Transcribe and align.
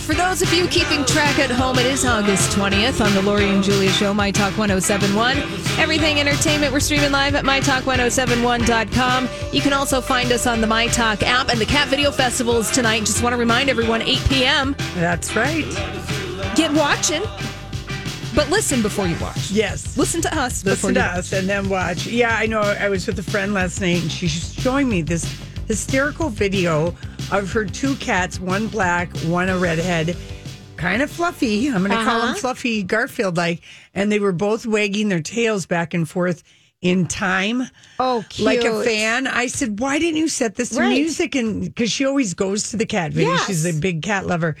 For 0.00 0.14
those 0.14 0.40
of 0.40 0.52
you 0.52 0.68
keeping 0.68 1.04
track 1.04 1.38
at 1.38 1.50
home, 1.50 1.78
it 1.78 1.86
is 1.86 2.04
August 2.04 2.56
20th 2.56 3.04
on 3.04 3.12
the 3.14 3.22
Lori 3.22 3.48
and 3.48 3.62
Julia 3.62 3.90
Show, 3.90 4.14
My 4.14 4.30
Talk 4.30 4.56
1071. 4.56 5.38
Everything 5.80 6.20
entertainment, 6.20 6.72
we're 6.72 6.80
streaming 6.80 7.10
live 7.10 7.34
at 7.34 7.44
MyTalk1071.com. 7.44 9.28
You 9.52 9.60
can 9.60 9.72
also 9.72 10.00
find 10.00 10.30
us 10.30 10.46
on 10.46 10.60
the 10.60 10.66
My 10.66 10.86
Talk 10.86 11.22
app, 11.24 11.48
and 11.48 11.60
the 11.60 11.66
Cat 11.66 11.88
Video 11.88 12.12
Festival 12.12 12.58
is 12.58 12.70
tonight. 12.70 13.00
Just 13.00 13.22
want 13.22 13.32
to 13.32 13.36
remind 13.36 13.68
everyone, 13.68 14.00
8 14.02 14.18
p.m. 14.28 14.76
That's 14.94 15.34
right. 15.34 15.64
Get 16.54 16.72
watching, 16.72 17.22
but 18.34 18.48
listen 18.48 18.82
before 18.82 19.06
you 19.08 19.18
watch. 19.18 19.50
Yes. 19.50 19.96
Listen 19.96 20.20
to 20.22 20.38
us 20.38 20.62
before 20.62 20.90
Listen 20.90 20.94
to 20.94 21.00
you 21.00 21.06
us 21.06 21.32
and 21.32 21.48
then 21.48 21.68
watch. 21.68 22.06
Yeah, 22.06 22.36
I 22.36 22.46
know. 22.46 22.60
I 22.60 22.88
was 22.88 23.06
with 23.06 23.18
a 23.18 23.24
friend 23.24 23.54
last 23.54 23.80
night 23.80 24.02
and 24.02 24.12
she's 24.12 24.54
showing 24.54 24.88
me 24.88 25.02
this 25.02 25.24
hysterical 25.66 26.28
video 26.28 26.94
of 27.32 27.52
her 27.52 27.64
two 27.64 27.94
cats, 27.96 28.38
one 28.40 28.68
black, 28.68 29.14
one 29.20 29.48
a 29.48 29.58
redhead, 29.58 30.16
kind 30.76 31.02
of 31.02 31.10
fluffy. 31.10 31.68
I'm 31.68 31.78
going 31.78 31.90
to 31.90 31.96
call 32.04 32.18
Uh-huh. 32.18 32.26
them 32.26 32.36
fluffy 32.36 32.82
Garfield 32.82 33.36
like. 33.36 33.62
And 33.94 34.10
they 34.12 34.20
were 34.20 34.32
both 34.32 34.66
wagging 34.66 35.08
their 35.08 35.22
tails 35.22 35.66
back 35.66 35.94
and 35.94 36.08
forth 36.08 36.42
in 36.82 37.06
time. 37.06 37.62
Oh, 37.98 38.24
Like 38.38 38.62
a 38.62 38.84
fan. 38.84 39.26
I 39.26 39.46
said, 39.48 39.80
why 39.80 39.98
didn't 39.98 40.18
you 40.18 40.28
set 40.28 40.54
this 40.54 40.70
to 40.70 40.80
Right. 40.80 40.90
music? 40.90 41.34
And 41.34 41.62
because 41.64 41.90
she 41.90 42.04
always 42.04 42.34
goes 42.34 42.70
to 42.70 42.76
the 42.76 42.86
cat 42.86 43.12
video. 43.12 43.30
Yes. 43.30 43.46
She's 43.46 43.66
a 43.66 43.72
big 43.80 44.02
cat 44.02 44.26
lover. 44.26 44.54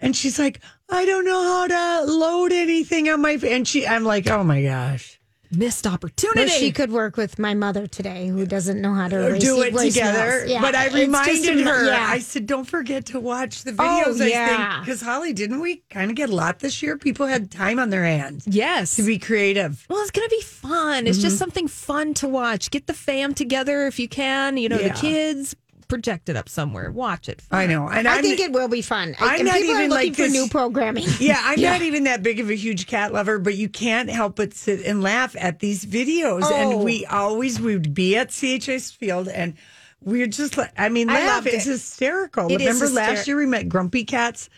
And 0.00 0.16
she's 0.16 0.38
like, 0.38 0.60
I 0.88 1.04
don't 1.04 1.24
know 1.26 1.42
how 1.42 1.66
to 1.66 2.10
load 2.10 2.52
anything 2.52 3.08
on 3.10 3.20
my. 3.20 3.32
And 3.32 3.68
she, 3.68 3.86
I'm 3.86 4.04
like, 4.04 4.28
oh 4.30 4.42
my 4.42 4.62
gosh. 4.62 5.19
Missed 5.52 5.86
opportunity. 5.86 6.48
she 6.48 6.70
could 6.70 6.92
work 6.92 7.16
with 7.16 7.38
my 7.38 7.54
mother 7.54 7.86
today, 7.88 8.28
who 8.28 8.46
doesn't 8.46 8.80
know 8.80 8.94
how 8.94 9.08
to 9.08 9.16
Or 9.16 9.28
erase 9.30 9.42
do 9.42 9.62
it 9.62 9.72
together. 9.76 10.44
Yeah, 10.46 10.60
but 10.60 10.74
I 10.76 10.86
reminded 10.88 11.60
her. 11.66 11.86
Yeah. 11.90 12.06
I 12.08 12.20
said, 12.20 12.46
"Don't 12.46 12.66
forget 12.66 13.06
to 13.06 13.18
watch 13.18 13.64
the 13.64 13.72
Oh, 13.78 14.04
videos." 14.06 14.20
I 14.22 14.26
yeah. 14.28 14.72
think 14.74 14.84
because 14.86 15.00
Holly, 15.02 15.32
didn't 15.32 15.60
we 15.60 15.82
kind 15.90 16.08
of 16.10 16.16
get 16.16 16.30
a 16.30 16.34
lot 16.34 16.60
this 16.60 16.82
year? 16.82 16.96
People 16.96 17.26
had 17.26 17.50
time 17.50 17.78
on 17.80 17.90
their 17.90 18.04
hands 18.04 18.44
yes. 18.46 18.94
to 18.96 19.02
be 19.02 19.18
creative. 19.18 19.84
Well, 19.88 20.00
it's 20.02 20.12
going 20.12 20.28
to 20.28 20.36
be 20.36 20.42
fun. 20.42 21.06
It's 21.06 21.18
Mm-hmm. 21.18 21.22
just 21.22 21.38
something 21.38 21.66
fun 21.68 22.14
to 22.14 22.28
watch. 22.28 22.70
Get 22.70 22.86
the 22.86 22.94
fam 22.94 23.34
together 23.34 23.86
if 23.86 23.98
you 23.98 24.08
can. 24.08 24.56
You 24.56 24.68
know, 24.68 24.78
Yeah. 24.78 24.88
the 24.88 24.94
kids, 25.00 25.56
project 25.90 26.28
it 26.30 26.36
up 26.36 26.48
somewhere. 26.48 26.90
Watch 26.90 27.28
it. 27.28 27.42
I 27.50 27.66
know, 27.66 27.88
and 27.88 28.08
I 28.08 28.16
I'm, 28.16 28.22
think 28.22 28.40
it 28.40 28.52
will 28.52 28.68
be 28.68 28.80
fun. 28.80 29.14
I'm 29.20 29.40
and 29.40 29.48
not 29.48 29.56
people 29.56 29.74
are 29.74 29.78
even 29.78 29.90
looking 29.90 30.10
like 30.12 30.16
for 30.16 30.28
new 30.28 30.48
programming. 30.48 31.06
Yeah, 31.20 31.40
I'm 31.42 31.60
not 31.62 31.82
even 31.82 32.04
that 32.04 32.22
big 32.22 32.40
of 32.40 32.48
a 32.48 32.54
huge 32.54 32.86
cat 32.86 33.12
lover, 33.12 33.38
but 33.38 33.56
you 33.56 33.68
can't 33.68 34.08
help 34.08 34.36
but 34.36 34.54
sit 34.54 34.86
and 34.86 35.02
laugh 35.02 35.36
at 35.38 35.58
these 35.58 35.84
videos. 35.84 36.42
Oh. 36.44 36.54
And 36.54 36.84
we 36.84 37.04
always 37.04 37.60
we 37.60 37.74
would 37.74 37.92
be 37.92 38.16
at 38.16 38.28
CHS 38.28 38.96
Field 38.96 39.28
and 39.28 39.54
we're 40.02 40.26
just 40.26 40.56
like, 40.56 40.72
I 40.78 40.88
mean, 40.88 41.10
I 41.10 41.26
laugh. 41.26 41.46
It's 41.46 41.66
it. 41.66 41.72
hysterical. 41.72 42.50
It 42.50 42.58
Remember 42.58 42.88
last 42.88 43.28
year 43.28 43.36
we 43.36 43.46
met 43.46 43.68
Grumpy 43.68 44.04
Cat's 44.04 44.48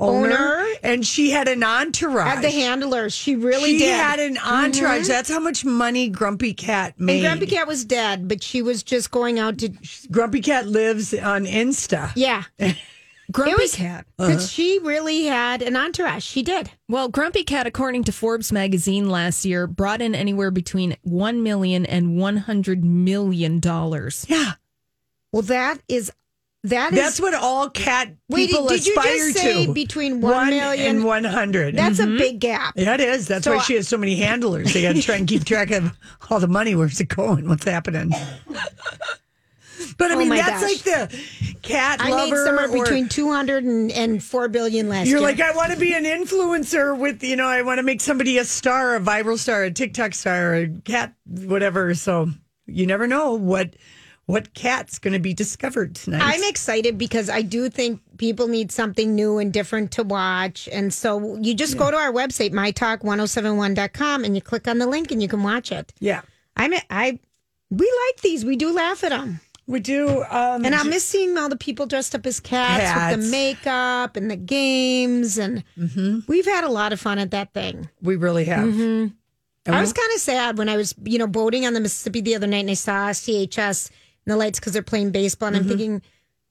owner, 0.00 0.34
Owner. 0.34 0.66
and 0.82 1.06
she 1.06 1.30
had 1.30 1.46
an 1.48 1.62
entourage. 1.62 2.36
At 2.36 2.42
the 2.42 2.50
handlers, 2.50 3.12
she 3.14 3.36
really 3.36 3.72
she 3.72 3.78
did. 3.78 3.94
had 3.94 4.18
an 4.18 4.38
entourage. 4.38 5.00
Mm-hmm. 5.02 5.08
That's 5.08 5.28
how 5.30 5.40
much 5.40 5.64
money 5.64 6.08
Grumpy 6.08 6.54
Cat 6.54 6.98
made. 6.98 7.24
and 7.24 7.38
Grumpy 7.38 7.54
Cat 7.54 7.66
was 7.68 7.84
dead, 7.84 8.26
but 8.28 8.42
she 8.42 8.62
was 8.62 8.82
just 8.82 9.10
going 9.10 9.38
out 9.38 9.58
to. 9.58 9.68
Grumpy 10.10 10.40
Cat 10.40 10.66
lives 10.66 11.12
on 11.14 11.44
Insta. 11.44 12.10
Yeah, 12.16 12.44
Grumpy 13.32 13.52
It 13.52 13.58
was- 13.58 13.74
Cat. 13.76 14.06
but 14.16 14.30
uh-huh. 14.30 14.40
she 14.40 14.78
really 14.80 15.24
had 15.26 15.62
an 15.62 15.76
entourage. 15.76 16.24
She 16.24 16.42
did. 16.42 16.70
Well, 16.88 17.08
Grumpy 17.08 17.44
Cat, 17.44 17.66
according 17.66 18.04
to 18.04 18.12
Forbes 18.12 18.50
magazine 18.50 19.08
last 19.08 19.44
year, 19.44 19.66
brought 19.68 20.00
in 20.02 20.14
anywhere 20.16 20.50
between 20.50 20.96
one 21.02 21.42
million 21.42 21.86
and 21.86 22.16
one 22.16 22.38
hundred 22.38 22.84
million 22.84 23.60
dollars. 23.60 24.26
Yeah, 24.28 24.52
Well, 25.30 25.42
that 25.42 25.78
is 25.88 26.10
that 26.64 26.92
is. 26.92 26.98
that's 26.98 27.20
what 27.20 27.34
all 27.34 27.70
cat 27.70 28.14
Wait, 28.28 28.48
people 28.50 28.66
did 28.68 28.86
you 28.86 28.92
aspire 28.94 29.16
just 29.16 29.38
say 29.38 29.66
to. 29.66 29.72
between 29.72 30.20
one 30.20 30.50
million- 30.50 30.96
and 30.96 31.04
one 31.04 31.24
hundred. 31.24 31.74
that's 31.76 31.98
a 31.98 32.04
mm-hmm. 32.04 32.18
big 32.18 32.38
gap. 32.40 32.74
Yeah, 32.76 32.94
it 32.94 33.00
is. 33.00 33.26
That's 33.28 33.44
So 33.44 33.52
why 33.52 33.58
I- 33.58 33.62
she 33.62 33.74
has 33.76 33.88
so 33.88 33.96
many 33.96 34.16
handlers. 34.16 34.72
They 34.72 34.82
got 34.82 34.94
to 34.96 35.02
try 35.02 35.16
and 35.16 35.26
keep 35.26 35.44
track 35.44 35.70
of 35.70 35.90
all 36.30 36.38
the 36.40 36.48
money. 36.48 36.74
Where's 36.74 37.00
it 37.00 37.08
going? 37.08 37.48
What's 37.48 37.64
happening? 37.64 38.12
But 39.96 40.10
I 40.10 40.14
Oh 40.14 40.18
mean, 40.18 40.28
my 40.28 40.36
that's 40.36 40.60
gosh. 40.60 40.86
like 40.86 41.10
the 41.10 41.56
cat 41.62 42.00
I 42.02 42.10
made 42.10 42.30
lover. 42.30 42.44
somewhere 42.44 42.68
or- 42.70 42.84
between 42.84 43.08
200 43.08 43.64
and, 43.64 43.90
and 43.92 44.22
4 44.22 44.48
billion 44.48 44.88
last 44.90 45.06
year. 45.06 45.16
You're 45.18 45.26
year. 45.26 45.36
like, 45.38 45.40
I 45.40 45.56
want 45.56 45.72
to 45.72 45.78
be 45.78 45.94
an 45.94 46.04
influencer 46.04 46.96
with, 46.98 47.22
you 47.22 47.36
know, 47.36 47.46
I 47.46 47.62
want 47.62 47.78
to 47.78 47.82
make 47.82 48.00
somebody 48.02 48.36
a 48.38 48.44
star, 48.44 48.96
a 48.96 49.00
viral 49.00 49.38
star, 49.38 49.64
a 49.64 49.70
TikTok 49.70 50.14
star, 50.14 50.54
a 50.54 50.68
cat, 50.84 51.14
whatever. 51.26 51.94
So 51.94 52.28
you 52.66 52.86
never 52.86 53.06
know 53.06 53.34
what 53.34 53.74
what 54.30 54.54
cat's 54.54 54.98
going 54.98 55.12
to 55.14 55.18
be 55.18 55.34
discovered 55.34 55.94
tonight. 55.94 56.22
I'm 56.22 56.42
excited 56.48 56.96
because 56.98 57.28
I 57.28 57.42
do 57.42 57.68
think 57.68 58.00
people 58.18 58.48
need 58.48 58.70
something 58.72 59.14
new 59.14 59.38
and 59.38 59.52
different 59.52 59.90
to 59.92 60.02
watch. 60.02 60.68
And 60.72 60.92
so 60.92 61.36
you 61.40 61.54
just 61.54 61.76
go 61.76 61.90
to 61.90 61.96
our 61.96 62.12
website, 62.12 62.52
mytalk1071.com, 62.52 64.24
and 64.24 64.34
you 64.34 64.42
click 64.42 64.68
on 64.68 64.78
the 64.78 64.86
link 64.86 65.10
and 65.10 65.22
you 65.22 65.28
can 65.28 65.42
watch 65.42 65.72
it. 65.72 65.92
yeah, 66.00 66.22
I'm 66.56 66.72
I 66.90 67.18
we 67.70 67.86
like 68.08 68.20
these. 68.22 68.44
We 68.44 68.56
do 68.56 68.72
laugh 68.72 69.04
at 69.04 69.10
them. 69.10 69.40
we 69.66 69.78
do. 69.80 70.24
Um, 70.28 70.64
And 70.64 70.74
I 70.74 70.82
miss 70.82 71.04
seeing 71.04 71.38
all 71.38 71.48
the 71.48 71.56
people 71.56 71.86
dressed 71.86 72.14
up 72.14 72.26
as 72.26 72.40
cats, 72.40 73.16
with 73.16 73.24
the 73.24 73.30
makeup 73.30 74.16
and 74.16 74.30
the 74.30 74.36
games. 74.36 75.38
And 75.38 75.62
we've 76.26 76.46
had 76.46 76.64
a 76.64 76.68
lot 76.68 76.92
of 76.92 77.00
fun 77.00 77.18
at 77.18 77.30
that 77.30 77.52
thing. 77.54 77.88
we 78.02 78.16
really 78.16 78.44
have. 78.46 78.64
And 79.66 79.76
I 79.76 79.80
was 79.80 79.92
kind 79.92 80.10
of 80.14 80.20
sad 80.20 80.58
when 80.58 80.68
I 80.68 80.76
was, 80.76 80.94
you 81.04 81.18
know, 81.18 81.26
boating 81.28 81.64
on 81.66 81.74
the 81.74 81.80
Mississippi 81.80 82.20
the 82.22 82.34
other 82.34 82.46
night 82.48 82.60
and 82.60 82.70
I 82.70 82.74
saw 82.74 83.10
CHS 83.10 83.90
and 84.26 84.32
the 84.32 84.36
lights 84.36 84.58
because 84.60 84.72
they're 84.72 84.82
playing 84.82 85.10
baseball. 85.10 85.48
And 85.48 85.56
I'm 85.56 85.62
mm-hmm. 85.62 85.70
thinking, 85.70 86.02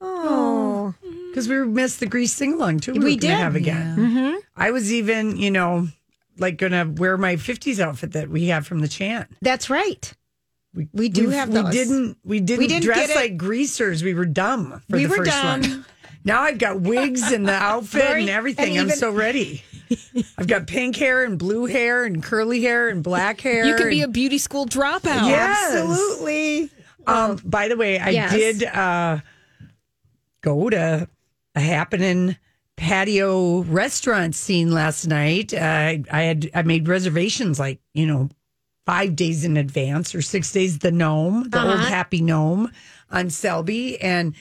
oh, 0.02 0.94
Because 1.30 1.48
mm-hmm. 1.48 1.68
we 1.68 1.74
missed 1.74 2.00
the 2.00 2.06
Grease 2.08 2.34
sing 2.34 2.54
along 2.54 2.80
too. 2.80 2.94
We 2.94 3.00
were 3.00 3.06
gonna 3.06 3.20
did. 3.20 3.30
have 3.32 3.56
again. 3.56 3.98
Mm-hmm. 3.98 4.38
I 4.56 4.72
was 4.72 4.92
even, 4.92 5.38
you 5.38 5.52
know, 5.52 5.88
like 6.38 6.58
gonna 6.58 6.86
wear 6.98 7.18
my 7.18 7.36
'50s 7.36 7.80
outfit 7.80 8.14
that 8.14 8.30
we 8.30 8.48
have 8.48 8.66
from 8.66 8.80
the 8.80 8.88
chant. 8.88 9.28
that's 9.42 9.70
right. 9.70 10.14
We, 10.74 10.88
we 10.94 11.10
do 11.10 11.30
we, 11.30 11.34
have 11.34 11.50
we 11.50 11.64
didn't 11.72 12.18
we 12.24 12.40
didn't, 12.40 12.68
didn't 12.68 12.84
dress 12.84 13.16
like 13.16 13.38
greasers. 13.38 14.04
We 14.04 14.14
were 14.14 14.26
dumb 14.26 14.84
for 14.88 14.98
We 14.98 15.06
the 15.06 15.10
were 15.10 15.16
first 15.18 15.32
dumb. 15.32 15.62
one. 15.62 15.86
Now 16.24 16.42
I've 16.44 16.60
got 16.60 16.82
wigs 16.82 17.32
and 17.32 17.48
the 17.48 17.54
outfit 17.54 18.04
Very- 18.04 18.22
and 18.22 18.30
everything. 18.30 18.78
and 18.78 18.92
I'm 18.92 18.96
so 18.98 19.12
ready. 19.12 19.64
I've 20.38 20.46
got 20.46 20.68
pink 20.68 20.96
hair 20.96 21.24
and 21.24 21.40
blue 21.40 21.66
hair 21.66 22.04
and 22.06 22.22
curly 22.22 22.62
hair 22.62 22.90
and 22.90 23.02
black 23.02 23.42
hair. 23.42 23.66
You 23.66 23.76
could 23.76 23.90
be 23.90 24.04
a 24.04 24.08
beauty 24.08 24.38
school 24.38 24.68
dropout. 24.68 25.28
Yes. 25.28 25.76
Absolutely. 25.76 26.70
Um, 27.08 27.40
by 27.44 27.68
the 27.68 27.78
way, 27.78 27.98
I 28.00 28.10
Yes. 28.10 28.32
did 28.34 28.64
uh, 28.66 29.20
go 30.42 30.70
to 30.70 31.08
a 31.56 31.60
happening 31.60 32.38
patio 32.76 33.62
restaurant 33.64 34.36
scene 34.36 34.72
last 34.72 35.06
night. 35.06 35.54
Uh, 35.54 35.98
I 36.12 36.22
had 36.22 36.50
I 36.54 36.62
made 36.62 36.88
reservations 36.88 37.60
like 37.60 37.80
you 37.94 38.06
know 38.06 38.30
five 38.86 39.16
days 39.16 39.44
in 39.44 39.58
advance 39.58 40.14
or 40.16 40.22
six 40.22 40.52
days. 40.52 40.80
The 40.80 40.92
Gnome, 40.92 41.50
the 41.50 41.62
old 41.62 41.80
Happy 41.80 42.22
Gnome 42.22 42.72
on 43.12 43.30
Selby, 43.30 44.00
and 44.02 44.34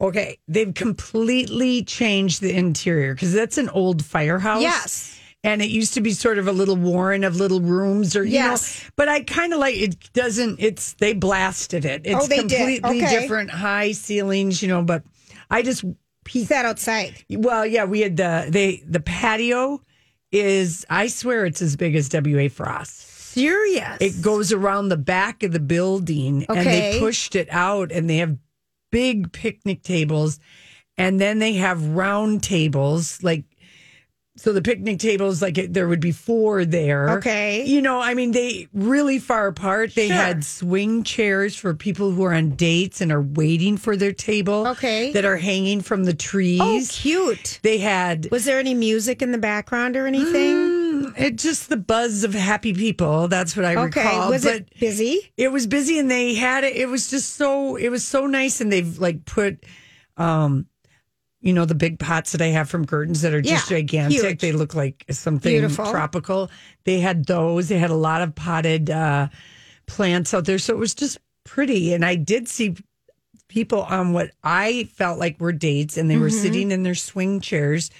okay, 0.00 0.38
they've 0.48 0.72
completely 0.72 1.82
changed 1.84 2.40
the 2.40 2.52
interior 2.56 3.14
because 3.14 3.32
that's 3.32 3.58
an 3.58 3.68
old 3.70 4.04
firehouse. 4.04 4.62
Yes. 4.62 5.09
And 5.42 5.62
it 5.62 5.70
used 5.70 5.94
to 5.94 6.02
be 6.02 6.12
sort 6.12 6.38
of 6.38 6.46
a 6.48 6.52
little 6.52 6.76
warren 6.76 7.24
of 7.24 7.36
little 7.36 7.62
rooms, 7.62 8.14
or 8.14 8.24
you 8.24 8.32
Yes. 8.34 8.82
know. 8.84 8.90
But 8.96 9.08
I 9.08 9.22
kind 9.22 9.54
of 9.54 9.58
like 9.58 9.74
it. 9.76 10.12
Doesn't 10.12 10.60
it's 10.60 10.92
they 10.94 11.14
blasted 11.14 11.84
it? 11.86 12.02
It's 12.04 12.24
Oh, 12.24 12.26
they 12.26 12.42
did. 12.44 12.58
completely 12.82 13.02
Okay. 13.02 13.20
different, 13.20 13.50
high 13.50 13.92
ceilings, 13.92 14.60
you 14.60 14.68
know. 14.68 14.82
But 14.82 15.02
I 15.50 15.62
just 15.62 15.82
he 16.28 16.44
Sat 16.44 16.64
outside. 16.66 17.14
Well, 17.30 17.64
yeah, 17.64 17.84
we 17.84 18.00
had 18.00 18.16
the 18.18 18.46
they 18.50 18.82
the 18.86 19.00
patio 19.00 19.80
is 20.30 20.84
I 20.90 21.06
swear 21.06 21.46
it's 21.46 21.62
as 21.62 21.74
big 21.74 21.96
as 21.96 22.10
WA 22.12 22.48
Frost. 22.48 23.00
Serious. 23.08 23.96
It 24.00 24.20
goes 24.22 24.52
around 24.52 24.90
the 24.90 24.96
back 24.98 25.42
of 25.42 25.52
the 25.52 25.60
building 25.60 26.44
and 26.48 26.66
they 26.66 26.98
pushed 27.00 27.34
it 27.34 27.48
out 27.50 27.90
and 27.92 28.10
they 28.10 28.18
have 28.18 28.36
big 28.92 29.32
picnic 29.32 29.82
tables 29.82 30.38
and 30.98 31.20
then 31.20 31.38
they 31.38 31.54
have 31.54 31.82
round 31.94 32.42
tables 32.42 33.22
like 33.22 33.44
so 34.40 34.54
the 34.54 34.62
picnic 34.62 34.98
tables 34.98 35.42
like 35.42 35.58
it, 35.58 35.74
there 35.74 35.86
would 35.86 36.00
be 36.00 36.12
four 36.12 36.64
there. 36.64 37.10
Okay. 37.18 37.62
You 37.66 37.82
know, 37.82 38.00
I 38.00 38.14
mean 38.14 38.30
they 38.32 38.68
really 38.72 39.18
far 39.18 39.48
apart. 39.48 39.94
They 39.94 40.06
Sure. 40.08 40.16
had 40.16 40.44
swing 40.46 41.04
chairs 41.04 41.54
for 41.54 41.74
people 41.74 42.12
who 42.12 42.24
are 42.24 42.32
on 42.32 42.52
dates 42.56 43.02
and 43.02 43.12
are 43.12 43.20
waiting 43.20 43.76
for 43.76 43.96
their 43.96 44.12
table. 44.12 44.66
Okay. 44.68 45.12
That 45.12 45.26
are 45.26 45.36
hanging 45.36 45.82
from 45.82 46.04
the 46.04 46.14
trees. 46.14 46.60
Oh, 46.62 46.82
cute. 46.90 47.60
They 47.62 47.76
had 47.76 48.28
Was 48.30 48.46
there 48.46 48.58
any 48.58 48.72
music 48.72 49.20
in 49.20 49.30
the 49.30 49.36
background 49.38 49.94
or 49.94 50.06
anything? 50.06 51.12
it 51.18 51.36
just 51.36 51.68
the 51.68 51.76
buzz 51.76 52.24
of 52.24 52.32
happy 52.32 52.72
people. 52.72 53.28
That's 53.28 53.54
what 53.54 53.66
I 53.66 53.76
okay. 53.76 54.02
recall. 54.04 54.30
Was 54.30 54.44
but 54.44 54.54
it 54.54 54.80
busy? 54.80 55.32
it 55.36 55.52
was 55.52 55.66
busy 55.66 55.98
and 55.98 56.10
they 56.10 56.34
had 56.34 56.64
it. 56.64 56.76
It 56.76 56.88
was 56.88 57.10
just 57.10 57.34
so 57.34 57.76
it 57.76 57.90
was 57.90 58.06
so 58.06 58.26
nice 58.26 58.62
and 58.62 58.72
they've 58.72 58.98
like 58.98 59.26
put 59.26 59.64
um 60.16 60.66
you 61.40 61.52
know 61.52 61.64
the 61.64 61.74
big 61.74 61.98
pots 61.98 62.32
that 62.32 62.42
I 62.42 62.48
have 62.48 62.68
from 62.68 62.86
Curtains 62.86 63.22
that 63.22 63.32
are 63.34 63.40
just 63.40 63.70
Yeah, 63.70 63.78
gigantic. 63.78 64.20
huge. 64.22 64.40
They 64.40 64.52
look 64.52 64.74
like 64.74 65.04
something 65.10 65.50
Beautiful. 65.52 65.90
tropical. 65.90 66.50
They 66.84 67.00
had 67.00 67.26
those. 67.26 67.68
They 67.68 67.78
had 67.78 67.90
a 67.90 67.94
lot 67.94 68.22
of 68.22 68.34
potted 68.34 68.90
uh 68.90 69.28
plants 69.86 70.34
out 70.34 70.44
there. 70.44 70.58
So 70.58 70.72
it 70.74 70.78
was 70.78 70.94
just 70.94 71.18
pretty. 71.44 71.94
And 71.94 72.04
I 72.04 72.14
did 72.14 72.48
see 72.48 72.76
people 73.48 73.82
on 73.82 74.12
what 74.12 74.30
I 74.44 74.84
felt 74.94 75.18
like 75.18 75.40
were 75.40 75.52
dates 75.52 75.96
and 75.96 76.08
they 76.10 76.16
were 76.16 76.28
Mm-hmm. 76.28 76.42
sitting 76.42 76.70
in 76.70 76.82
their 76.84 76.94
swing 76.94 77.40
chairs, 77.40 77.90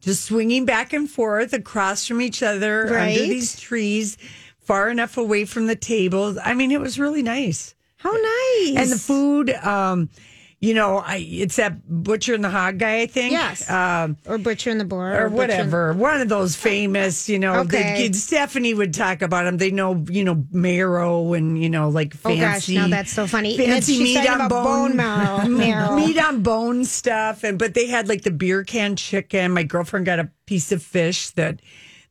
just 0.00 0.24
swinging 0.24 0.64
back 0.64 0.92
and 0.92 1.08
forth 1.08 1.52
across 1.52 2.06
from 2.06 2.20
each 2.20 2.42
other 2.42 2.88
under 2.98 3.20
these 3.20 3.58
trees, 3.60 4.16
far 4.58 4.88
enough 4.90 5.16
away 5.16 5.44
from 5.44 5.66
the 5.68 5.76
tables. 5.76 6.38
I 6.44 6.54
mean, 6.54 6.72
it 6.72 6.80
was 6.80 6.98
really 6.98 7.22
nice. 7.22 7.74
How 7.98 8.10
nice. 8.10 8.74
And 8.76 8.90
the 8.90 8.98
food, 8.98 9.50
um, 9.50 10.10
you 10.58 10.72
know, 10.72 10.98
I 10.98 11.16
it's 11.16 11.56
that 11.56 11.86
butcher 11.86 12.32
and 12.34 12.42
the 12.42 12.48
hog 12.48 12.78
guy, 12.78 13.00
I 13.02 13.06
think. 13.06 13.32
Yes. 13.32 13.68
Um, 13.70 14.16
or 14.26 14.38
Butcher 14.38 14.70
in 14.70 14.78
the 14.78 14.84
Boar. 14.86 15.12
or 15.14 15.28
Butcher- 15.28 15.36
whatever, 15.36 15.92
one 15.92 16.20
of 16.20 16.28
those 16.30 16.56
famous, 16.56 17.28
you 17.28 17.38
know. 17.38 17.56
Okay. 17.60 18.08
they- 18.08 18.12
Stephanie 18.12 18.72
would 18.72 18.94
talk 18.94 19.20
about 19.20 19.44
them. 19.44 19.58
They 19.58 19.70
know, 19.70 20.02
you 20.08 20.24
know, 20.24 20.44
marrow 20.50 21.34
and 21.34 21.62
you 21.62 21.68
know, 21.68 21.90
like 21.90 22.14
fancy. 22.14 22.40
Oh 22.78 22.80
gosh, 22.80 22.88
now 22.90 22.96
that's 22.96 23.12
so 23.12 23.26
funny. 23.26 23.56
Fancy 23.56 24.02
meat 24.02 24.26
on 24.28 24.48
bone, 24.48 24.96
bone 24.96 25.56
marrow. 25.58 25.94
meat 25.94 26.18
on 26.18 26.42
bone 26.42 26.84
stuff, 26.86 27.44
and 27.44 27.58
but 27.58 27.74
they 27.74 27.86
had 27.88 28.08
like 28.08 28.22
the 28.22 28.30
beer 28.30 28.64
can 28.64 28.96
chicken. 28.96 29.52
My 29.52 29.62
girlfriend 29.62 30.06
got 30.06 30.18
a 30.18 30.30
piece 30.46 30.72
of 30.72 30.82
fish 30.82 31.30
that 31.32 31.60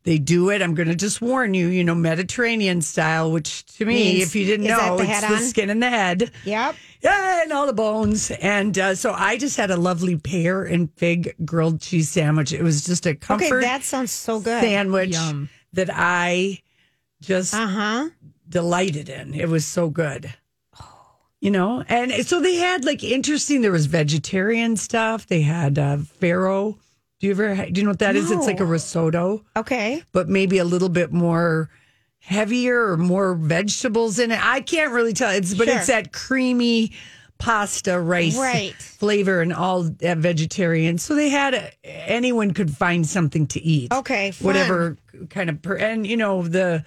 they 0.06 0.18
do 0.18 0.50
it. 0.52 0.62
I'm 0.62 0.74
going 0.75 0.88
to 0.88 0.96
just 0.96 1.22
warn 1.22 1.54
you, 1.54 1.68
you 1.68 1.84
know, 1.84 1.94
Mediterranean 1.96 2.81
style, 2.81 3.31
which 3.31 3.66
to 3.78 3.86
me, 3.86 3.96
Means- 3.96 4.24
if 4.28 4.36
you 4.36 4.46
didn't 4.46 4.68
know, 4.68 4.96
the 4.98 5.04
it's 5.04 5.12
head 5.12 5.31
the 5.31 5.38
skin 5.40 5.69
and 5.69 5.84
the 5.84 5.90
head. 5.90 6.31
Yep. 6.46 6.75
Yeah, 7.02 7.44
and 7.44 7.52
all 7.52 7.68
the 7.68 7.74
bones. 7.74 8.31
And 8.31 8.78
uh, 8.80 8.96
so 8.96 9.12
I 9.12 9.38
just 9.38 9.57
had 9.57 9.69
a 9.72 9.78
lovely 9.78 10.16
pear 10.18 10.63
and 10.63 10.90
fig 10.96 11.36
grilled 11.46 11.81
cheese 11.81 12.10
sandwich. 12.10 12.54
It 12.54 12.63
was 12.63 12.84
just 12.86 13.06
a 13.06 13.13
comfort. 13.13 13.46
Okay, 13.57 13.62
that 13.66 13.84
sounds 13.84 14.12
so 14.12 14.40
good. 14.40 14.62
sandwich 14.63 15.12
Yum. 15.13 15.50
that 15.74 15.90
I 15.92 16.62
just 17.22 17.54
Uh 17.54 17.68
huh. 17.68 18.10
delighted 18.48 19.10
in. 19.10 19.34
It 19.36 19.50
was 19.50 19.66
so 19.66 19.90
good. 19.90 20.34
You 21.42 21.51
know, 21.51 21.84
and 21.88 22.12
so 22.25 22.42
they 22.42 22.56
had 22.56 22.86
like 22.86 23.04
interesting. 23.04 23.62
There 23.62 23.72
was 23.72 23.86
vegetarian 23.86 24.78
stuff. 24.78 25.28
They 25.28 25.42
had 25.42 25.78
uh, 25.78 25.98
farro. 26.19 26.78
Do 27.25 27.30
you 27.30 27.33
ever? 27.56 27.66
Do 27.72 27.81
you 27.81 27.86
know 27.86 27.89
what 27.92 28.00
that 28.00 28.16
is? 28.16 28.30
It's 28.30 28.45
like 28.45 28.60
a 28.60 28.66
risotto, 28.66 29.44
Okay. 29.57 30.04
but 30.12 30.30
maybe 30.30 30.60
a 30.60 30.63
little 30.63 30.89
bit 30.89 31.12
more 31.12 31.72
heavier 32.19 32.92
or 32.92 32.98
more 32.98 33.33
vegetables 33.33 34.19
in 34.19 34.31
it. 34.31 34.39
I 34.45 34.62
can't 34.62 34.92
really 34.92 35.13
tell. 35.13 35.31
It's 35.31 35.56
but 35.56 35.68
Sure. 35.68 35.77
it's 35.77 35.88
that 35.88 36.12
creamy 36.13 36.92
pasta 37.39 38.00
rice 38.00 38.38
Right. 38.38 38.74
flavor 38.75 39.42
and 39.42 39.51
all 39.54 39.88
uh, 40.04 40.16
vegetarian. 40.16 41.00
So 41.00 41.16
they 41.16 41.30
had 41.30 41.74
anyone 41.83 42.51
could 42.51 42.69
find 42.75 43.07
something 43.07 43.48
to 43.48 43.62
eat. 43.63 43.92
Okay, 43.92 44.30
fun. 44.31 44.45
whatever 44.45 44.98
kind 45.31 45.50
of 45.50 45.62
per, 45.63 45.75
and 45.75 46.06
you 46.06 46.18
know 46.18 46.48
the. 46.48 46.83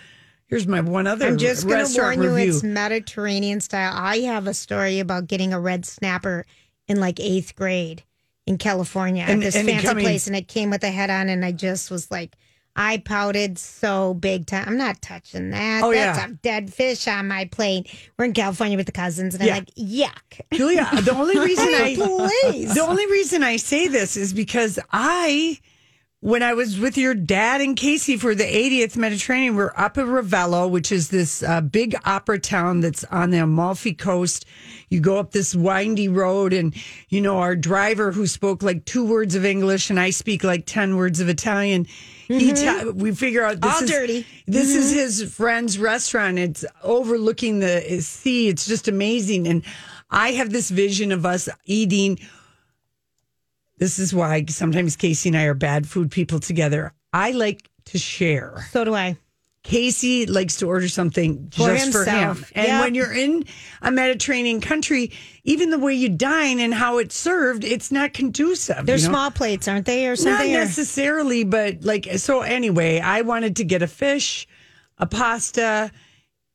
Here's 0.46 0.66
my 0.68 0.80
one 0.80 1.06
other 1.08 1.26
I'm 1.26 1.36
just 1.36 1.64
going 1.64 1.78
to 1.78 1.82
restaurant 1.82 2.16
warn 2.18 2.30
you 2.30 2.34
review. 2.36 2.54
it's 2.54 2.62
Mediterranean 2.62 3.60
style. 3.60 3.92
I 3.94 4.20
have 4.20 4.46
a 4.46 4.54
story 4.54 5.00
about 5.00 5.26
getting 5.26 5.52
a 5.52 5.60
red 5.60 5.84
snapper 5.84 6.46
in 6.86 7.00
like 7.00 7.18
eighth 7.20 7.54
grade 7.56 8.02
in 8.48 8.58
California 8.58 9.24
And- 9.28 9.42
at 9.42 9.52
this 9.52 9.54
fancy 9.54 9.86
coming- 9.86 10.04
place, 10.04 10.26
and 10.26 10.34
it 10.34 10.48
came 10.48 10.70
with 10.70 10.82
a 10.82 10.90
head 10.90 11.10
on, 11.10 11.28
and 11.28 11.44
I 11.44 11.52
just 11.52 11.90
was 11.90 12.10
like, 12.10 12.34
I 12.80 12.98
pouted 12.98 13.58
so 13.58 14.14
big 14.14 14.46
time. 14.46 14.64
I'm 14.68 14.76
not 14.76 15.02
touching 15.02 15.50
that. 15.50 15.82
Oh, 15.82 15.92
That's 15.92 16.18
yeah. 16.18 16.26
a 16.26 16.30
dead 16.30 16.72
fish 16.72 17.08
on 17.08 17.26
my 17.26 17.46
plate. 17.46 17.88
We're 18.16 18.26
in 18.26 18.32
California 18.34 18.76
with 18.76 18.86
the 18.86 18.92
cousins, 18.92 19.34
and 19.34 19.42
I'm 19.42 19.48
like, 19.50 19.74
yuck. 19.74 20.40
Julia, 20.52 20.88
the 21.02 21.12
only 21.16 21.38
reason 21.40 21.66
I 21.68 21.96
Please. 21.96 22.74
the 22.74 22.82
only 22.82 23.06
reason 23.06 23.42
I 23.42 23.56
say 23.56 23.88
this 23.88 24.16
is 24.16 24.32
because 24.32 24.78
I 24.92 25.58
when 26.20 26.42
I 26.42 26.54
was 26.54 26.78
with 26.80 26.96
your 26.98 27.14
dad 27.14 27.60
and 27.60 27.76
Casey 27.76 28.16
for 28.16 28.34
the 28.34 28.42
80th 28.44 28.96
Mediterranean, 28.96 29.54
we're 29.56 29.72
up 29.76 29.98
at 29.98 30.06
Ravello, 30.06 30.68
which 30.68 30.90
is 30.92 31.10
this 31.10 31.42
uh, 31.44 31.60
big 31.60 31.94
opera 32.04 32.40
town 32.40 32.80
that's 32.80 33.04
on 33.04 33.30
the 33.30 33.38
Amalfi 33.38 33.92
coast. 33.94 34.44
You 34.88 35.00
go 35.00 35.18
up 35.18 35.32
this 35.32 35.54
windy 35.54 36.08
road, 36.08 36.52
and 36.52 36.74
you 37.08 37.20
know 37.20 37.38
our 37.38 37.56
driver 37.56 38.12
who 38.12 38.26
spoke 38.26 38.62
like 38.62 38.84
two 38.84 39.06
words 39.06 39.34
of 39.34 39.44
English, 39.44 39.90
and 39.90 40.00
I 40.00 40.10
speak 40.10 40.44
like 40.44 40.64
ten 40.66 40.96
words 40.96 41.20
of 41.20 41.28
Italian. 41.28 41.86
He 42.28 42.52
mm-hmm. 42.52 42.88
ta- 42.88 42.92
we 42.92 43.14
figure 43.14 43.42
out 43.42 43.60
this 43.60 43.74
All 43.74 43.82
is 43.82 43.90
dirty. 43.90 44.26
this 44.46 44.74
is 44.74 44.90
mm-hmm. 44.90 44.98
his 44.98 45.34
friend's 45.34 45.78
restaurant. 45.78 46.38
It's 46.38 46.64
overlooking 46.82 47.60
the 47.60 47.98
uh, 47.98 48.00
sea. 48.00 48.48
It's 48.48 48.66
just 48.66 48.86
amazing. 48.86 49.46
And 49.46 49.64
I 50.10 50.32
have 50.32 50.50
this 50.50 50.70
vision 50.70 51.12
of 51.12 51.24
us 51.24 51.48
eating. 51.64 52.18
This 53.78 53.98
is 53.98 54.14
why 54.14 54.44
sometimes 54.48 54.96
Casey 54.96 55.30
and 55.30 55.38
I 55.38 55.44
are 55.44 55.54
bad 55.54 55.86
food 55.86 56.10
people 56.10 56.40
together. 56.40 56.92
I 57.12 57.30
like 57.30 57.70
to 57.86 57.98
share. 57.98 58.66
So 58.72 58.84
do 58.84 58.94
I. 58.94 59.16
Casey 59.64 60.24
likes 60.24 60.56
to 60.56 60.66
order 60.66 60.88
something 60.88 61.48
For 61.54 61.68
just 61.76 61.92
for 61.92 62.04
him. 62.04 62.28
himself. 62.28 62.52
And 62.54 62.66
Yep. 62.68 62.80
when 62.84 62.94
you're 62.94 63.12
in 63.12 63.44
a 63.82 63.90
Mediterranean 63.90 64.60
country, 64.60 65.10
even 65.44 65.70
the 65.70 65.78
way 65.78 65.94
you 65.94 66.08
dine 66.08 66.58
and 66.60 66.72
how 66.72 66.98
it's 66.98 67.16
served, 67.16 67.64
it's 67.64 67.90
not 67.92 68.14
conducive. 68.14 68.86
They're 68.86 68.96
you 68.96 69.02
know? 69.02 69.08
small 69.10 69.30
plates, 69.30 69.68
aren't 69.68 69.84
they, 69.84 70.06
or 70.06 70.10
Not 70.10 70.18
something? 70.20 70.54
or- 70.54 70.58
necessarily, 70.60 71.44
but 71.44 71.84
like 71.84 72.08
so. 72.16 72.40
Anyway, 72.42 73.00
I 73.00 73.22
wanted 73.22 73.56
to 73.56 73.64
get 73.64 73.82
a 73.82 73.86
fish, 73.88 74.46
a 74.96 75.06
pasta, 75.06 75.90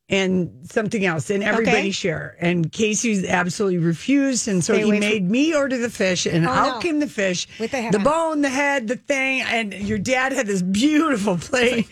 and 0.08 0.50
something 0.70 1.04
else, 1.04 1.30
and 1.30 1.42
everybody 1.44 1.76
Okay. 1.78 1.90
share. 1.90 2.36
And 2.40 2.70
Casey 2.72 3.28
absolutely 3.28 3.78
refused, 3.78 4.48
and 4.48 4.62
so 4.64 4.74
Stay 4.74 4.82
he 4.82 4.88
away 4.88 4.96
from- 4.98 5.08
made 5.08 5.30
me 5.30 5.54
order 5.54 5.78
the 5.78 5.88
fish, 5.88 6.26
and 6.26 6.46
Oh, 6.46 6.50
out 6.50 6.74
no. 6.76 6.80
came 6.80 6.98
the 7.00 7.06
fish 7.06 7.46
With 7.60 7.70
the 7.70 7.80
head 7.82 7.92
the 7.92 7.98
bone, 8.00 8.40
the 8.42 8.48
head, 8.50 8.88
the 8.88 8.96
thing, 8.96 9.42
and 9.42 9.72
your 9.72 9.98
dad 9.98 10.32
had 10.32 10.46
this 10.46 10.62
beautiful 10.62 11.36
plate. 11.38 11.86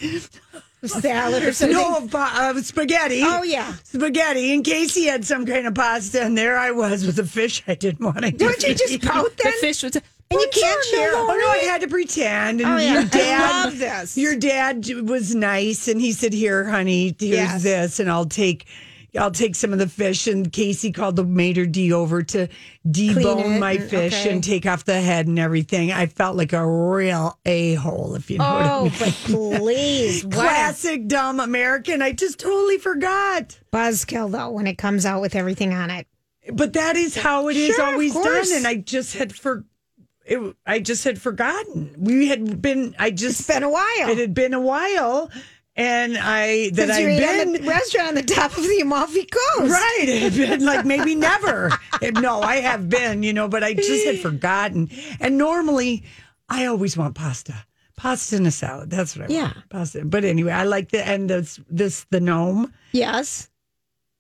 Salad 0.88 1.42
or 1.44 1.52
something. 1.52 1.76
No, 1.76 2.06
pa- 2.08 2.52
uh, 2.54 2.60
spaghetti. 2.62 3.22
Oh, 3.24 3.42
yeah. 3.42 3.72
spaghetti. 3.84 4.52
In 4.52 4.62
case 4.62 4.72
Casey 4.94 5.04
had 5.06 5.24
some 5.24 5.46
kind 5.46 5.66
of 5.66 5.74
pasta, 5.74 6.22
and 6.22 6.36
there 6.36 6.58
I 6.58 6.70
was 6.72 7.06
with 7.06 7.18
a 7.18 7.24
fish 7.24 7.62
I 7.68 7.74
didn't 7.74 8.04
want 8.04 8.18
to. 8.18 8.30
Don't 8.32 8.62
you 8.62 8.74
just 8.74 9.00
pout 9.02 9.36
The 9.36 9.42
then? 9.44 9.52
fish 9.60 9.82
was. 9.84 9.94
and 9.94 10.04
you 10.30 10.48
can't 10.52 10.84
share. 10.86 11.12
Oh 11.14 11.26
no, 11.26 11.48
I 11.48 11.58
had 11.70 11.82
to 11.82 11.88
pretend. 11.88 12.60
And 12.60 12.68
Oh, 12.70 12.76
yeah. 12.78 12.92
your 12.94 13.02
I 13.02 13.04
dad, 13.04 13.64
love 13.66 13.78
this. 13.78 14.16
Your 14.18 14.34
dad 14.36 14.86
was 15.08 15.34
nice, 15.34 15.86
and 15.88 16.00
he 16.00 16.12
said, 16.12 16.32
"Here, 16.32 16.64
honey, 16.64 17.14
here's 17.18 17.30
Yes. 17.32 17.62
this, 17.62 18.00
and 18.00 18.10
I'll 18.10 18.24
take." 18.26 18.66
I'll 19.18 19.30
take 19.30 19.54
some 19.54 19.72
of 19.74 19.78
the 19.78 19.88
fish, 19.88 20.26
and 20.26 20.50
Casey 20.50 20.90
called 20.90 21.16
the 21.16 21.24
maitre 21.24 21.66
d 21.66 21.92
over 21.92 22.22
to 22.22 22.48
debone 22.88 23.58
my 23.58 23.76
fish 23.76 24.14
okay. 24.22 24.32
and 24.32 24.42
take 24.42 24.64
off 24.64 24.84
the 24.86 25.00
head 25.00 25.26
and 25.26 25.38
everything. 25.38 25.92
I 25.92 26.06
felt 26.06 26.36
like 26.36 26.52
a 26.54 26.66
real 26.66 27.38
a 27.44 27.74
hole, 27.74 28.14
if 28.14 28.30
you 28.30 28.38
know 28.38 28.44
what 28.54 28.62
I 28.62 28.70
Oh, 28.72 28.84
mean. 28.84 28.92
but 28.98 29.08
please. 29.08 30.24
What 30.24 30.32
Classic 30.34 31.06
dumb 31.08 31.40
American. 31.40 32.00
I 32.00 32.12
just 32.12 32.38
totally 32.38 32.78
forgot. 32.78 33.58
buzzkill, 33.72 34.30
though, 34.30 34.50
when 34.50 34.66
it 34.66 34.78
comes 34.78 35.04
out 35.04 35.20
with 35.20 35.34
everything 35.34 35.74
on 35.74 35.90
it. 35.90 36.06
But 36.52 36.72
that 36.72 36.96
is 36.96 37.16
how 37.16 37.48
it 37.48 37.56
is 37.56 37.76
Sure, 37.76 37.84
always 37.84 38.14
done, 38.14 38.46
and 38.54 38.66
I 38.66 38.76
just 38.76 39.14
had 39.14 39.34
for. 39.34 39.64
It, 40.24 40.56
I 40.64 40.78
just 40.78 41.04
had 41.04 41.20
forgotten. 41.20 41.94
We 41.98 42.28
had 42.28 42.62
been. 42.62 42.94
I 42.98 43.10
just 43.10 43.40
It's 43.40 43.48
been 43.48 43.62
a 43.62 43.70
while. 43.70 44.08
It 44.08 44.18
had 44.18 44.34
been 44.34 44.54
a 44.54 44.60
while, 44.60 45.30
and 45.76 46.18
I 46.18 46.70
that 46.70 46.90
on 46.90 46.96
been 46.96 47.52
the 47.54 47.68
restaurant 47.68 48.08
on 48.08 48.14
the 48.14 48.22
top 48.22 48.56
of 48.56 48.62
the 48.62 48.80
Amalfi 48.82 49.24
Coast. 49.24 49.72
right. 49.72 50.06
Had 50.08 50.34
been 50.34 50.64
like 50.64 50.84
maybe 50.84 51.14
never. 51.30 51.70
No, 52.14 52.40
I 52.40 52.56
have 52.56 52.88
been, 52.88 53.22
you 53.22 53.32
know, 53.32 53.48
but 53.48 53.64
I 53.64 53.72
just 53.74 54.04
had 54.04 54.18
forgotten. 54.20 54.90
And 55.20 55.38
normally, 55.38 56.04
I 56.48 56.66
always 56.66 56.96
want 56.96 57.14
pasta, 57.14 57.54
pasta 57.96 58.36
and 58.36 58.46
a 58.46 58.50
salad. 58.50 58.90
That's 58.90 59.16
what 59.16 59.30
I 59.30 59.32
Yeah. 59.32 59.42
want. 59.44 59.68
Pasta. 59.70 60.04
But 60.04 60.24
anyway, 60.24 60.52
I 60.52 60.64
like 60.64 60.90
the 60.90 61.06
and 61.06 61.30
this 61.30 61.58
this 61.70 62.04
the 62.10 62.20
gnome. 62.20 62.72
Yes. 62.92 63.48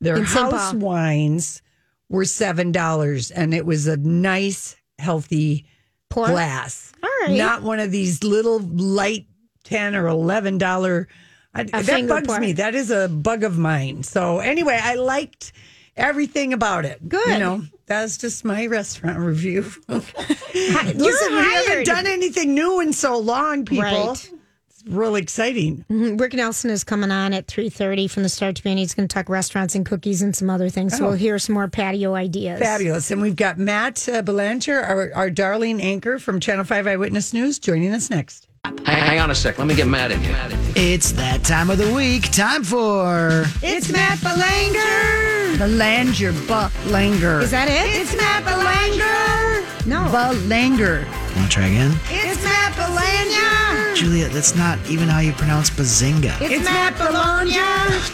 Their 0.00 0.16
In 0.16 0.24
house 0.24 0.70
Paul. 0.72 0.80
wines 0.80 1.62
were 2.08 2.24
seven 2.24 2.72
dollars, 2.72 3.30
and 3.30 3.52
it 3.54 3.64
was 3.66 3.86
a 3.86 3.96
nice, 3.98 4.74
healthy 4.98 5.66
Pour? 6.10 6.26
glass. 6.28 6.92
All 7.02 7.10
right. 7.22 7.36
Not 7.36 7.62
one 7.62 7.78
of 7.78 7.90
these 7.90 8.24
little 8.24 8.58
light 8.60 9.26
ten 9.64 9.94
or 9.94 10.06
eleven 10.08 10.56
dollar. 10.58 11.08
That 11.54 12.06
bugs 12.08 12.38
me. 12.38 12.52
That 12.52 12.74
is 12.74 12.90
a 12.90 13.08
bug 13.08 13.44
of 13.44 13.58
mine. 13.58 14.02
So 14.02 14.38
anyway, 14.38 14.78
I 14.82 14.94
liked 14.94 15.52
everything 15.96 16.52
about 16.52 16.84
it. 16.84 17.06
Good. 17.08 17.26
You 17.28 17.38
know, 17.38 17.62
that's 17.86 18.16
just 18.16 18.44
my 18.44 18.66
restaurant 18.66 19.18
review. 19.18 19.70
Listen, 19.88 21.32
we 21.32 21.42
haven't 21.54 21.84
done 21.86 22.06
anything 22.06 22.54
new 22.54 22.80
in 22.80 22.92
so 22.92 23.18
long, 23.18 23.64
people. 23.64 23.84
Right. 23.84 24.30
It's 24.70 24.82
real 24.86 25.14
exciting. 25.14 25.84
Rick 25.88 26.32
Nelson 26.34 26.70
is 26.70 26.84
coming 26.84 27.10
on 27.10 27.32
at 27.34 27.46
3.30 27.46 28.10
from 28.10 28.22
the 28.22 28.28
start 28.28 28.56
to 28.56 28.62
be, 28.64 28.70
and 28.70 28.78
he's 28.78 28.94
going 28.94 29.06
to 29.06 29.12
talk 29.12 29.28
restaurants 29.28 29.74
and 29.74 29.84
cookies 29.86 30.22
and 30.22 30.34
some 30.34 30.48
other 30.50 30.68
things. 30.70 30.96
So 30.96 31.04
Oh. 31.04 31.08
we'll 31.08 31.18
hear 31.18 31.38
some 31.38 31.54
more 31.54 31.68
patio 31.68 32.14
ideas. 32.14 32.60
Fabulous. 32.60 33.10
And 33.10 33.20
we've 33.20 33.36
got 33.36 33.58
Matt 33.58 34.08
uh, 34.08 34.22
Belanger, 34.22 34.80
our, 34.80 35.12
our 35.14 35.30
darling 35.30 35.80
anchor 35.82 36.18
from 36.18 36.40
Channel 36.40 36.64
5 36.64 36.86
Eyewitness 36.86 37.32
News, 37.32 37.58
joining 37.58 37.92
us 37.92 38.08
next. 38.10 38.48
Hang, 38.64 38.78
hang 38.86 39.18
on 39.18 39.28
a 39.28 39.34
sec. 39.34 39.58
Let 39.58 39.66
me 39.66 39.74
get 39.74 39.88
mad 39.88 40.12
at 40.12 40.22
you. 40.22 40.32
It's 40.76 41.10
that 41.12 41.42
time 41.42 41.68
of 41.68 41.78
the 41.78 41.92
week. 41.92 42.30
Time 42.30 42.62
for. 42.62 43.44
It's 43.60 43.90
Matt 43.90 44.20
Belanger. 44.22 45.58
Belanger, 45.58 46.32
Belanger. 46.46 47.40
Is 47.40 47.50
that 47.50 47.66
it? 47.66 47.90
It's 48.00 48.14
Matt 48.16 48.44
Belanger. 48.44 49.66
No. 49.88 50.08
Belanger. 50.12 51.04
Want 51.34 51.42
to 51.42 51.48
try 51.48 51.66
again? 51.66 51.90
It's 52.06 52.38
Matt 52.44 52.76
Belanger. 52.76 53.96
Julia, 53.96 54.28
that's 54.28 54.54
not 54.54 54.78
even 54.88 55.08
how 55.08 55.18
you 55.18 55.32
pronounce 55.32 55.68
bazinga. 55.68 56.30
It's, 56.40 56.64
Matt 56.64 56.96
Bologna. 56.96 57.58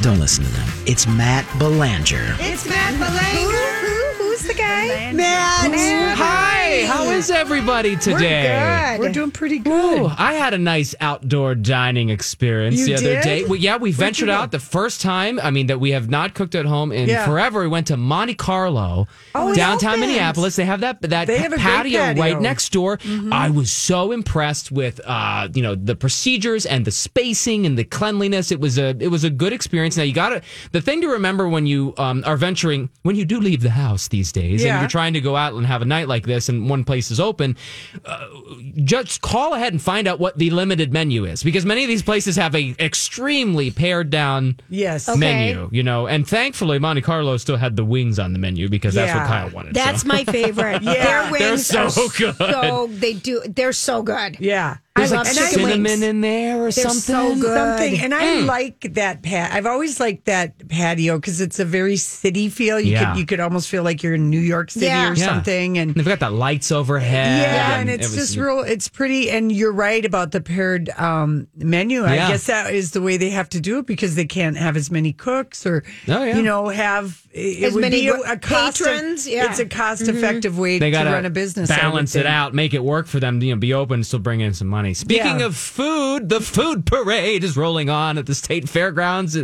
Don't 0.00 0.19
listen 0.19 0.45
to 0.45 0.50
them. 0.50 0.69
It's 0.87 1.07
Matt 1.07 1.45
Belanger. 1.59 2.25
It's 2.40 2.67
Matt 2.67 2.95
Who, 2.95 3.05
Belanger. 3.05 4.17
who, 4.17 4.25
who's 4.25 4.43
the 4.43 4.55
guy? 4.55 5.12
Matt. 5.12 5.73
Hi, 6.17 6.68
how 6.87 7.05
is 7.11 7.31
everybody 7.31 7.97
today? 7.97 8.95
Good. 8.97 9.01
We're 9.01 9.13
doing 9.13 9.31
pretty 9.31 9.59
good. 9.59 10.03
Ooh, 10.03 10.11
I 10.17 10.35
had 10.35 10.55
a 10.55 10.59
nice 10.59 10.95
outdoor 11.01 11.55
dining 11.55 12.11
experience 12.11 12.79
You 12.79 12.87
the 12.87 12.95
other 12.97 13.15
did? 13.15 13.23
day. 13.23 13.45
Well, 13.45 13.57
yeah, 13.57 13.77
we 13.77 13.93
ventured 13.93 14.29
you 14.29 14.35
go? 14.35 14.39
out 14.41 14.51
the 14.51 14.59
first 14.59 15.01
time. 15.01 15.39
I 15.43 15.51
mean, 15.51 15.69
that 15.69 15.81
we 15.81 15.91
have 15.93 16.09
not 16.11 16.35
cooked 16.35 16.55
at 16.55 16.67
home 16.67 16.93
in 16.93 17.09
Yeah. 17.09 17.25
forever. 17.27 17.63
We 17.63 17.69
went 17.69 17.87
to 17.89 17.97
Monte 17.97 18.35
Carlo, 18.35 19.07
Oh, 19.35 19.53
it 19.53 19.57
downtown 19.57 19.95
opens. 19.95 20.07
Minneapolis. 20.09 20.57
They 20.57 20.65
have 20.65 20.81
that 20.81 21.01
that 21.03 21.27
They 21.27 21.39
have 21.39 21.53
a 21.53 21.57
great 21.57 21.61
patio, 21.61 21.99
patio. 22.01 22.01
Mm-hmm. 22.13 22.21
right 22.35 22.41
next 22.43 22.73
door. 22.73 22.99
I 23.33 23.51
was 23.51 23.71
so 23.73 24.13
impressed 24.13 24.71
with 24.73 25.01
uh, 25.05 25.49
you 25.55 25.63
know 25.63 25.75
the 25.75 25.97
procedures 25.97 26.67
and 26.67 26.85
the 26.85 26.91
spacing 26.91 27.67
and 27.67 27.79
the 27.79 27.85
cleanliness. 27.85 28.51
It 28.53 28.61
was 28.61 28.79
a 28.79 28.97
it 29.01 29.09
was 29.09 29.25
a 29.25 29.31
good 29.31 29.53
experience. 29.53 29.97
Now 29.97 30.03
you 30.05 30.13
got 30.15 30.31
to 30.31 30.43
the 30.73 30.81
thing 30.81 31.01
to 31.03 31.09
remember 31.09 31.49
when 31.49 31.67
you 31.67 31.95
um, 31.99 32.23
are 32.27 32.37
venturing 32.37 32.91
when 33.03 33.17
you 33.17 33.25
do 33.25 33.41
leave 33.41 33.63
the 33.63 33.71
house 33.71 34.09
these 34.09 34.33
days 34.33 34.63
Yeah. 34.63 34.73
and 34.75 34.83
you're 34.83 34.89
trying 34.91 35.13
to 35.15 35.21
go 35.21 35.37
out 35.37 35.55
and 35.55 35.67
have 35.67 35.83
a 35.83 35.87
night 35.87 36.09
like 36.09 36.27
this 36.27 36.49
and 36.49 36.58
one 36.67 36.83
place 36.85 37.11
is 37.11 37.21
open 37.21 37.57
uh, 38.05 38.25
just 38.85 39.21
call 39.21 39.55
ahead 39.55 39.73
and 39.73 39.81
find 39.83 40.09
out 40.09 40.19
what 40.19 40.37
the 40.38 40.50
limited 40.50 40.93
menu 40.93 41.25
is 41.25 41.43
because 41.43 41.65
many 41.65 41.83
of 41.85 41.88
these 41.88 42.03
places 42.03 42.37
have 42.37 42.55
a 42.55 42.75
extremely 42.81 43.71
pared 43.71 44.11
down 44.11 44.57
Yes. 44.69 45.09
menu 45.17 45.69
you 45.73 45.83
know 45.83 46.07
and 46.07 46.27
thankfully 46.27 46.79
monte 46.79 47.03
carlo 47.03 47.37
still 47.37 47.57
had 47.57 47.77
the 47.77 47.85
wings 47.85 48.19
on 48.19 48.33
the 48.33 48.38
menu 48.38 48.69
because 48.69 48.95
that's 48.95 49.15
what 49.15 49.27
kyle 49.27 49.50
wanted 49.50 49.75
That's 49.75 50.03
so. 50.03 50.09
my 50.09 50.25
favorite. 50.25 50.83
Yeah. 50.88 51.05
Their 51.05 51.31
wings 51.33 51.69
They're 51.69 51.85
are 51.85 51.91
so 51.91 52.09
good. 52.09 52.35
So 52.37 52.87
they 52.91 53.12
do. 53.15 53.43
They're 53.47 53.73
so 53.73 54.03
good. 54.03 54.38
Yeah. 54.41 54.79
There's 54.99 55.12
I 55.12 55.17
like 55.19 55.26
love 55.26 55.35
chicken 55.35 55.49
cinnamon 55.61 55.83
wings. 55.85 56.02
in 56.02 56.21
there 56.21 56.57
or 56.59 56.61
They're 56.71 56.73
so 56.73 56.88
something 56.90 57.40
good. 57.40 57.57
Something, 57.57 58.00
and 58.00 58.14
I 58.14 58.25
Mm. 58.28 58.47
like 58.47 58.95
that 58.95 59.23
pat. 59.23 59.52
I've 59.52 59.67
always 59.67 59.99
liked 60.00 60.26
that 60.26 60.69
patio 60.69 61.17
because 61.17 61.40
it's 61.40 61.59
a 61.59 61.64
very 61.64 61.97
city 61.97 62.49
feel. 62.49 62.78
You 62.78 62.93
Yeah. 62.93 63.12
could 63.12 63.19
you 63.21 63.26
could 63.26 63.40
almost 63.40 63.69
feel 63.69 63.83
like 63.83 64.02
you're 64.02 64.14
in 64.14 64.31
New 64.31 64.40
York 64.40 64.71
City 64.71 64.87
Yeah. 64.87 65.11
or 65.11 65.14
Yeah. 65.14 65.25
something. 65.26 65.78
And 65.78 65.95
they've 65.95 66.05
got 66.05 66.21
the 66.21 66.31
lights 66.31 66.71
overhead 66.73 67.43
yeah, 67.43 67.78
and 67.81 67.88
it 67.88 68.00
it's 68.00 68.09
was- 68.11 68.17
just 68.17 68.37
real. 68.37 68.61
It's 68.61 68.88
pretty, 68.88 69.31
and 69.31 69.50
you're 69.52 69.73
right 69.73 70.05
about 70.05 70.33
the 70.33 70.40
paired 70.40 70.90
um, 70.99 71.47
menu. 71.57 72.05
I 72.05 72.14
Yeah. 72.17 72.28
guess 72.28 72.45
that 72.47 72.73
is 72.75 72.90
the 72.93 73.00
way 73.00 73.17
they 73.17 73.31
have 73.31 73.49
to 73.50 73.61
do 73.61 73.78
it 73.78 73.87
because 73.87 74.14
they 74.14 74.25
can't 74.26 74.57
have 74.57 74.76
as 74.76 74.90
many 74.90 75.12
cooks 75.12 75.64
or, 75.67 75.85
Oh, 76.09 76.25
yeah. 76.25 76.37
you 76.37 76.43
know, 76.43 76.69
have 76.69 77.23
it 77.38 77.64
As 77.64 77.75
would 77.75 77.80
many 77.80 78.02
be 78.02 78.09
a, 78.09 78.14
a 78.14 78.37
cost 78.37 78.78
patrons, 78.78 79.26
yeah. 79.26 79.50
It's 79.50 79.59
a 79.59 79.66
cost 79.66 80.02
mm-hmm. 80.02 80.16
effective 80.16 80.59
way 80.59 80.78
they 80.78 80.90
to 80.90 81.04
run 81.04 81.26
a 81.26 81.30
business. 81.30 81.68
Balance 81.68 82.16
it 82.16 82.26
out, 82.26 82.54
make 82.54 82.75
it 82.75 82.83
work 82.83 83.07
for 83.07 83.21
them, 83.21 83.40
you 83.42 83.54
know, 83.54 83.59
be 83.59 83.73
open, 83.75 84.04
still 84.04 84.18
bring 84.18 84.40
in 84.40 84.54
some 84.54 84.68
money. 84.68 84.95
Speaking 84.95 85.40
Yeah. 85.40 85.47
of 85.47 85.57
food, 85.57 86.28
the 86.28 86.40
food 86.40 86.87
parade 86.87 87.45
is 87.45 87.57
rolling 87.57 87.88
on 87.90 88.18
at 88.18 88.26
the 88.26 88.35
state 88.35 88.68
fairgrounds. 88.68 89.37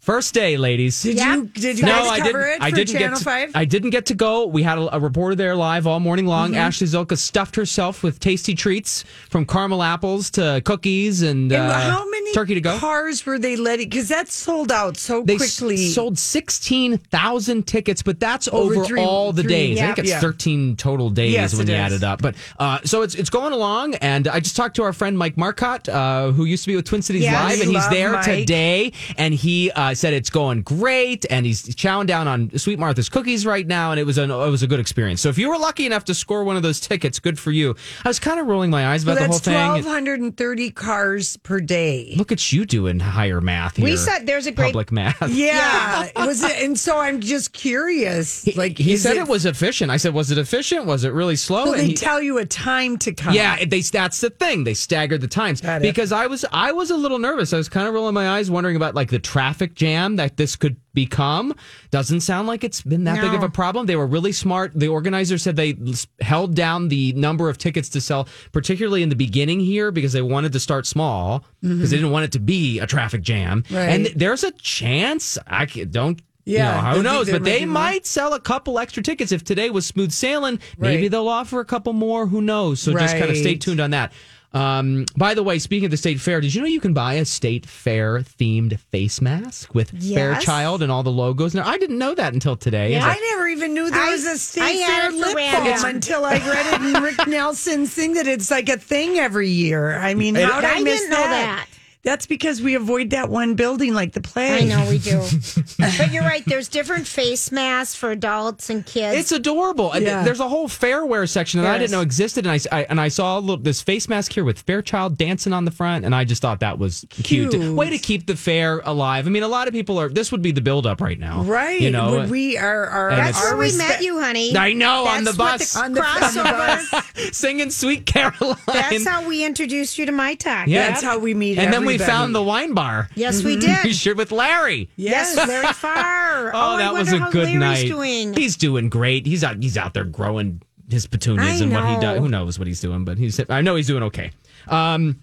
First 0.00 0.32
day, 0.32 0.56
ladies. 0.56 1.02
Did 1.02 1.16
Yeah. 1.18 1.36
you 1.36 1.44
did 1.54 1.78
you 1.78 1.84
no, 1.84 1.92
guys 1.92 2.08
I 2.10 2.18
cover 2.20 2.40
didn't. 2.42 2.54
it 2.54 2.62
I 2.62 2.70
for 2.70 2.76
didn't 2.76 2.92
Channel 2.94 3.08
get. 3.10 3.18
To, 3.18 3.24
Five? 3.24 3.50
I 3.54 3.64
didn't 3.66 3.90
get 3.90 4.06
to 4.06 4.14
go. 4.14 4.46
We 4.46 4.62
had 4.62 4.78
a, 4.78 4.96
a 4.96 4.98
reporter 4.98 5.34
there 5.34 5.54
live 5.54 5.86
all 5.86 6.00
morning 6.00 6.24
long. 6.26 6.52
Mm-hmm. 6.52 6.58
Ashley 6.58 6.86
Zilka 6.86 7.18
stuffed 7.18 7.54
herself 7.56 8.02
with 8.02 8.18
tasty 8.18 8.54
treats 8.54 9.04
from 9.28 9.44
caramel 9.44 9.82
apples 9.82 10.30
to 10.32 10.62
cookies 10.64 11.20
and, 11.20 11.52
And 11.52 11.70
uh, 11.70 11.78
how 11.78 12.08
many 12.08 12.32
turkey 12.32 12.54
to 12.54 12.62
go. 12.62 12.78
cars 12.78 13.26
were 13.26 13.38
they 13.38 13.56
letting? 13.56 13.90
Because 13.90 14.08
that 14.08 14.28
sold 14.28 14.72
out 14.72 14.96
so 14.96 15.22
They 15.22 15.34
s- 15.34 15.58
quickly. 15.58 15.76
sold 15.88 16.18
16,000 16.18 17.66
tickets, 17.66 18.02
but 18.02 18.18
that's 18.18 18.48
Over 18.48 18.76
over, 18.76 18.84
three- 18.86 19.00
all 19.02 19.32
the 19.32 19.42
three- 19.42 19.52
days. 19.52 19.80
I 19.80 19.86
think 19.86 19.98
it's 19.98 20.08
Yeah. 20.10 20.20
13 20.20 20.76
total 20.76 21.10
days 21.10 21.32
Yes, 21.34 21.54
when 21.54 21.66
you 21.66 21.74
is. 21.74 21.78
add 21.80 21.92
it 21.92 22.02
up. 22.04 22.22
But 22.22 22.36
uh, 22.58 22.78
so 22.84 23.02
it's 23.02 23.14
it's 23.14 23.30
going 23.30 23.52
along, 23.52 23.96
and 23.96 24.28
I 24.28 24.40
just 24.40 24.56
talked 24.56 24.76
to 24.76 24.82
our 24.82 24.92
friend 24.94 25.18
Mike 25.18 25.36
Marcotte, 25.36 25.88
uh, 25.90 26.30
who 26.32 26.44
used 26.46 26.64
to 26.64 26.68
be 26.68 26.76
with 26.76 26.86
Twin 26.86 27.02
Cities 27.02 27.22
Yes. 27.22 27.34
Live, 27.52 27.60
and 27.60 27.70
he's 27.70 27.88
there 27.90 28.12
Mike. 28.12 28.24
today, 28.24 28.92
and 29.18 29.34
he 29.34 29.70
uh, 29.72 29.89
Uh, 29.90 29.94
said 29.94 30.12
it's 30.14 30.30
going 30.30 30.62
great, 30.62 31.26
and 31.30 31.44
he's 31.44 31.62
chowing 31.74 32.06
down 32.06 32.28
on 32.28 32.56
Sweet 32.58 32.78
Martha's 32.78 33.08
cookies 33.08 33.44
right 33.44 33.66
now, 33.66 33.90
and 33.90 33.98
it 34.00 34.04
was 34.04 34.18
an, 34.18 34.30
it 34.30 34.34
was 34.34 34.62
a 34.62 34.66
good 34.66 34.80
experience. 34.80 35.20
So 35.20 35.28
if 35.28 35.38
you 35.38 35.48
were 35.48 35.58
lucky 35.58 35.86
enough 35.86 36.04
to 36.04 36.14
score 36.14 36.44
one 36.44 36.56
of 36.56 36.62
those 36.62 36.80
tickets, 36.80 37.18
good 37.18 37.38
for 37.38 37.50
you. 37.50 37.74
I 38.04 38.08
was 38.08 38.18
kind 38.18 38.38
of 38.40 38.46
rolling 38.46 38.70
my 38.70 38.86
eyes 38.88 39.02
so 39.02 39.08
about 39.10 39.14
the 39.20 39.26
whole 39.26 39.32
that's 39.34 39.44
thing. 39.44 39.54
twelve 39.54 39.84
hundred 39.84 40.20
and 40.20 40.36
thirty 40.36 40.70
cars 40.70 41.36
per 41.38 41.60
day. 41.60 42.14
Look 42.16 42.30
at 42.32 42.52
you 42.52 42.64
doing 42.64 43.00
higher 43.00 43.40
math 43.40 43.76
here. 43.76 43.84
We 43.84 43.96
said 43.96 44.26
there's 44.26 44.46
a 44.46 44.52
great. 44.52 44.66
public 44.66 44.92
math. 44.92 45.28
Yeah, 45.40 46.10
was 46.26 46.42
it? 46.42 46.62
And 46.62 46.78
so 46.78 46.98
I'm 46.98 47.20
just 47.20 47.52
curious. 47.52 48.46
Like 48.56 48.78
he 48.78 48.96
said 48.96 49.16
it, 49.16 49.26
was 49.28 49.46
efficient. 49.46 49.90
I 49.90 49.96
said, 49.96 50.12
was 50.14 50.30
it 50.30 50.38
efficient? 50.38 50.86
Was 50.86 51.04
it 51.04 51.12
really 51.12 51.36
slow? 51.36 51.66
So 51.66 51.72
they 51.72 51.88
he- 51.88 51.94
tell 51.94 52.20
you 52.22 52.38
a 52.38 52.44
time 52.44 52.96
to 52.98 53.12
come. 53.12 53.34
yeah, 53.34 53.64
they 53.64 53.80
that's 53.80 54.20
the 54.20 54.30
thing. 54.30 54.64
They 54.64 54.74
staggered 54.74 55.20
the 55.20 55.28
times 55.28 55.60
because 55.60 56.12
I 56.12 56.26
was 56.26 56.44
I 56.52 56.72
was 56.72 56.90
a 56.90 56.96
little 56.96 57.18
nervous. 57.18 57.52
I 57.52 57.56
was 57.56 57.68
kind 57.68 57.88
of 57.88 57.94
rolling 57.94 58.14
my 58.14 58.28
eyes, 58.28 58.50
wondering 58.50 58.76
about 58.76 58.94
like 58.94 59.10
the 59.10 59.18
traffic 59.18 59.74
jam 59.80 60.16
that 60.16 60.36
this 60.36 60.56
could 60.56 60.76
become. 60.92 61.54
Doesn't 61.90 62.20
sound 62.20 62.46
like 62.46 62.62
it's 62.62 62.82
been 62.82 63.04
that 63.04 63.20
big 63.20 63.32
of 63.32 63.42
a 63.42 63.48
problem. 63.48 63.86
They 63.86 63.96
were 63.96 64.06
really 64.06 64.32
smart. 64.32 64.72
The 64.74 64.88
organizers 64.88 65.42
said 65.42 65.56
they 65.56 65.74
held 66.20 66.54
down 66.54 66.88
the 66.88 67.14
number 67.14 67.48
of 67.48 67.56
tickets 67.56 67.88
to 67.90 68.00
sell, 68.00 68.28
particularly 68.52 69.02
in 69.02 69.08
the 69.08 69.16
beginning 69.16 69.60
here, 69.60 69.90
because 69.90 70.12
they 70.12 70.22
wanted 70.22 70.52
to 70.52 70.60
start 70.60 70.86
small 70.86 71.44
because 71.62 71.90
they 71.90 71.96
didn't 71.96 72.12
want 72.12 72.26
it 72.26 72.32
to 72.32 72.40
be 72.40 72.78
a 72.78 72.86
traffic 72.86 73.22
jam. 73.22 73.62
Mm-hmm. 73.62 73.74
Right. 73.74 73.88
And 73.88 74.06
there's 74.14 74.44
a 74.44 74.52
chance 74.52 75.38
I 75.46 75.64
don't. 75.64 76.20
Yeah, 76.44 76.78
you 76.78 76.82
know, 76.82 76.96
who 76.96 77.02
knows? 77.02 77.30
But 77.30 77.44
they 77.44 77.60
be 77.60 77.66
more. 77.66 77.74
might 77.74 78.06
sell 78.06 78.32
a 78.32 78.40
couple 78.40 78.78
extra 78.78 79.02
tickets 79.02 79.30
if 79.30 79.44
today 79.44 79.70
was 79.70 79.86
smooth 79.86 80.10
sailing. 80.10 80.58
Maybe 80.78 81.08
they'll 81.08 81.28
offer 81.28 81.60
a 81.60 81.64
couple 81.64 81.92
more. 81.92 82.26
Who 82.26 82.40
knows? 82.40 82.80
So 82.80 82.92
just 82.92 83.16
kind 83.16 83.30
of 83.30 83.36
stay 83.36 83.54
tuned 83.56 83.80
on 83.80 83.90
that. 83.90 84.12
Um, 84.52 85.04
by 85.16 85.34
the 85.34 85.42
way, 85.44 85.60
speaking 85.60 85.84
of 85.84 85.90
the 85.92 85.96
state 85.96 86.18
fair, 86.20 86.40
did 86.40 86.52
you 86.54 86.60
know 86.60 86.66
you 86.66 86.80
can 86.80 86.92
buy 86.92 87.14
a 87.14 87.24
state 87.24 87.66
fair 87.66 88.18
themed 88.18 88.78
face 88.90 89.20
mask 89.20 89.72
with 89.74 89.92
Yes. 89.94 90.16
Fairchild 90.18 90.82
and 90.82 90.90
all 90.90 91.04
the 91.04 91.10
logos? 91.12 91.54
Now, 91.54 91.68
I 91.68 91.78
didn't 91.78 91.98
know 91.98 92.14
that 92.16 92.32
until 92.34 92.56
today. 92.56 92.90
Yeah. 92.92 92.96
It's 93.08 93.20
I 93.20 93.30
never 93.30 93.46
even 93.46 93.74
knew 93.74 93.88
there 93.90 94.00
I- 94.02 94.10
was 94.10 94.26
a 94.26 94.30
I 94.30 94.34
state 94.36 94.80
had 94.80 95.00
fair 95.02 95.08
it 95.08 95.12
for 95.12 95.18
lip 95.18 95.36
random. 95.36 95.72
balm 95.82 95.94
until 95.94 96.24
I 96.24 96.34
read 96.38 96.74
it 96.74 96.96
in 96.96 97.02
Rick 97.02 97.26
Nelson's 97.28 97.94
thing 97.94 98.14
that 98.14 98.26
it's 98.26 98.50
like 98.50 98.68
a 98.68 98.76
thing 98.76 99.18
every 99.18 99.50
year. 99.50 99.96
I 99.96 100.14
mean, 100.14 100.34
how 100.34 100.60
did 100.60 100.68
I, 100.70 100.78
I 100.78 100.80
miss 100.82 101.00
didn't 101.00 101.10
know 101.12 101.16
that. 101.22 101.66
That's 102.02 102.26
because 102.26 102.62
we 102.62 102.74
avoid 102.76 103.10
that 103.10 103.28
one 103.28 103.56
building 103.56 103.92
like 103.92 104.12
the 104.12 104.22
plague. 104.22 104.62
I 104.62 104.64
know 104.64 104.88
we 104.88 104.98
do, 104.98 105.20
but 105.78 106.10
you're 106.10 106.22
right. 106.22 106.42
There's 106.46 106.68
different 106.68 107.06
face 107.06 107.52
masks 107.52 107.94
for 107.94 108.10
adults 108.10 108.70
and 108.70 108.86
kids. 108.86 109.18
It's 109.18 109.32
adorable. 109.32 109.92
Yeah. 109.94 110.22
There's 110.24 110.40
a 110.40 110.48
whole 110.48 110.66
fairwear 110.66 111.28
section 111.28 111.60
that 111.60 111.70
I 111.70 111.76
didn't 111.76 111.90
know 111.90 112.00
existed, 112.00 112.46
and 112.46 112.52
I, 112.52 112.78
I- 112.78 112.86
and 112.88 112.98
I 112.98 113.08
saw 113.08 113.38
a 113.38 113.40
little, 113.40 113.58
this 113.62 113.82
face 113.82 114.08
mask 114.08 114.32
here 114.32 114.44
with 114.44 114.60
Fairchild 114.60 115.18
dancing 115.18 115.52
on 115.52 115.66
the 115.66 115.70
front, 115.70 116.06
and 116.06 116.14
I 116.14 116.24
just 116.24 116.40
thought 116.40 116.60
that 116.60 116.78
was 116.78 117.04
cute. 117.10 117.50
Cute. 117.52 117.74
Way 117.76 117.90
to 117.90 117.98
keep 117.98 118.26
the 118.26 118.34
fair 118.36 118.80
alive. 118.84 119.26
I 119.26 119.30
mean, 119.30 119.42
a 119.42 119.48
lot 119.48 119.68
of 119.68 119.74
people 119.74 120.00
are. 120.00 120.08
This 120.08 120.32
would 120.32 120.40
be 120.42 120.52
the 120.52 120.60
buildup 120.62 121.00
right 121.02 121.18
now, 121.18 121.42
Right. 121.42 121.80
You 121.80 121.90
know, 121.90 122.12
Would 122.12 122.30
we 122.30 122.56
are, 122.56 122.86
are 122.86 123.10
That's 123.10 123.38
where 123.40 123.56
we 123.56 123.64
respect- 123.66 123.90
met 123.90 124.02
you, 124.02 124.18
honey. 124.20 124.56
I 124.56 124.72
know, 124.72 125.06
on 125.06 125.24
the 125.24 125.32
bus. 125.34 125.76
On 125.76 125.92
the- 125.92 126.00
on 126.02 126.20
the 126.20 126.26
crossover. 126.30 127.32
singing 127.34 127.70
"Sweet 127.70 128.06
Caroline." 128.06 128.56
That's 128.66 129.06
how 129.06 129.26
we 129.28 129.44
introduced 129.44 129.98
you 129.98 130.06
to 130.06 130.12
my 130.12 130.34
talk. 130.34 130.66
Yeah. 130.66 130.88
That's 130.88 131.02
how 131.02 131.18
we 131.18 131.34
meet. 131.34 131.58
and 131.58 131.72
then 131.72 131.84
we 131.90 131.94
everybody. 131.96 132.10
found 132.18 132.34
the 132.34 132.42
wine 132.42 132.74
bar. 132.74 133.08
Yes, 133.14 133.42
we 133.42 133.54
You 133.54 133.60
did. 133.60 133.94
sure 133.94 134.14
with 134.14 134.32
Larry. 134.32 134.88
Yes, 134.96 135.36
Larry 135.36 135.72
Farr. 135.74 136.52
Oh, 136.54 136.58
I 136.74 136.78
that 136.78 136.92
was 136.92 137.08
wonder 137.08 137.16
a 137.16 137.24
how 137.26 137.30
good 137.30 137.44
Larry's 137.48 137.58
night. 137.60 137.88
Doing. 137.88 138.34
He's 138.34 138.56
doing 138.56 138.88
great. 138.88 139.26
He's 139.26 139.44
out. 139.44 139.56
He's 139.62 139.76
out 139.76 139.94
there 139.94 140.04
growing 140.04 140.62
his 140.88 141.06
petunias 141.06 141.60
I 141.60 141.64
and 141.64 141.72
what 141.72 141.84
he 141.86 141.94
know. 141.94 142.00
does. 142.00 142.18
Who 142.18 142.28
knows 142.28 142.58
what 142.58 142.66
he's 142.68 142.80
doing? 142.80 143.04
But 143.04 143.18
he's. 143.18 143.40
I 143.48 143.60
know 143.60 143.76
he's 143.76 143.86
doing 143.86 144.02
okay. 144.04 144.30
Um, 144.68 145.18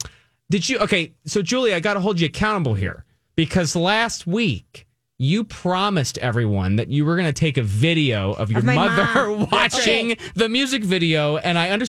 did 0.50 0.68
you? 0.70 0.80
Okay, 0.80 1.14
so 1.26 1.42
Julie, 1.42 1.74
I 1.74 1.80
got 1.80 1.96
to 1.96 2.00
hold 2.00 2.20
you 2.20 2.26
accountable 2.28 2.74
here 2.74 3.06
because 3.36 3.76
last 3.76 4.28
week. 4.28 4.84
You 5.20 5.46
promised 5.46 6.20
everyone 6.20 6.76
that 6.76 6.90
you 6.90 7.04
were 7.04 7.16
going 7.16 7.26
to 7.26 7.34
take 7.34 7.58
a 7.58 7.64
video 7.64 8.34
of 8.34 8.52
your 8.52 8.60
Of 8.60 8.66
my 8.66 8.76
mother 8.76 9.30
mom. 9.30 9.48
That's 9.52 9.74
watching 9.76 10.16
the 10.36 10.48
music 10.48 10.84
video, 10.84 11.38
and 11.38 11.58
I 11.58 11.72
understand. 11.72 11.90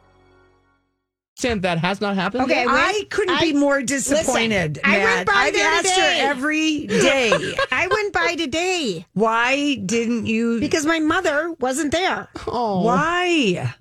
Sam, 1.41 1.61
that 1.61 1.79
has 1.79 1.99
not 1.99 2.15
happened. 2.15 2.43
Okay, 2.43 2.65
I 2.67 3.05
couldn't 3.09 3.39
be 3.41 3.51
more 3.53 3.81
disappointed, 3.81 4.77
Listen, 4.83 4.91
I 4.91 5.03
went 5.03 5.27
by 5.27 5.33
I've 5.35 5.53
there 5.53 5.67
asked 5.71 5.89
today. 5.95 6.19
her 6.19 6.29
every 6.29 6.87
day. 6.87 7.55
I 7.71 7.87
went 7.87 8.13
by 8.13 8.35
today 8.35 9.05
Why 9.13 9.75
didn't 9.75 10.27
you? 10.27 10.59
because 10.59 10.85
my 10.85 10.99
mother 10.99 11.53
wasn't 11.59 11.91
there. 11.91 12.27
Oh. 12.47 12.83
Why? 12.83 13.73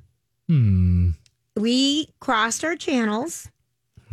Hmm. 0.49 1.11
We 1.57 2.09
crossed 2.21 2.65
our 2.65 2.77
channels. 2.77 3.49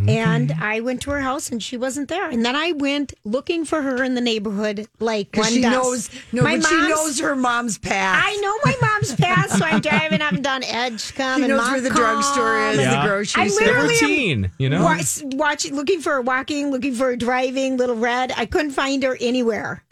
And 0.08 0.52
I 0.52 0.80
went 0.82 1.02
to 1.04 1.12
her 1.12 1.20
house 1.22 1.50
and 1.50 1.62
she 1.62 1.76
wasn't 1.78 2.08
there. 2.08 2.30
And 2.30 2.46
then 2.46 2.56
I 2.56 2.72
went 2.74 3.14
looking 3.24 3.66
for 3.66 3.82
her 3.82 4.04
in 4.04 4.14
the 4.16 4.22
neighborhood 4.22 4.88
like 5.00 5.30
one 5.36 5.48
she 5.52 5.62
does. 5.62 5.72
knows. 5.72 6.10
No, 6.32 6.44
My 6.44 6.58
but 6.58 6.68
she 6.68 6.76
knows 6.76 7.20
her 7.20 7.36
mom's 7.36 7.78
past. 7.80 8.24
I 8.26 8.36
know 8.36 8.54
my 8.64 8.76
mom's 8.88 9.16
past, 9.16 9.58
so 9.58 9.66
I'm 9.66 9.82
driving 9.82 10.22
up 10.22 10.34
and 10.34 10.44
down 10.44 10.62
Edgcumbe 10.62 11.38
She 11.38 11.44
and 11.44 11.48
knows 11.48 11.70
where 11.72 11.82
the 11.82 11.90
drugstore 11.90 12.58
is, 12.70 12.78
Montcalm. 12.78 13.02
the 13.02 13.08
grocery 13.08 13.42
I 13.44 13.48
store. 13.48 13.66
The 13.66 13.72
literally 13.72 13.96
am 13.96 14.02
routine, 14.02 14.52
you 14.60 14.70
know? 14.70 14.84
Watch, 14.84 15.20
watch, 15.24 15.72
looking 15.72 16.02
for 16.02 16.12
her 16.14 16.22
walking, 16.22 16.70
looking 16.70 16.94
for 16.94 17.06
her 17.06 17.16
driving, 17.16 17.78
little 17.78 17.96
red. 17.96 18.32
I 18.38 18.46
couldn't 18.46 18.72
find 18.72 19.02
her 19.04 19.18
anywhere. 19.20 19.84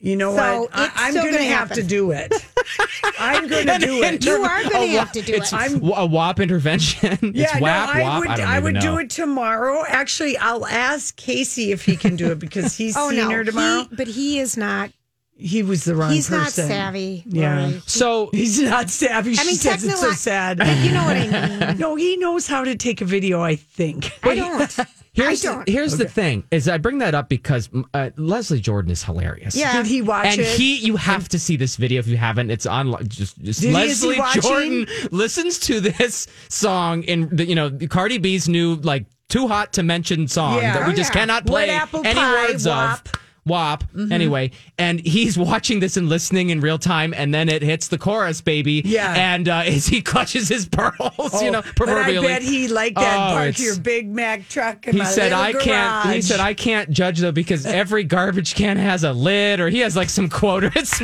You 0.00 0.14
know 0.14 0.30
So 0.36 0.60
what? 0.60 0.70
I, 0.72 0.90
I'm 0.94 1.14
going 1.14 1.32
to 1.32 1.42
have 1.42 1.72
to 1.72 1.82
do 1.82 2.12
it. 2.12 2.32
I'm 3.18 3.48
going 3.48 3.66
to 3.66 3.78
do 3.78 4.02
it. 4.04 4.24
You 4.24 4.32
are 4.44 4.62
going 4.62 4.70
to 4.72 4.78
A 4.78 4.86
have 4.98 5.10
to 5.12 5.22
do 5.22 5.32
it. 5.34 5.38
it's 5.38 5.52
it. 5.52 5.82
a 5.82 6.06
WAP 6.06 6.38
intervention. 6.38 7.18
Yeah, 7.34 7.44
it's 7.46 7.54
no, 7.56 7.60
WAP, 7.62 7.88
I 7.88 8.02
WAP. 8.02 8.18
would. 8.20 8.28
I, 8.28 8.36
don't 8.36 8.46
I 8.46 8.58
would 8.60 8.76
even 8.76 8.82
do 8.82 8.98
it 8.98 9.10
tomorrow. 9.10 9.84
Actually, 9.88 10.36
I'll 10.38 10.64
ask 10.66 11.16
Casey 11.16 11.72
if 11.72 11.84
he 11.84 11.96
can 11.96 12.14
do 12.14 12.30
it 12.30 12.38
because 12.38 12.76
he's 12.78 12.96
Oh 12.96 13.10
seen 13.10 13.18
no, 13.18 13.30
her 13.30 13.42
tomorrow. 13.44 13.86
He, 13.90 13.96
but 13.96 14.06
he 14.06 14.38
is 14.38 14.56
not. 14.56 14.90
He, 15.36 15.62
was 15.64 15.84
the 15.84 15.94
wrong 15.96 16.10
He's 16.12 16.30
not 16.30 16.50
savvy. 16.50 17.22
Yeah. 17.26 17.66
Lori. 17.66 17.82
So 17.86 18.28
He's 18.32 18.60
not 18.60 18.90
savvy. 18.90 19.32
I 19.32 19.34
She 19.34 19.46
mean, 19.48 19.56
says 19.56 19.84
it's 19.84 20.00
so 20.00 20.10
sad. 20.12 20.58
But 20.58 20.76
you 20.78 20.90
know 20.92 21.04
what 21.04 21.16
I 21.16 21.66
mean. 21.68 21.78
No, 21.78 21.94
he 21.96 22.16
knows 22.16 22.46
how 22.48 22.62
to 22.64 22.74
take 22.76 23.00
a 23.00 23.04
video. 23.04 23.40
I 23.40 23.54
think. 23.56 24.12
I 24.24 24.34
don't. 24.36 24.76
Here's 25.22 25.44
I 25.44 25.48
don't. 25.52 25.66
The, 25.66 25.72
here's 25.72 25.96
the 25.96 26.08
thing: 26.08 26.44
is 26.50 26.68
I 26.68 26.78
bring 26.78 26.98
that 26.98 27.14
up 27.14 27.28
because 27.28 27.68
uh, 27.94 28.10
Leslie 28.16 28.60
Jordan 28.60 28.90
is 28.90 29.02
hilarious. 29.04 29.54
Yeah. 29.56 29.76
Did 29.76 29.86
he 29.86 30.02
watch 30.02 30.26
and 30.26 30.40
it? 30.40 30.46
he, 30.58 30.76
you 30.76 30.96
have 30.96 31.28
to 31.30 31.38
see 31.38 31.56
this 31.56 31.76
video 31.76 31.98
if 32.00 32.06
you 32.06 32.16
haven't. 32.16 32.50
It's 32.50 32.66
on. 32.66 32.94
Just, 33.08 33.38
just 33.42 33.60
Did 33.60 33.68
he- 33.68 33.68
he 33.68 33.74
Leslie? 33.74 34.40
Jordan 34.40 34.86
listens 35.10 35.58
to 35.60 35.80
this 35.80 36.26
song 36.48 37.02
in 37.04 37.28
the, 37.34 37.44
you 37.44 37.54
know 37.54 37.70
Cardi 37.88 38.18
B's 38.18 38.48
new 38.48 38.76
like 38.76 39.06
"Too 39.28 39.48
Hot 39.48 39.72
to 39.74 39.82
Mention" 39.82 40.28
song 40.28 40.56
Yeah. 40.56 40.74
that 40.74 40.86
we 40.86 40.92
Oh, 40.92 40.96
just 40.96 41.14
yeah. 41.14 41.20
cannot 41.20 41.44
What 41.44 41.50
play 41.66 41.70
apple 41.70 42.02
any 42.04 42.18
pie, 42.18 42.46
words 42.48 42.66
WAP. 42.66 43.08
of. 43.08 43.12
WAP. 43.48 43.84
Anyway, 44.10 44.50
and 44.78 45.00
he's 45.00 45.36
watching 45.38 45.80
this 45.80 45.96
and 45.96 46.08
listening 46.08 46.50
in 46.50 46.60
real 46.60 46.78
time, 46.78 47.12
and 47.16 47.34
then 47.34 47.48
it 47.48 47.62
hits 47.62 47.88
the 47.88 47.98
chorus, 47.98 48.40
baby. 48.40 48.82
Yeah. 48.84 49.14
And 49.16 49.48
uh, 49.48 49.62
as 49.66 49.86
he 49.86 50.00
clutches 50.02 50.48
his 50.48 50.68
pearls, 50.68 51.42
you 51.42 51.50
know, 51.50 51.62
proverbially. 51.62 52.26
But 52.26 52.30
I 52.30 52.38
bet 52.38 52.42
he 52.42 52.68
liked 52.68 52.96
that 52.96 53.30
Oh, 53.30 53.34
park 53.34 53.58
your 53.58 53.78
Big 53.78 54.08
Mac 54.08 54.48
truck. 54.48 54.84
He 54.84 55.04
said 55.04 55.32
I 55.32 55.52
can't. 55.52 56.14
He 56.14 56.22
said 56.22 56.40
I 56.40 56.54
can't 56.54 56.90
judge 56.90 57.18
though 57.18 57.32
because 57.32 57.66
every 57.66 58.04
garbage 58.04 58.54
can 58.54 58.76
has 58.76 59.04
a 59.04 59.12
lid, 59.12 59.60
or 59.60 59.68
he 59.68 59.80
has 59.80 59.96
like 59.96 60.10
some 60.10 60.28
quote. 60.28 60.64
It's 60.76 61.00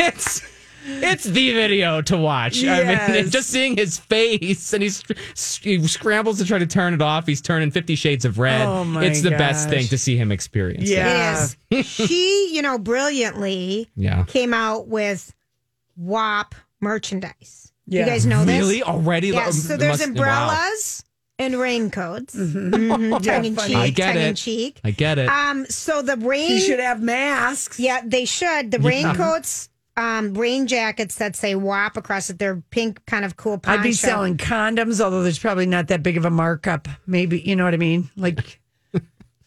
it's 0.00 0.42
it's 0.86 1.24
the 1.24 1.52
video 1.52 2.00
to 2.02 2.16
watch. 2.16 2.64
I 2.64 3.08
mean, 3.12 3.30
just 3.30 3.50
seeing 3.50 3.76
his 3.76 3.98
face, 3.98 4.72
and 4.72 4.82
he's 4.82 5.02
he 5.62 5.86
scrambles 5.86 6.38
to 6.38 6.44
try 6.44 6.58
to 6.58 6.66
turn 6.66 6.94
it 6.94 7.02
off. 7.02 7.26
He's 7.26 7.40
turning 7.40 7.70
Fifty 7.70 7.94
Shades 7.94 8.24
of 8.24 8.38
Red. 8.38 8.66
Oh, 8.66 8.84
my 8.84 9.04
it's 9.04 9.22
the 9.22 9.30
best 9.30 9.68
thing 9.68 9.86
to 9.88 9.98
see 9.98 10.16
him 10.16 10.30
experience. 10.32 10.88
it. 10.88 10.94
Yeah. 10.94 11.46
It 11.70 11.78
is. 11.78 11.86
she, 11.86 12.50
you 12.54 12.62
know, 12.62 12.78
brilliantly 12.78 13.88
Yeah. 13.96 14.24
came 14.24 14.52
out 14.54 14.88
with 14.88 15.32
WAP 15.96 16.54
merchandise. 16.80 17.72
Yeah. 17.86 18.00
You 18.00 18.06
guys 18.06 18.26
know 18.26 18.44
this? 18.44 18.58
Really 18.60 18.82
already? 18.82 19.28
Yes. 19.28 19.56
So 19.62 19.76
there's 19.76 19.98
must- 19.98 20.08
umbrellas 20.08 21.04
and 21.38 21.58
raincoats. 21.58 22.34
Mhm, 22.34 23.20
Yeah, 23.24 23.34
tongue 23.36 23.44
in 23.44 23.56
cheek. 23.56 23.76
I 23.76 23.90
get 23.90 24.06
tongue 24.12 24.22
in 24.22 24.28
it. 24.28 24.36
cheek. 24.36 24.80
I 24.84 24.90
get 24.90 25.18
it. 25.18 25.28
Um. 25.28 25.66
So 25.66 26.00
the 26.02 26.16
rain. 26.16 26.48
He 26.48 26.60
should 26.60 26.80
have 26.80 27.02
masks. 27.02 27.78
Yeah, 27.80 28.00
they 28.04 28.24
should. 28.24 28.70
The 28.70 28.78
raincoats, 28.78 29.68
um, 29.96 30.34
rain 30.34 30.66
jackets 30.66 31.16
that 31.16 31.36
say 31.36 31.54
WAP 31.54 31.96
across 31.96 32.30
it. 32.30 32.38
They're 32.38 32.62
pink, 32.70 33.04
kind 33.06 33.24
of 33.24 33.36
cool. 33.36 33.58
Poncho. 33.58 33.80
I'd 33.80 33.82
be 33.82 33.92
selling 33.92 34.36
condoms, 34.36 35.00
although 35.00 35.22
there's 35.22 35.38
probably 35.38 35.66
not 35.66 35.88
that 35.88 36.02
big 36.02 36.16
of 36.16 36.24
a 36.24 36.30
markup. 36.30 36.88
Maybe 37.06 37.40
you 37.40 37.56
know 37.56 37.64
what 37.64 37.74
I 37.74 37.78
mean. 37.78 38.10
Like 38.16 38.60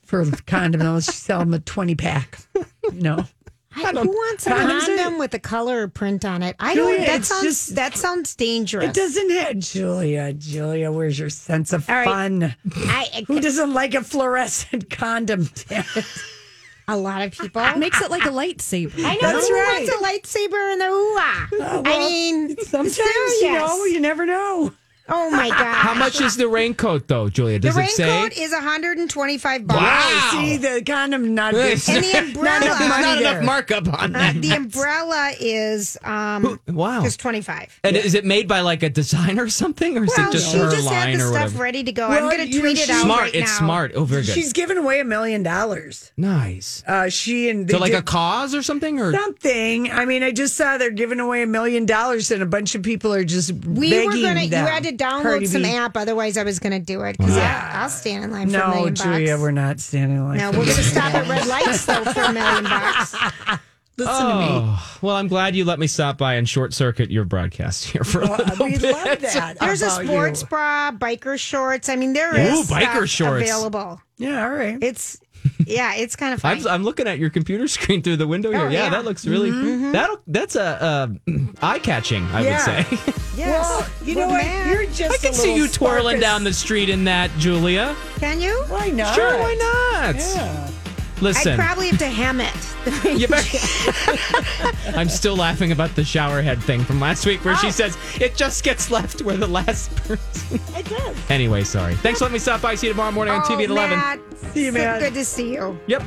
for 0.04 0.24
condoms, 0.24 1.04
sell 1.04 1.40
them 1.40 1.54
a 1.54 1.60
twenty 1.60 1.96
pack. 1.96 2.40
You 2.56 2.92
know. 2.94 3.26
I, 3.80 3.92
who 3.92 4.08
wants 4.10 4.48
a 4.48 4.50
Condoms 4.50 4.82
are- 4.82 4.86
condom 4.98 5.20
with 5.20 5.36
a 5.36 5.40
color 5.40 5.88
print 5.88 6.26
on 6.26 6.42
it? 6.42 6.56
I 6.60 6.74
Julia, 6.74 6.98
don't. 6.98 7.06
That 7.06 7.26
sounds. 7.26 7.44
just- 7.44 7.76
that 7.76 7.96
sounds 7.96 8.36
dangerous. 8.36 8.86
It 8.86 8.96
doesn't 8.96 9.30
have 9.30 9.60
Julia. 9.60 10.34
Julia, 10.34 10.92
where's 10.92 11.20
your 11.20 11.30
sense 11.30 11.74
of 11.74 11.88
All 11.88 11.96
right. 11.96 12.06
fun? 12.06 12.56
I, 12.76 13.24
Who 13.28 13.40
doesn't 13.40 13.72
like 13.76 13.94
a 13.94 14.02
fluorescent 14.04 14.90
condom? 14.90 15.48
Damn 16.88 16.96
it. 16.96 17.00
a 17.00 17.02
lot 17.02 17.22
of 17.22 17.32
people. 17.32 17.62
It 17.64 17.78
makes 17.78 18.02
it 18.02 18.10
like 18.12 18.26
a 18.26 18.30
lightsaber. 18.30 19.04
I 19.06 19.16
know 19.16 19.20
That's 19.34 19.48
who 19.48 19.54
right. 19.56 19.88
wants 19.88 19.90
a 19.90 20.38
lightsaber 20.38 20.72
and 20.74 20.82
the 20.82 20.86
ooh-ah. 20.88 21.48
Uh, 21.54 21.82
I 21.86 21.98
well, 21.98 22.10
mean, 22.10 22.58
Sometimes 22.58 22.98
you 22.98 23.40
serious. 23.40 23.62
know, 23.62 23.86
you 23.86 24.00
never 24.00 24.26
know. 24.26 24.72
Oh 25.10 25.30
my 25.30 25.50
god! 25.50 25.58
How 25.76 25.94
much 25.94 26.20
is 26.22 26.36
the 26.36 26.48
raincoat 26.48 27.08
though, 27.08 27.30
Julia? 27.30 27.60
The 27.60 27.68
Does 27.70 27.78
it 27.78 27.90
say? 27.92 28.04
The 28.06 28.10
raincoat 28.12 28.38
is 28.38 28.52
125 28.52 29.68
bucks. 29.68 29.80
Wow. 29.82 30.30
See, 30.32 30.58
the 30.58 30.84
condom 30.86 31.34
not 31.34 31.54
good. 31.54 31.82
And 31.90 32.04
the 32.04 32.18
umbrella, 32.18 32.60
Not 32.60 32.64
enough 32.64 32.80
Not 33.00 33.18
enough 33.22 33.44
markup 33.44 33.88
on 34.02 34.16
uh, 34.16 34.20
that. 34.20 34.42
the 34.42 34.52
umbrella 34.52 35.32
is 35.40 35.98
um 36.04 36.60
Wow. 36.68 37.04
just 37.04 37.20
25. 37.20 37.80
And 37.84 37.96
is 37.96 38.14
it 38.16 38.26
made 38.26 38.48
by 38.48 38.62
like 38.62 38.84
a 38.84 38.90
designer 38.90 39.44
or 39.46 39.50
something, 39.50 39.98
or 39.98 40.04
is 40.04 40.12
Well, 40.18 40.30
it 40.30 40.32
just 40.34 40.52
she 40.52 40.58
her 40.58 40.70
just 40.72 40.88
had 40.90 41.08
line 41.10 41.18
the 41.18 41.24
or 41.24 41.28
stuff 41.28 41.44
whatever? 41.44 41.64
ready 41.64 41.84
to 41.84 41.92
go. 41.92 42.10
Well, 42.10 42.24
I'm 42.24 42.30
going 42.36 42.46
to 42.48 42.54
you 42.54 42.60
tweet 42.62 42.76
know, 42.76 42.82
it 42.82 42.86
she's 42.88 42.96
out 42.96 43.04
Smart. 43.04 43.22
right 43.22 43.36
it's 43.36 43.52
now. 43.52 43.66
smart. 43.66 43.92
Oh, 43.96 44.04
very 44.04 44.24
good. 44.24 44.34
She's 44.34 44.54
giving 44.54 44.78
away 44.78 45.00
a 45.00 45.06
million 45.06 45.44
dollars. 45.44 46.12
nice. 46.18 46.84
Uh, 46.88 47.10
she 47.10 47.50
and 47.50 47.68
they 47.68 47.74
To 47.74 47.80
like 47.80 47.92
did 47.92 48.00
a 48.00 48.04
cause 48.04 48.54
or 48.54 48.62
something, 48.64 49.00
or 49.00 49.12
something. 49.14 49.92
I 49.92 50.06
mean, 50.06 50.24
I 50.24 50.32
just 50.32 50.56
saw 50.56 50.78
they're 50.78 50.92
giving 50.92 51.20
away 51.20 51.44
a 51.44 51.48
million 51.48 51.86
dollars, 51.86 52.30
and 52.32 52.42
a 52.44 52.46
bunch 52.46 52.76
of 52.76 52.84
people 52.84 53.14
are 53.14 53.24
just 53.24 53.54
We 53.54 53.90
begging 53.92 54.08
were 54.10 54.28
gonna. 54.28 54.44
You 54.44 54.50
them. 54.50 54.68
had 54.68 54.84
to 54.84 54.92
download 54.98 55.22
Cardi 55.24 55.46
some 55.46 55.62
B. 55.64 55.74
app, 55.76 55.96
otherwise 55.96 56.38
I 56.38 56.44
was 56.44 56.60
gonna 56.60 56.80
do 56.80 57.02
it. 57.04 57.18
Because 57.18 57.36
yeah. 57.38 57.72
I'll 57.76 57.90
stand 57.90 58.24
in 58.26 58.32
line 58.32 58.50
for 58.50 58.58
a 58.58 58.60
No, 58.60 58.70
million 58.76 58.96
Julia, 58.96 59.28
bucks. 59.34 59.42
we're 59.42 59.52
not 59.52 59.80
standing 59.80 60.28
like. 60.28 60.38
No, 60.40 60.50
we're 60.52 60.66
gonna 60.66 60.74
stop 60.74 61.14
at 61.14 61.28
red 61.28 61.46
lights 61.48 61.86
though 61.86 62.04
for 62.06 62.22
a 62.22 62.34
million 62.34 62.64
bucks. 62.70 63.14
Listen 64.00 64.28
to 64.28 64.36
me. 64.36 64.46
Oh, 64.50 64.98
well, 65.02 65.16
I'm 65.16 65.28
glad 65.28 65.56
you 65.56 65.66
let 65.66 65.80
me 65.80 65.88
stop 65.88 66.20
by 66.20 66.36
and 66.36 66.48
short 66.48 66.72
circuit 66.72 67.10
your 67.10 67.24
broadcast 67.26 67.86
here 67.86 68.04
for 68.04 68.22
a 68.22 68.30
little 68.30 68.66
We 68.68 68.78
bit. 68.78 68.92
love 68.94 69.20
that. 69.22 69.58
There's 69.60 69.82
a 69.82 69.88
about 69.88 70.02
you. 70.02 70.08
sports 70.08 70.44
bra, 70.44 70.92
biker 70.92 71.40
shorts. 71.40 71.90
I 71.90 71.96
mean, 71.96 72.14
there 72.14 72.32
Ooh, 72.36 72.60
is 72.60 72.70
biker 72.70 72.92
stuff 72.92 73.10
shorts. 73.10 73.50
available. 73.50 74.00
Yeah, 74.20 74.44
all 74.44 74.52
right. 74.52 74.78
It's 74.84 75.18
yeah, 75.66 75.96
it's 75.96 76.16
kind 76.16 76.34
of 76.34 76.42
fun. 76.42 76.58
I'm, 76.60 76.68
I'm 76.68 76.84
looking 76.84 77.08
at 77.08 77.20
your 77.20 77.30
computer 77.30 77.68
screen 77.78 78.02
through 78.02 78.18
the 78.18 78.28
window 78.28 78.52
here. 78.52 78.62
Oh, 78.68 78.70
yeah, 78.70 78.84
yeah. 78.86 78.90
that 78.92 79.06
looks 79.06 79.26
really 79.26 79.52
that 79.92 80.10
that's 80.28 80.56
a, 80.56 80.82
uh 80.82 81.08
eye 81.62 81.80
catching. 81.80 82.24
I 82.28 82.42
Yeah. 82.44 82.52
would 82.78 82.86
say. 82.88 83.14
yes. 83.38 83.38
Well, 83.38 83.90
you 84.08 84.16
Well, 84.16 84.28
know 84.28 84.34
what? 84.34 84.44
man, 84.46 84.72
You're 84.74 84.86
just. 84.86 85.12
I 85.12 85.16
a 85.16 85.18
can 85.20 85.34
see 85.34 85.56
you 85.56 85.68
twirling 85.68 86.18
sparkus. 86.18 86.22
down 86.22 86.44
the 86.44 86.54
street 86.54 86.90
in 86.90 87.04
that, 87.06 87.32
Julia. 87.38 87.96
Can 88.18 88.40
you? 88.42 88.64
Why 88.68 88.90
not? 88.90 89.16
Sure, 89.16 89.38
why 89.40 89.54
not? 89.56 90.16
Yeah. 90.16 90.70
Listen, 91.22 91.60
I'd 91.60 91.66
probably 91.66 91.90
have 91.90 92.00
to 92.00 92.08
ham 92.08 92.40
it. 92.40 92.54
I'm 94.96 95.10
still 95.10 95.36
laughing 95.36 95.72
about 95.72 95.96
the 95.96 96.04
shower 96.04 96.42
head 96.42 96.62
thing 96.62 96.84
from 96.84 97.00
last 97.00 97.26
week 97.26 97.44
where 97.44 97.56
she 97.58 97.68
Oh. 97.68 97.72
says 97.72 97.98
it 98.22 98.36
just 98.36 98.64
gets 98.64 98.92
left 98.92 99.22
where 99.22 99.38
the 99.38 99.48
last 99.48 99.94
person. 99.96 100.60
it 100.76 100.86
does. 100.86 101.16
Anyway, 101.30 101.64
sorry. 101.64 101.96
Thanks 101.96 102.20
for 102.20 102.26
letting 102.26 102.34
me 102.34 102.40
stop 102.40 102.62
by. 102.62 102.76
See 102.76 102.88
you 102.88 102.94
tomorrow 102.94 103.12
morning 103.12 103.34
on 103.34 103.42
TV 103.42 103.64
at 103.64 103.70
11. 103.72 103.94
Oh, 103.94 103.96
Matt, 104.02 104.20
See 104.54 104.66
you, 104.66 104.72
so 104.72 104.78
Matt. 104.78 105.00
Good 105.02 105.14
to 105.16 105.26
see 105.26 105.54
you. 105.54 105.80
Yep. 105.88 106.04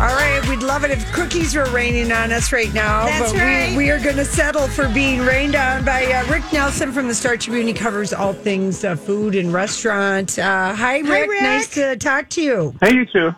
All 0.00 0.06
right, 0.06 0.40
we'd 0.48 0.62
love 0.62 0.84
it 0.84 0.92
if 0.92 1.12
cookies 1.12 1.56
were 1.56 1.68
raining 1.72 2.12
on 2.12 2.30
us 2.30 2.52
right 2.52 2.72
now. 2.72 3.06
That's 3.06 3.32
but 3.32 3.40
right. 3.40 3.70
we, 3.72 3.78
we 3.78 3.90
are 3.90 3.98
going 3.98 4.14
to 4.14 4.24
settle 4.24 4.68
for 4.68 4.88
being 4.90 5.22
rained 5.22 5.56
on 5.56 5.84
by 5.84 6.04
uh, 6.06 6.24
Rick 6.30 6.44
Nelson 6.52 6.92
from 6.92 7.08
the 7.08 7.14
Star 7.14 7.36
Tribune. 7.36 7.66
He 7.66 7.72
covers 7.72 8.12
all 8.12 8.32
things 8.32 8.84
uh, 8.84 8.94
food 8.94 9.34
and 9.34 9.52
restaurant. 9.52 10.38
Uh, 10.38 10.72
hi, 10.72 10.98
Rick. 10.98 11.06
hi, 11.08 11.20
Rick. 11.24 11.42
Nice 11.42 11.74
to 11.74 11.96
talk 11.96 12.28
to 12.30 12.42
you. 12.42 12.74
Hey, 12.80 12.94
you 12.94 13.06
two. 13.06 13.30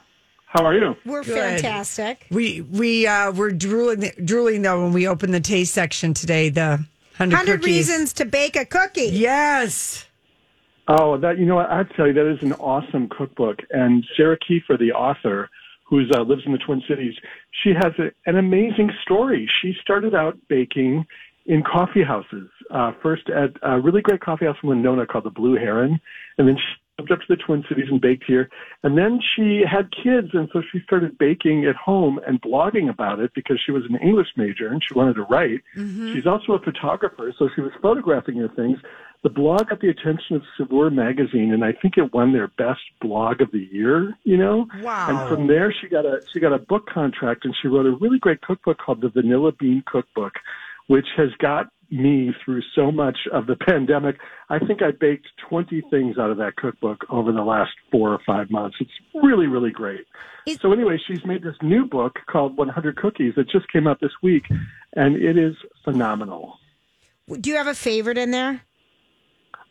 How 0.50 0.66
are 0.66 0.74
you? 0.74 0.96
We're 1.06 1.22
Good. 1.22 1.38
fantastic. 1.38 2.26
We 2.28 2.62
we 2.62 3.06
uh, 3.06 3.30
were 3.30 3.52
drooling 3.52 4.10
drooling 4.24 4.62
though 4.62 4.82
when 4.82 4.92
we 4.92 5.06
opened 5.06 5.32
the 5.32 5.38
taste 5.40 5.72
section 5.72 6.12
today. 6.12 6.48
The 6.48 6.84
hundred 7.14 7.64
reasons 7.64 8.12
to 8.14 8.24
bake 8.24 8.56
a 8.56 8.64
cookie. 8.64 9.10
Yes. 9.12 10.06
Oh, 10.88 11.16
that 11.18 11.38
you 11.38 11.46
know 11.46 11.54
what? 11.54 11.70
I 11.70 11.84
tell 11.96 12.08
you, 12.08 12.12
that 12.14 12.28
is 12.28 12.42
an 12.42 12.52
awesome 12.54 13.08
cookbook. 13.08 13.60
And 13.70 14.04
Sarah 14.16 14.36
Kieffer, 14.38 14.76
the 14.76 14.90
author, 14.90 15.48
who 15.84 16.02
uh, 16.12 16.22
lives 16.22 16.42
in 16.44 16.50
the 16.50 16.58
Twin 16.58 16.82
Cities, 16.88 17.14
she 17.62 17.70
has 17.70 17.92
a, 18.00 18.10
an 18.28 18.36
amazing 18.36 18.90
story. 19.02 19.48
She 19.62 19.72
started 19.80 20.16
out 20.16 20.36
baking 20.48 21.06
in 21.46 21.62
coffee 21.62 22.02
houses. 22.02 22.48
Uh, 22.72 22.90
first 23.00 23.30
at 23.30 23.50
a 23.62 23.80
really 23.80 24.02
great 24.02 24.20
coffee 24.20 24.46
house 24.46 24.56
in 24.64 24.68
Winona 24.68 25.06
called 25.06 25.24
the 25.24 25.30
Blue 25.30 25.54
Heron, 25.54 26.00
and 26.38 26.48
then 26.48 26.56
she 26.56 26.74
moved 27.00 27.12
up 27.12 27.20
to 27.20 27.26
the 27.28 27.36
Twin 27.36 27.64
Cities 27.68 27.86
and 27.90 28.00
baked 28.00 28.24
here. 28.26 28.48
And 28.82 28.96
then 28.96 29.20
she 29.34 29.62
had 29.70 29.90
kids, 29.90 30.28
and 30.32 30.48
so 30.52 30.62
she 30.72 30.80
started 30.84 31.18
baking 31.18 31.64
at 31.66 31.76
home 31.76 32.20
and 32.26 32.40
blogging 32.40 32.88
about 32.88 33.20
it 33.20 33.32
because 33.34 33.60
she 33.64 33.72
was 33.72 33.84
an 33.88 33.96
English 33.96 34.28
major 34.36 34.68
and 34.68 34.82
she 34.86 34.94
wanted 34.94 35.14
to 35.14 35.22
write. 35.22 35.60
Mm-hmm. 35.76 36.14
She's 36.14 36.26
also 36.26 36.52
a 36.52 36.60
photographer, 36.60 37.32
so 37.38 37.48
she 37.54 37.60
was 37.60 37.72
photographing 37.82 38.36
her 38.36 38.48
things. 38.48 38.78
The 39.22 39.28
blog 39.28 39.68
got 39.68 39.80
the 39.80 39.90
attention 39.90 40.36
of 40.36 40.42
Saveur 40.56 40.88
magazine, 40.90 41.52
and 41.52 41.62
I 41.62 41.72
think 41.72 41.98
it 41.98 42.14
won 42.14 42.32
their 42.32 42.48
best 42.48 42.80
blog 43.02 43.42
of 43.42 43.52
the 43.52 43.68
year. 43.70 44.16
You 44.24 44.38
know, 44.38 44.66
Wow. 44.82 45.06
and 45.10 45.28
from 45.28 45.46
there 45.46 45.74
she 45.78 45.88
got 45.88 46.06
a 46.06 46.22
she 46.32 46.40
got 46.40 46.54
a 46.54 46.58
book 46.58 46.86
contract, 46.88 47.44
and 47.44 47.54
she 47.60 47.68
wrote 47.68 47.84
a 47.86 47.96
really 48.00 48.18
great 48.18 48.40
cookbook 48.40 48.78
called 48.78 49.02
the 49.02 49.10
Vanilla 49.10 49.52
Bean 49.52 49.82
Cookbook, 49.86 50.32
which 50.86 51.06
has 51.18 51.28
got 51.38 51.68
me 51.90 52.31
through 52.44 52.62
so 52.74 52.90
much 52.90 53.18
of 53.33 53.46
the 53.46 53.57
pandemic. 53.68 54.16
I 54.48 54.59
think 54.59 54.83
I 54.83 54.90
baked 54.90 55.26
20 55.48 55.83
things 55.90 56.18
out 56.18 56.31
of 56.31 56.37
that 56.38 56.57
cookbook 56.57 57.05
over 57.11 57.33
the 57.33 57.42
last 57.42 57.72
four 57.90 58.11
or 58.12 58.20
five 58.26 58.50
months. 58.50 58.76
It's 58.81 58.90
really, 59.14 59.46
really 59.46 59.70
great. 59.70 60.07
so 60.61 60.72
anyway, 60.72 60.98
she's 61.07 61.24
made 61.24 61.42
this 61.42 61.57
new 61.62 61.87
book 61.87 62.18
called 62.31 62.57
100 62.57 62.96
Cookies 62.96 63.35
that 63.37 63.50
just 63.50 63.70
came 63.72 63.87
out 63.87 64.00
this 64.00 64.12
week, 64.22 64.44
and 64.96 65.16
it 65.16 65.37
is 65.37 65.55
phenomenal. 65.85 66.59
Do 67.40 67.50
you 67.50 67.57
have 67.57 67.68
a 67.68 67.74
favorite 67.74 68.18
in 68.18 68.31
there? 68.31 68.62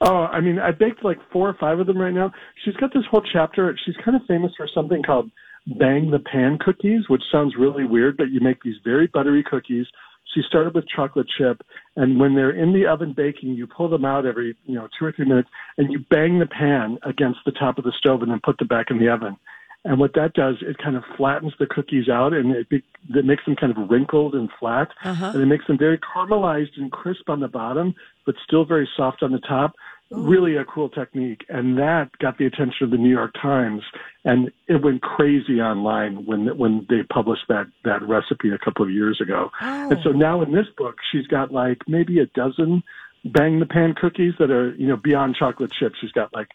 Oh, 0.02 0.26
I 0.26 0.40
mean, 0.40 0.60
I 0.60 0.72
baked 0.72 1.04
like 1.04 1.18
four 1.32 1.50
or 1.50 1.56
five 1.60 1.80
of 1.80 1.88
them 1.88 1.98
right 1.98 2.14
now. 2.14 2.32
She's 2.64 2.76
got 2.76 2.94
this 2.94 3.04
whole 3.12 3.24
chapter. 3.34 3.78
She's 3.86 3.96
kind 4.04 4.16
of 4.16 4.22
famous 4.28 4.52
for 4.56 4.68
something 4.74 5.04
called 5.04 5.30
bang 5.78 6.10
the 6.10 6.20
pan 6.20 6.58
cookies, 6.58 7.10
which 7.10 7.22
sounds 7.32 7.56
really 7.58 7.84
weird, 7.84 8.16
but 8.16 8.32
you 8.32 8.40
make 8.40 8.64
these 8.64 8.78
very 8.84 9.08
buttery 9.08 9.44
cookies. 9.44 9.86
She 10.34 10.42
started 10.48 10.76
with 10.76 10.88
chocolate 10.88 11.28
chip, 11.38 11.62
and 11.96 12.20
when 12.20 12.36
they're 12.36 12.52
in 12.52 12.74
the 12.74 12.86
oven 12.86 13.14
baking, 13.14 13.56
you 13.56 13.66
pull 13.66 13.90
them 13.90 14.06
out 14.06 14.26
every 14.26 14.56
you 14.66 14.76
know 14.76 14.88
two 14.98 15.06
or 15.06 15.12
three 15.12 15.26
minutes, 15.26 15.50
and 15.78 15.92
you 15.92 16.00
bang 16.10 16.40
the 16.40 16.46
pan 16.46 17.00
against 17.04 17.40
the 17.46 17.52
top 17.52 17.78
of 17.78 17.84
the 17.84 17.94
stove, 17.98 18.22
and 18.22 18.32
then 18.32 18.40
put 18.44 18.58
them 18.60 18.68
back 18.68 18.92
in 18.92 19.00
the 19.00 19.10
oven. 19.10 19.38
And 19.86 19.98
what 19.98 20.14
that 20.16 20.34
does, 20.34 20.56
it 20.62 20.78
kind 20.78 20.98
of 20.98 21.04
flattens 21.16 21.54
the 21.58 21.66
cookies 21.66 22.10
out, 22.10 22.34
and 22.34 22.52
it, 22.52 22.68
be, 22.68 22.84
it 23.16 23.24
makes 23.24 23.46
them 23.46 23.56
kind 23.56 23.76
of 23.76 23.90
wrinkled 23.90 24.36
and 24.36 24.50
flat, 24.60 24.90
Uh-huh. 25.06 25.32
and 25.34 25.42
it 25.42 25.46
makes 25.46 25.66
them 25.68 25.78
very 25.78 25.98
caramelized 25.98 26.76
and 26.78 26.92
crisp 26.92 27.30
on 27.30 27.40
the 27.40 27.48
bottom, 27.48 27.96
but 28.26 28.36
still 28.46 28.66
very 28.66 28.88
soft 28.98 29.24
on 29.24 29.32
the 29.32 29.40
top. 29.40 29.74
Really 30.12 30.56
a 30.56 30.66
cool 30.66 30.90
technique, 30.90 31.46
and 31.50 31.78
that 31.78 32.10
got 32.20 32.40
the 32.40 32.46
attention 32.46 32.86
of 32.86 32.90
the 32.90 32.98
New 32.98 33.12
York 33.12 33.34
Times, 33.40 33.84
and 34.26 34.52
it 34.68 34.82
went 34.84 35.04
crazy 35.04 35.62
online 35.62 36.26
when 36.26 36.58
when 36.58 36.88
they 36.90 37.04
published 37.04 37.44
that 37.50 37.68
that 37.84 38.02
recipe 38.02 38.50
a 38.50 38.58
couple 38.58 38.84
of 38.84 38.92
years 38.92 39.22
ago. 39.22 39.52
And 39.62 40.00
so 40.04 40.10
now 40.10 40.42
in 40.42 40.52
this 40.52 40.66
book, 40.78 40.96
she's 41.12 41.28
got 41.28 41.52
like 41.52 41.78
maybe 41.88 42.20
a 42.20 42.26
dozen 42.26 42.82
bang 43.26 43.60
the 43.60 43.66
pan 43.66 43.94
cookies 43.94 44.34
that 44.40 44.50
are 44.50 44.74
you 44.76 44.88
know 44.88 44.98
beyond 44.98 45.36
chocolate 45.36 45.72
chip. 45.72 45.94
She's 46.00 46.12
got 46.12 46.34
like 46.34 46.50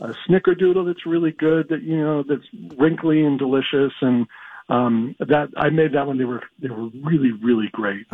a 0.00 0.14
snickerdoodle 0.28 0.86
that's 0.86 1.06
really 1.06 1.32
good 1.32 1.68
that 1.68 1.82
you 1.82 1.96
know 1.96 2.22
that's 2.22 2.46
wrinkly 2.78 3.24
and 3.24 3.38
delicious 3.38 3.92
and 4.00 4.26
um 4.68 5.16
that 5.18 5.48
I 5.56 5.70
made 5.70 5.92
that 5.94 6.06
one 6.06 6.18
they 6.18 6.24
were 6.24 6.42
they 6.60 6.68
were 6.68 6.88
really 7.02 7.32
really 7.32 7.68
great. 7.72 8.06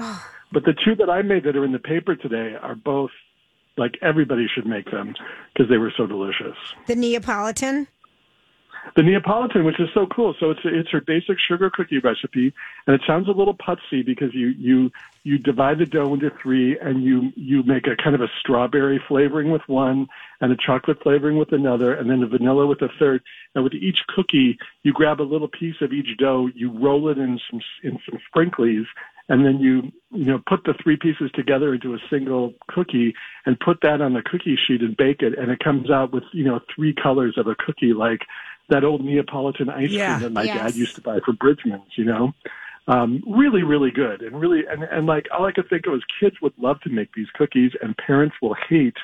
But 0.52 0.64
the 0.64 0.74
two 0.84 0.94
that 0.96 1.10
I 1.10 1.22
made 1.22 1.44
that 1.44 1.56
are 1.56 1.64
in 1.64 1.72
the 1.72 1.78
paper 1.78 2.14
today 2.16 2.56
are 2.60 2.74
both 2.74 3.10
like 3.76 3.98
everybody 4.02 4.46
should 4.52 4.66
make 4.66 4.90
them 4.90 5.14
because 5.52 5.68
they 5.68 5.78
were 5.78 5.92
so 5.96 6.06
delicious. 6.06 6.56
The 6.86 6.96
Neapolitan? 6.96 7.88
The 8.94 9.02
Neapolitan, 9.02 9.64
which 9.64 9.80
is 9.80 9.88
so 9.92 10.06
cool. 10.06 10.34
So 10.38 10.50
it's 10.50 10.60
it's 10.64 10.90
her 10.90 11.00
basic 11.00 11.38
sugar 11.40 11.70
cookie 11.70 11.98
recipe, 11.98 12.54
and 12.86 12.94
it 12.94 13.00
sounds 13.06 13.26
a 13.26 13.32
little 13.32 13.54
putsy 13.54 14.04
because 14.04 14.32
you 14.32 14.48
you 14.48 14.92
you 15.24 15.38
divide 15.38 15.78
the 15.78 15.86
dough 15.86 16.14
into 16.14 16.30
three, 16.40 16.78
and 16.78 17.02
you 17.02 17.32
you 17.34 17.64
make 17.64 17.88
a 17.88 17.96
kind 17.96 18.14
of 18.14 18.20
a 18.20 18.30
strawberry 18.38 19.02
flavoring 19.08 19.50
with 19.50 19.62
one, 19.66 20.06
and 20.40 20.52
a 20.52 20.56
chocolate 20.56 21.02
flavoring 21.02 21.36
with 21.36 21.52
another, 21.52 21.94
and 21.94 22.08
then 22.08 22.22
a 22.22 22.26
vanilla 22.26 22.66
with 22.66 22.80
a 22.80 22.88
third. 22.98 23.22
And 23.54 23.64
with 23.64 23.74
each 23.74 23.98
cookie, 24.06 24.56
you 24.84 24.92
grab 24.92 25.20
a 25.20 25.24
little 25.24 25.48
piece 25.48 25.80
of 25.80 25.92
each 25.92 26.16
dough, 26.18 26.48
you 26.54 26.70
roll 26.70 27.08
it 27.08 27.18
in 27.18 27.40
some 27.50 27.60
in 27.82 27.98
some 28.08 28.20
sprinklies, 28.30 28.86
and 29.28 29.44
then 29.44 29.58
you 29.58 29.82
you 30.10 30.24
know 30.26 30.40
put 30.48 30.64
the 30.64 30.74
three 30.82 30.96
pieces 30.96 31.30
together 31.34 31.74
into 31.74 31.94
a 31.94 31.98
single 32.10 32.54
cookie 32.68 33.14
and 33.44 33.58
put 33.60 33.78
that 33.82 34.00
on 34.00 34.14
the 34.14 34.22
cookie 34.22 34.58
sheet 34.66 34.80
and 34.82 34.96
bake 34.96 35.20
it, 35.22 35.38
and 35.38 35.50
it 35.50 35.58
comes 35.58 35.90
out 35.90 36.12
with 36.12 36.24
you 36.32 36.44
know 36.44 36.60
three 36.74 36.94
colors 36.94 37.34
of 37.36 37.46
a 37.46 37.54
cookie 37.54 37.92
like 37.92 38.20
that 38.68 38.84
old 38.84 39.04
Neapolitan 39.04 39.68
ice 39.70 39.90
Yeah. 39.90 40.04
cream 40.06 40.22
that 40.22 40.32
my 40.32 40.44
Yes. 40.44 40.56
dad 40.56 40.76
used 40.76 40.94
to 40.96 41.00
buy 41.00 41.20
for 41.24 41.32
Bridgeman's, 41.32 41.96
you 41.96 42.04
know. 42.04 42.34
Um, 42.88 43.20
really, 43.26 43.64
really 43.64 43.90
good, 43.90 44.22
and 44.22 44.40
really, 44.40 44.62
and, 44.70 44.84
and 44.84 45.06
like 45.06 45.26
all 45.36 45.44
I 45.44 45.50
could 45.50 45.68
think 45.68 45.86
of 45.86 45.92
was 45.92 46.04
kids 46.20 46.36
would 46.40 46.52
love 46.56 46.80
to 46.82 46.88
make 46.88 47.12
these 47.14 47.26
cookies, 47.34 47.72
and 47.82 47.96
parents 47.96 48.36
will 48.40 48.54
hate 48.68 48.96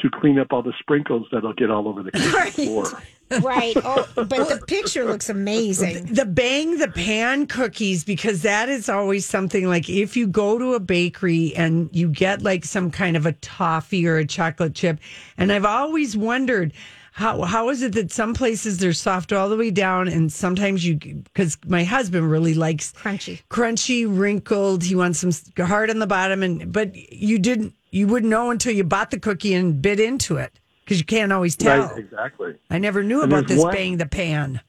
to 0.00 0.10
clean 0.10 0.38
up 0.38 0.52
all 0.52 0.62
the 0.62 0.72
sprinkles 0.78 1.26
that'll 1.32 1.52
get 1.52 1.70
all 1.70 1.88
over 1.88 2.02
the 2.02 2.12
kitchen 2.12 2.66
floor. 2.66 3.02
Right. 3.40 3.76
Oh, 3.84 4.06
but 4.14 4.48
the 4.48 4.62
picture 4.66 5.04
looks 5.04 5.28
amazing. 5.28 6.06
The 6.06 6.24
bang 6.24 6.78
the 6.78 6.88
pan 6.88 7.46
cookies 7.46 8.04
because 8.04 8.42
that 8.42 8.68
is 8.68 8.88
always 8.88 9.24
something 9.24 9.66
like 9.66 9.88
if 9.88 10.16
you 10.16 10.26
go 10.26 10.58
to 10.58 10.74
a 10.74 10.80
bakery 10.80 11.54
and 11.54 11.88
you 11.92 12.08
get 12.08 12.42
like 12.42 12.64
some 12.64 12.90
kind 12.90 13.16
of 13.16 13.24
a 13.24 13.32
toffee 13.32 14.06
or 14.06 14.16
a 14.16 14.26
chocolate 14.26 14.74
chip, 14.74 14.98
and 15.36 15.52
I've 15.52 15.64
always 15.64 16.16
wondered. 16.16 16.72
How, 17.12 17.42
how 17.42 17.68
is 17.68 17.82
it 17.82 17.94
that 17.94 18.12
some 18.12 18.32
places 18.32 18.78
they're 18.78 18.92
soft 18.92 19.32
all 19.32 19.48
the 19.48 19.56
way 19.56 19.72
down 19.72 20.06
and 20.06 20.32
sometimes 20.32 20.86
you 20.86 20.98
because 21.24 21.58
my 21.66 21.82
husband 21.82 22.30
really 22.30 22.54
likes 22.54 22.92
Crunchy. 22.92 23.42
crunchy 23.50 24.06
wrinkled 24.08 24.84
he 24.84 24.94
wants 24.94 25.18
some 25.18 25.32
hard 25.66 25.90
on 25.90 25.98
the 25.98 26.06
bottom 26.06 26.44
and 26.44 26.72
but 26.72 26.94
you 26.94 27.40
didn't 27.40 27.74
you 27.90 28.06
wouldn't 28.06 28.30
know 28.30 28.50
until 28.50 28.72
you 28.72 28.84
bought 28.84 29.10
the 29.10 29.18
cookie 29.20 29.54
and 29.54 29.80
bit 29.82 29.98
into 30.00 30.36
it 30.36 30.58
because 30.84 30.98
you 30.98 31.04
can't 31.04 31.32
always 31.32 31.56
tell 31.56 31.88
Right, 31.88 31.98
exactly. 31.98 32.54
i 32.70 32.78
never 32.78 33.02
knew 33.02 33.22
And 33.22 33.32
about 33.32 33.46
this 33.48 33.60
one- 33.62 33.72
bang 33.74 33.96
the 33.98 34.06
pan 34.06 34.60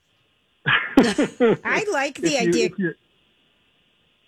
I 0.97 1.85
like 1.91 2.15
the 2.15 2.27
If 2.35 2.41
you- 2.43 2.49
idea. 2.49 2.65
if 2.65 2.71
you're, 2.77 2.95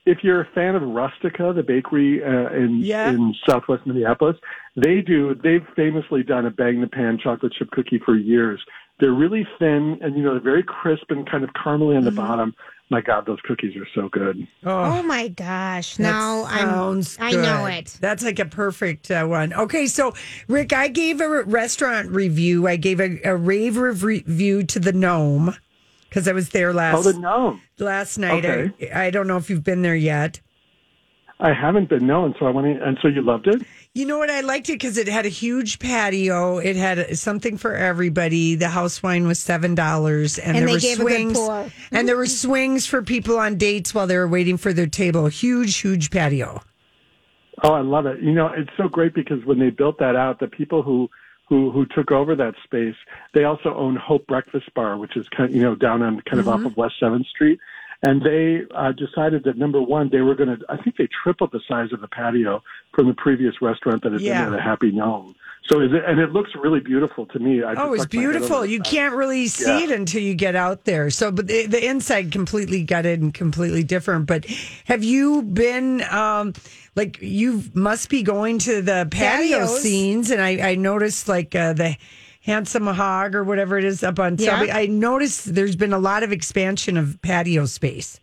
if 0.05 0.17
you're 0.23 0.41
a 0.41 0.47
fan 0.55 0.75
of 0.75 0.81
Rustica, 0.81 1.53
the 1.55 1.61
bakery 1.63 2.23
uh, 2.23 2.49
in 2.55 2.77
Yeah. 2.79 3.09
in 3.09 3.35
Southwest 3.47 3.85
Minneapolis, 3.85 4.35
they 4.75 5.01
do. 5.01 5.35
They've 5.35 5.65
famously 5.75 6.23
done 6.23 6.45
a 6.45 6.49
bang 6.49 6.81
the 6.81 6.87
pan 6.87 7.19
chocolate 7.21 7.53
chip 7.53 7.69
cookie 7.71 7.99
for 8.03 8.15
years. 8.15 8.59
They're 8.99 9.13
really 9.13 9.45
thin 9.59 9.99
and 10.01 10.15
you 10.17 10.23
know 10.23 10.31
they're 10.31 10.39
very 10.41 10.63
crisp 10.63 11.11
and 11.11 11.29
kind 11.29 11.43
of 11.43 11.51
caramely 11.51 11.95
on 11.97 12.03
the 12.03 12.11
bottom. 12.11 12.55
My 12.91 12.99
God, 12.99 13.25
those 13.25 13.39
cookies 13.45 13.73
are 13.77 13.87
so 13.95 14.09
good. 14.09 14.45
Oh 14.65 15.01
my 15.01 15.29
gosh. 15.29 15.97
Now 15.97 16.43
I'm 16.43 16.67
sounds 16.67 17.17
I 17.21 17.31
know 17.31 17.65
it. 17.65 17.97
That's 18.01 18.21
like 18.21 18.37
a 18.37 18.45
perfect 18.45 19.09
uh, 19.09 19.25
one. 19.25 19.53
Okay, 19.53 19.87
so 19.87 20.13
Rick, 20.49 20.73
I 20.73 20.89
gave 20.89 21.21
a 21.21 21.43
restaurant 21.43 22.09
review. 22.09 22.67
I 22.67 22.75
gave 22.75 22.99
a, 22.99 23.17
a 23.23 23.33
rave 23.37 23.77
review 23.77 24.63
to 24.63 24.77
the 24.77 24.91
Gnome 24.91 25.55
because 26.09 26.27
I 26.27 26.33
was 26.33 26.49
there 26.49 26.73
last 26.73 26.97
Oh, 26.97 27.11
the 27.13 27.17
gnome. 27.17 27.61
last 27.79 28.17
night. 28.17 28.43
Okay. 28.45 28.91
I, 28.93 29.05
I 29.05 29.09
don't 29.09 29.25
know 29.25 29.37
if 29.37 29.49
you've 29.49 29.63
been 29.63 29.83
there 29.83 29.95
yet. 29.95 30.41
I 31.41 31.53
haven't 31.53 31.89
been 31.89 32.05
known, 32.05 32.35
so 32.39 32.45
I 32.45 32.51
want 32.51 32.67
to. 32.67 32.87
And 32.87 32.97
so 33.01 33.07
you 33.07 33.21
loved 33.21 33.47
it. 33.47 33.63
You 33.93 34.05
know 34.05 34.19
what? 34.19 34.29
I 34.29 34.41
liked 34.41 34.69
it 34.69 34.73
because 34.73 34.97
it 34.97 35.07
had 35.07 35.25
a 35.25 35.29
huge 35.29 35.79
patio. 35.79 36.59
It 36.59 36.75
had 36.75 37.17
something 37.17 37.57
for 37.57 37.75
everybody. 37.75 38.55
The 38.55 38.69
house 38.69 39.01
wine 39.01 39.27
was 39.27 39.39
seven 39.39 39.73
dollars, 39.73 40.37
and, 40.37 40.55
And 40.55 40.67
there 40.67 40.67
they 40.67 40.73
were 40.73 40.79
gave 40.79 40.99
a 40.99 41.03
good 41.03 41.11
swings. 41.11 41.37
pour. 41.37 41.71
And 41.91 42.07
there 42.07 42.15
were 42.15 42.27
swings 42.27 42.85
for 42.85 43.01
people 43.01 43.39
on 43.39 43.57
dates 43.57 43.93
while 43.93 44.07
they 44.07 44.17
were 44.17 44.27
waiting 44.27 44.57
for 44.57 44.71
their 44.71 44.87
table. 44.87 45.27
Huge, 45.27 45.75
huge 45.77 46.11
patio. 46.11 46.61
Oh, 47.63 47.73
I 47.73 47.81
love 47.81 48.05
it. 48.05 48.21
You 48.21 48.31
know, 48.31 48.47
it's 48.55 48.71
so 48.77 48.87
great 48.87 49.13
because 49.13 49.43
when 49.43 49.59
they 49.59 49.71
built 49.71 49.97
that 49.99 50.15
out, 50.15 50.39
the 50.39 50.47
people 50.47 50.83
who 50.83 51.09
who 51.51 51.69
who 51.69 51.85
took 51.85 52.11
over 52.11 52.33
that 52.33 52.53
space. 52.63 52.95
They 53.33 53.43
also 53.43 53.75
own 53.75 53.97
Hope 53.97 54.25
Breakfast 54.25 54.73
Bar, 54.73 54.97
which 54.97 55.17
is 55.17 55.27
kind 55.35 55.49
of, 55.49 55.55
you 55.55 55.61
know 55.61 55.75
down 55.75 56.01
on 56.01 56.21
kind 56.21 56.39
of 56.39 56.47
off 56.47 56.59
mm-hmm. 56.59 56.67
of 56.67 56.77
West 56.77 56.95
Seventh 56.97 57.27
Street. 57.27 57.59
And 58.03 58.21
they 58.21 58.61
uh, 58.75 58.93
decided 58.93 59.43
that 59.43 59.57
number 59.57 59.81
one, 59.81 60.09
they 60.11 60.21
were 60.21 60.33
going 60.35 60.49
to. 60.49 60.65
I 60.69 60.77
think 60.81 60.97
they 60.97 61.07
tripled 61.23 61.51
the 61.51 61.61
size 61.67 61.93
of 61.93 62.01
the 62.01 62.07
patio 62.07 62.63
from 62.95 63.07
the 63.07 63.13
previous 63.13 63.53
restaurant 63.61 64.01
that 64.03 64.11
had 64.11 64.21
Yeah. 64.21 64.43
been 64.43 64.51
there, 64.51 64.57
the 64.59 64.63
Happy 64.63 64.91
Gnome. 64.91 65.35
So 65.71 65.79
is 65.79 65.91
it, 65.93 66.03
and 66.07 66.19
it 66.19 66.31
looks 66.33 66.49
really 66.59 66.79
beautiful 66.79 67.27
to 67.27 67.37
me. 67.37 67.61
I 67.61 67.75
Oh, 67.77 67.93
it's 67.93 68.01
stuck 68.03 68.13
my 68.15 68.19
head 68.21 68.27
over 68.29 68.39
beautiful. 68.39 68.65
You 68.65 68.79
can't 68.81 69.13
really 69.13 69.45
see 69.45 69.65
Yeah. 69.79 69.83
it 69.85 69.91
until 69.91 70.23
you 70.23 70.33
get 70.33 70.55
out 70.55 70.85
there. 70.85 71.11
So, 71.11 71.31
but 71.31 71.45
the, 71.45 71.67
the 71.67 71.85
inside 71.85 72.31
completely 72.31 72.81
gutted 72.83 73.21
and 73.21 73.31
completely 73.31 73.83
different. 73.83 74.25
But 74.25 74.45
have 74.85 75.03
you 75.03 75.43
been, 75.43 76.01
um, 76.09 76.53
like, 76.95 77.21
you 77.21 77.63
must 77.75 78.09
be 78.09 78.23
going 78.23 78.57
to 78.59 78.81
the 78.81 79.07
patio 79.11 79.59
Patios. 79.59 79.81
scenes. 79.81 80.31
And 80.31 80.41
I, 80.41 80.71
I 80.71 80.75
noticed, 80.75 81.27
like, 81.29 81.53
uh, 81.55 81.73
the 81.73 81.95
Handsome 82.43 82.87
Hog 82.87 83.35
or 83.35 83.43
whatever 83.43 83.77
it 83.77 83.83
is 83.85 84.03
up 84.03 84.19
on 84.19 84.37
Yeah. 84.37 84.57
Selby. 84.57 84.71
I 84.71 84.87
noticed 84.87 85.53
there's 85.55 85.75
been 85.75 85.93
a 85.93 85.99
lot 85.99 86.23
of 86.23 86.31
expansion 86.31 86.97
of 86.97 87.21
patio 87.21 87.65
space. 87.65 88.19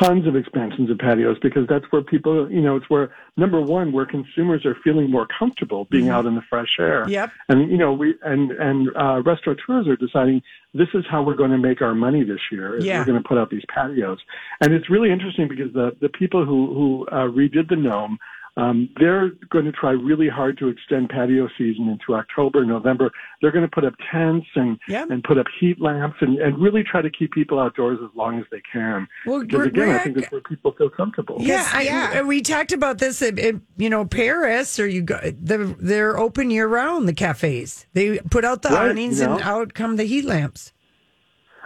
tons 0.00 0.26
of 0.26 0.36
expansions 0.36 0.90
of 0.90 0.98
patios 0.98 1.38
because 1.40 1.66
that's 1.66 1.84
where 1.90 2.02
people, 2.02 2.50
you 2.50 2.60
know, 2.60 2.76
it's 2.76 2.88
where 2.90 3.10
number 3.38 3.58
one, 3.60 3.90
where 3.90 4.04
consumers 4.04 4.66
are 4.66 4.76
feeling 4.84 5.10
more 5.10 5.26
comfortable 5.38 5.86
being 5.86 6.10
out 6.10 6.26
in 6.26 6.34
the 6.34 6.42
fresh 6.42 6.76
air. 6.78 7.04
Mm-hmm. 7.04 7.12
Yep. 7.12 7.30
And 7.48 7.70
you 7.70 7.78
know, 7.78 7.94
we 7.94 8.14
and 8.22 8.50
and 8.52 8.90
uh, 8.94 9.22
restaurateurs 9.24 9.88
are 9.88 9.96
deciding 9.96 10.42
this 10.74 10.88
is 10.92 11.04
how 11.10 11.22
we're 11.22 11.34
going 11.34 11.52
to 11.52 11.58
make 11.58 11.80
our 11.80 11.94
money 11.94 12.22
this 12.22 12.40
year. 12.52 12.76
is 12.76 12.84
Yeah. 12.84 12.98
We're 12.98 13.06
going 13.06 13.22
to 13.22 13.26
put 13.26 13.38
out 13.38 13.48
these 13.48 13.64
patios, 13.74 14.18
and 14.60 14.74
it's 14.74 14.90
really 14.90 15.10
interesting 15.10 15.48
because 15.48 15.72
the 15.72 15.96
the 16.02 16.10
people 16.10 16.44
who 16.44 16.74
who 16.74 17.06
uh, 17.10 17.26
redid 17.26 17.70
the 17.70 17.76
gnome. 17.76 18.18
Um, 18.58 18.88
they're 18.98 19.30
going 19.50 19.66
to 19.66 19.72
try 19.72 19.92
really 19.92 20.28
hard 20.28 20.58
to 20.58 20.66
extend 20.68 21.10
patio 21.10 21.48
season 21.56 21.88
into 21.88 22.14
October, 22.18 22.64
November. 22.64 23.08
They're 23.40 23.52
going 23.52 23.64
to 23.64 23.70
put 23.70 23.84
up 23.84 23.94
tents 24.10 24.46
and 24.56 24.76
Yep. 24.88 25.10
and 25.10 25.22
put 25.22 25.38
up 25.38 25.46
heat 25.60 25.80
lamps 25.80 26.16
and, 26.20 26.38
and 26.38 26.58
really 26.60 26.82
try 26.82 27.00
to 27.00 27.08
keep 27.10 27.30
people 27.32 27.60
outdoors 27.60 27.98
as 28.02 28.10
long 28.16 28.38
as 28.40 28.44
they 28.50 28.60
can. 28.72 29.06
Well, 29.26 29.40
Because 29.44 29.60
Rick- 29.60 29.74
again, 29.74 29.90
I 29.90 29.98
think 29.98 30.16
that's 30.16 30.32
where 30.32 30.40
people 30.40 30.72
feel 30.72 30.90
comfortable. 30.90 31.36
Yeah, 31.38 31.68
I, 31.72 31.82
yeah. 31.82 32.22
we 32.22 32.40
talked 32.42 32.72
about 32.72 32.98
this 32.98 33.22
at, 33.22 33.38
at, 33.38 33.54
you 33.76 33.88
know 33.88 34.04
Paris, 34.04 34.80
or 34.80 34.88
you 34.88 35.02
go. 35.02 35.18
The, 35.20 35.76
they're 35.78 36.18
open 36.18 36.50
year 36.50 36.66
round. 36.66 37.06
The 37.08 37.12
cafes 37.14 37.86
they 37.92 38.18
put 38.18 38.44
out 38.44 38.62
the 38.62 38.70
Right, 38.70 38.90
awnings 38.90 39.20
you 39.20 39.26
and 39.30 39.40
out 39.42 39.74
come 39.74 39.96
the 39.96 40.04
heat 40.04 40.24
lamps. 40.24 40.72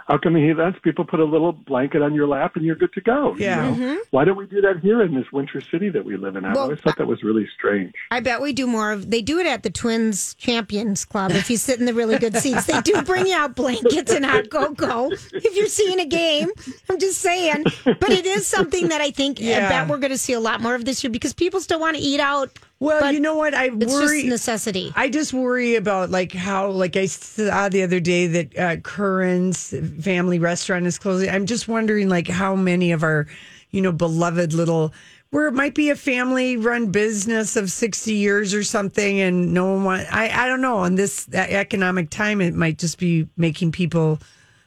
How 0.07 0.17
come 0.17 0.33
the 0.33 0.39
heat? 0.41 0.81
People 0.83 1.05
put 1.05 1.19
a 1.19 1.25
little 1.25 1.51
blanket 1.53 2.01
on 2.01 2.13
your 2.13 2.27
lap 2.27 2.55
and 2.55 2.65
you're 2.65 2.75
good 2.75 2.91
to 2.93 3.01
go. 3.01 3.35
you 3.35 3.45
Yeah. 3.45 3.69
know? 3.69 3.75
Mm-hmm. 3.75 3.95
Why 4.11 4.25
don't 4.25 4.35
we 4.37 4.45
do 4.45 4.61
that 4.61 4.79
here 4.81 5.01
in 5.01 5.13
this 5.15 5.31
winter 5.31 5.61
city 5.61 5.89
that 5.89 6.03
we 6.03 6.17
live 6.17 6.35
in? 6.35 6.45
I've 6.45 6.55
Well, 6.55 6.65
always 6.65 6.79
thought 6.81 6.97
that 6.97 7.07
was 7.07 7.23
really 7.23 7.47
strange. 7.57 7.93
I 8.11 8.19
bet 8.19 8.41
we 8.41 8.53
do 8.53 8.67
more 8.67 8.91
of. 8.91 9.09
They 9.09 9.21
do 9.21 9.39
it 9.39 9.47
at 9.47 9.63
the 9.63 9.69
Twins 9.69 10.33
Champions 10.35 11.05
Club. 11.05 11.31
If 11.31 11.49
you 11.49 11.57
sit 11.57 11.79
in 11.79 11.85
the 11.85 11.93
really 11.93 12.17
good 12.19 12.35
seats, 12.37 12.65
they 12.65 12.81
do 12.81 13.01
bring 13.03 13.27
you 13.27 13.35
out 13.35 13.55
blankets 13.55 14.11
and 14.11 14.25
hot 14.25 14.49
cocoa. 14.49 15.09
If 15.11 15.55
you're 15.55 15.67
seeing 15.67 15.99
a 15.99 16.05
game, 16.05 16.49
I'm 16.89 16.99
just 16.99 17.19
saying. 17.21 17.63
But 17.85 18.09
it 18.09 18.25
is 18.25 18.45
something 18.45 18.89
that 18.89 19.01
I 19.01 19.11
think 19.11 19.39
I 19.41 19.59
bet 19.59 19.87
we're 19.87 19.97
going 19.99 20.11
to 20.11 20.17
see 20.17 20.33
a 20.33 20.39
lot 20.39 20.61
more 20.61 20.75
of 20.75 20.85
this 20.85 21.03
year 21.03 21.11
because 21.11 21.33
people 21.33 21.59
still 21.61 21.79
want 21.79 21.95
to 21.97 22.01
eat 22.01 22.19
out. 22.19 22.57
Well, 22.83 22.99
but 22.99 23.13
you 23.13 23.21
know 23.21 23.35
what? 23.35 23.53
I 23.53 23.67
It's 23.67 23.93
worry. 23.93 24.23
just 24.23 24.27
necessity. 24.27 24.91
I 24.93 25.09
just 25.09 25.31
worry 25.31 25.75
about 25.75 26.09
like 26.09 26.33
how, 26.33 26.69
like 26.69 26.97
I 26.97 27.05
saw 27.05 27.69
the 27.69 27.81
other 27.81 28.01
day 28.01 28.27
that 28.27 28.57
uh, 28.57 28.75
Curran's 28.77 29.73
family 30.01 30.37
restaurant 30.37 30.85
is 30.85 30.99
closing. 30.99 31.29
I'm 31.29 31.45
just 31.45 31.69
wondering 31.69 32.09
like 32.09 32.27
how 32.27 32.55
many 32.55 32.91
of 32.91 33.01
our, 33.01 33.27
you 33.71 33.81
know, 33.81 33.93
beloved 33.93 34.53
little 34.53 34.93
where 35.29 35.47
it 35.47 35.53
might 35.53 35.73
be 35.73 35.89
a 35.89 35.95
family 35.95 36.57
run 36.57 36.91
business 36.91 37.55
of 37.55 37.71
60 37.71 38.13
years 38.13 38.53
or 38.53 38.63
something 38.63 39.19
and 39.19 39.51
no 39.53 39.73
one 39.73 39.83
want 39.83 40.13
I 40.13 40.43
I 40.43 40.47
don't 40.47 40.61
know 40.61 40.83
in 40.83 40.93
this 40.93 41.27
economic 41.33 42.11
time 42.11 42.39
it 42.39 42.53
might 42.53 42.77
just 42.77 42.99
be 42.99 43.27
making 43.35 43.71
people 43.71 44.19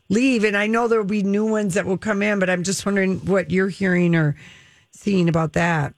leave 0.09 0.43
and 0.43 0.57
I 0.57 0.67
know 0.67 0.89
there'll 0.89 1.05
be 1.05 1.23
new 1.23 1.47
ones 1.47 1.75
that 1.75 1.87
will 1.87 1.99
come 1.99 2.21
in 2.21 2.41
but 2.41 2.51
I'm 2.51 2.65
just 2.65 2.85
wondering 2.85 3.19
what 3.27 3.53
you're 3.53 3.69
hearing 3.69 4.17
or 4.17 4.35
seeing 4.91 5.29
about 5.29 5.53
that. 5.53 5.95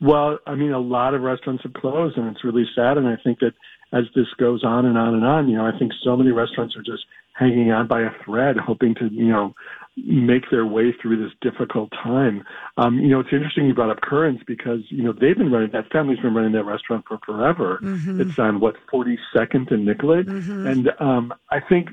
Well, 0.00 0.38
I 0.46 0.54
mean, 0.54 0.72
a 0.72 0.78
lot 0.78 1.14
of 1.14 1.22
restaurants 1.22 1.62
have 1.62 1.74
closed, 1.74 2.16
and 2.16 2.28
it's 2.28 2.44
really 2.44 2.66
sad. 2.74 2.98
And 2.98 3.06
I 3.06 3.16
think 3.22 3.38
that 3.40 3.52
as 3.92 4.04
this 4.14 4.26
goes 4.38 4.64
on 4.64 4.86
and 4.86 4.98
on 4.98 5.14
and 5.14 5.24
on, 5.24 5.48
you 5.48 5.56
know, 5.56 5.66
I 5.66 5.78
think 5.78 5.92
so 6.02 6.16
many 6.16 6.30
restaurants 6.30 6.76
are 6.76 6.82
just 6.82 7.04
hanging 7.34 7.70
on 7.70 7.86
by 7.86 8.00
a 8.00 8.10
thread, 8.24 8.56
hoping 8.56 8.94
to, 8.96 9.08
you 9.12 9.28
know, 9.28 9.54
make 9.96 10.50
their 10.50 10.66
way 10.66 10.92
through 11.00 11.22
this 11.22 11.32
difficult 11.40 11.90
time. 11.92 12.44
Um, 12.76 12.98
you 12.98 13.08
know, 13.08 13.20
it's 13.20 13.32
interesting 13.32 13.66
you 13.66 13.74
brought 13.74 13.90
up 13.90 14.00
Curran's 14.00 14.40
because, 14.46 14.80
you 14.88 15.04
know, 15.04 15.12
they've 15.12 15.38
been 15.38 15.52
running, 15.52 15.70
that 15.72 15.90
family's 15.92 16.18
been 16.18 16.34
running 16.34 16.52
that 16.52 16.64
restaurant 16.64 17.04
for 17.06 17.18
forever. 17.24 17.78
It's 18.20 18.38
on 18.38 18.58
what, 18.60 18.74
42nd 18.92 19.70
and 19.70 19.84
Nicollet. 19.86 20.26
And 20.68 20.90
um, 20.98 21.32
I 21.50 21.60
think 21.60 21.90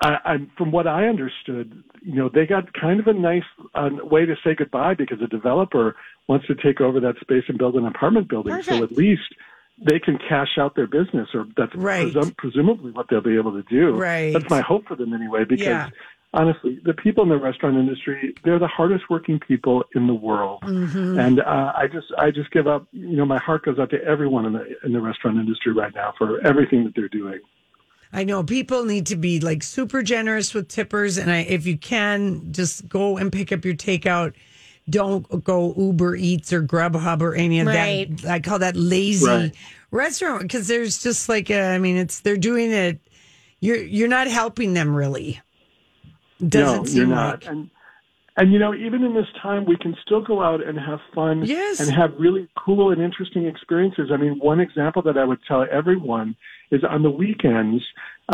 I, 0.00 0.16
I, 0.24 0.36
from 0.58 0.72
what 0.72 0.88
I 0.88 1.06
understood, 1.06 1.82
you 2.02 2.16
know, 2.16 2.28
they 2.28 2.44
got 2.44 2.72
kind 2.72 2.98
of 2.98 3.06
a 3.06 3.12
nice 3.12 3.44
uh, 3.74 3.90
way 4.02 4.26
to 4.26 4.34
say 4.44 4.54
goodbye 4.56 4.94
because 4.94 5.20
the 5.20 5.28
developer 5.28 5.94
wants 6.28 6.46
to 6.46 6.54
take 6.54 6.80
over 6.80 7.00
that 7.00 7.16
space 7.20 7.44
and 7.48 7.58
build 7.58 7.74
an 7.76 7.86
apartment 7.86 8.28
building. 8.28 8.62
So 8.62 8.82
at 8.82 8.92
least 8.92 9.22
they 9.78 9.98
can 9.98 10.18
cash 10.18 10.58
out 10.58 10.76
their 10.76 10.86
business, 10.86 11.28
or 11.34 11.46
that's 11.56 11.74
Right. 11.74 12.06
presum- 12.12 12.36
presumably 12.36 12.92
what 12.92 13.06
they'll 13.08 13.20
be 13.20 13.36
able 13.36 13.52
to 13.52 13.62
do. 13.68 13.90
Right. 13.92 14.32
That's 14.32 14.48
my 14.50 14.60
hope 14.60 14.86
for 14.86 14.94
them 14.94 15.12
anyway, 15.12 15.44
because 15.44 15.66
Yeah. 15.66 15.88
honestly, 16.34 16.78
the 16.84 16.94
people 16.94 17.24
in 17.24 17.30
the 17.30 17.38
restaurant 17.38 17.76
industry, 17.76 18.34
they're 18.44 18.58
the 18.60 18.68
hardest 18.68 19.10
working 19.10 19.40
people 19.40 19.84
in 19.94 20.06
the 20.06 20.14
world. 20.14 20.60
Mm-hmm. 20.62 21.18
And 21.18 21.40
uh, 21.40 21.72
I 21.76 21.88
just, 21.88 22.06
I 22.16 22.30
just 22.30 22.50
give 22.52 22.66
up. 22.68 22.86
You 22.92 23.16
know, 23.16 23.24
my 23.26 23.38
heart 23.38 23.64
goes 23.64 23.78
out 23.78 23.90
to 23.90 24.02
everyone 24.04 24.46
in 24.46 24.52
the 24.52 24.64
in 24.84 24.92
the 24.92 25.00
restaurant 25.00 25.38
industry 25.38 25.72
right 25.72 25.94
now 25.94 26.14
for 26.16 26.40
everything 26.46 26.84
that 26.84 26.94
they're 26.94 27.08
doing. 27.08 27.40
I 28.12 28.24
know 28.24 28.44
people 28.44 28.84
need 28.84 29.06
to 29.06 29.16
be 29.16 29.40
like 29.40 29.62
super 29.62 30.02
generous 30.02 30.52
with 30.52 30.68
tippers, 30.68 31.16
and 31.16 31.30
I, 31.30 31.38
if 31.38 31.66
you 31.66 31.78
can, 31.78 32.52
just 32.52 32.86
go 32.88 33.16
and 33.16 33.32
pick 33.32 33.50
up 33.52 33.64
your 33.64 33.74
takeout. 33.74 34.34
Don't 34.90 35.44
go 35.44 35.74
Uber 35.76 36.16
Eats 36.16 36.52
or 36.52 36.62
Grubhub 36.62 37.22
or 37.22 37.34
any 37.34 37.60
of 37.60 37.68
Right. 37.68 38.14
that. 38.22 38.30
I 38.30 38.40
call 38.40 38.58
that 38.58 38.76
lazy 38.76 39.26
Right. 39.26 39.56
restaurant 39.90 40.42
because 40.42 40.66
there's 40.68 41.02
just 41.02 41.28
like 41.28 41.50
a, 41.50 41.60
I 41.74 41.78
mean, 41.78 41.96
it's 41.96 42.20
they're 42.20 42.36
doing 42.36 42.72
it. 42.72 42.98
You're 43.60 43.76
you're 43.76 44.08
not 44.08 44.26
helping 44.26 44.74
them 44.74 44.94
really. 44.94 45.40
Doesn't 46.46 46.80
no, 46.80 46.84
seem 46.84 46.96
you're 46.96 47.06
not. 47.06 47.42
like. 47.44 47.46
And 47.46 47.70
and 48.36 48.52
you 48.52 48.58
know, 48.58 48.74
even 48.74 49.04
in 49.04 49.14
this 49.14 49.26
time, 49.40 49.66
we 49.66 49.76
can 49.76 49.94
still 50.04 50.22
go 50.22 50.42
out 50.42 50.66
and 50.66 50.78
have 50.78 51.00
fun 51.14 51.44
Yes. 51.44 51.78
and 51.80 51.90
have 51.90 52.12
really 52.18 52.48
cool 52.56 52.90
and 52.90 53.00
interesting 53.00 53.46
experiences. 53.46 54.10
I 54.12 54.16
mean, 54.16 54.38
one 54.38 54.58
example 54.58 55.02
that 55.02 55.18
I 55.18 55.24
would 55.24 55.38
tell 55.46 55.66
everyone 55.70 56.34
is 56.70 56.82
on 56.82 57.02
the 57.02 57.10
weekends, 57.10 57.84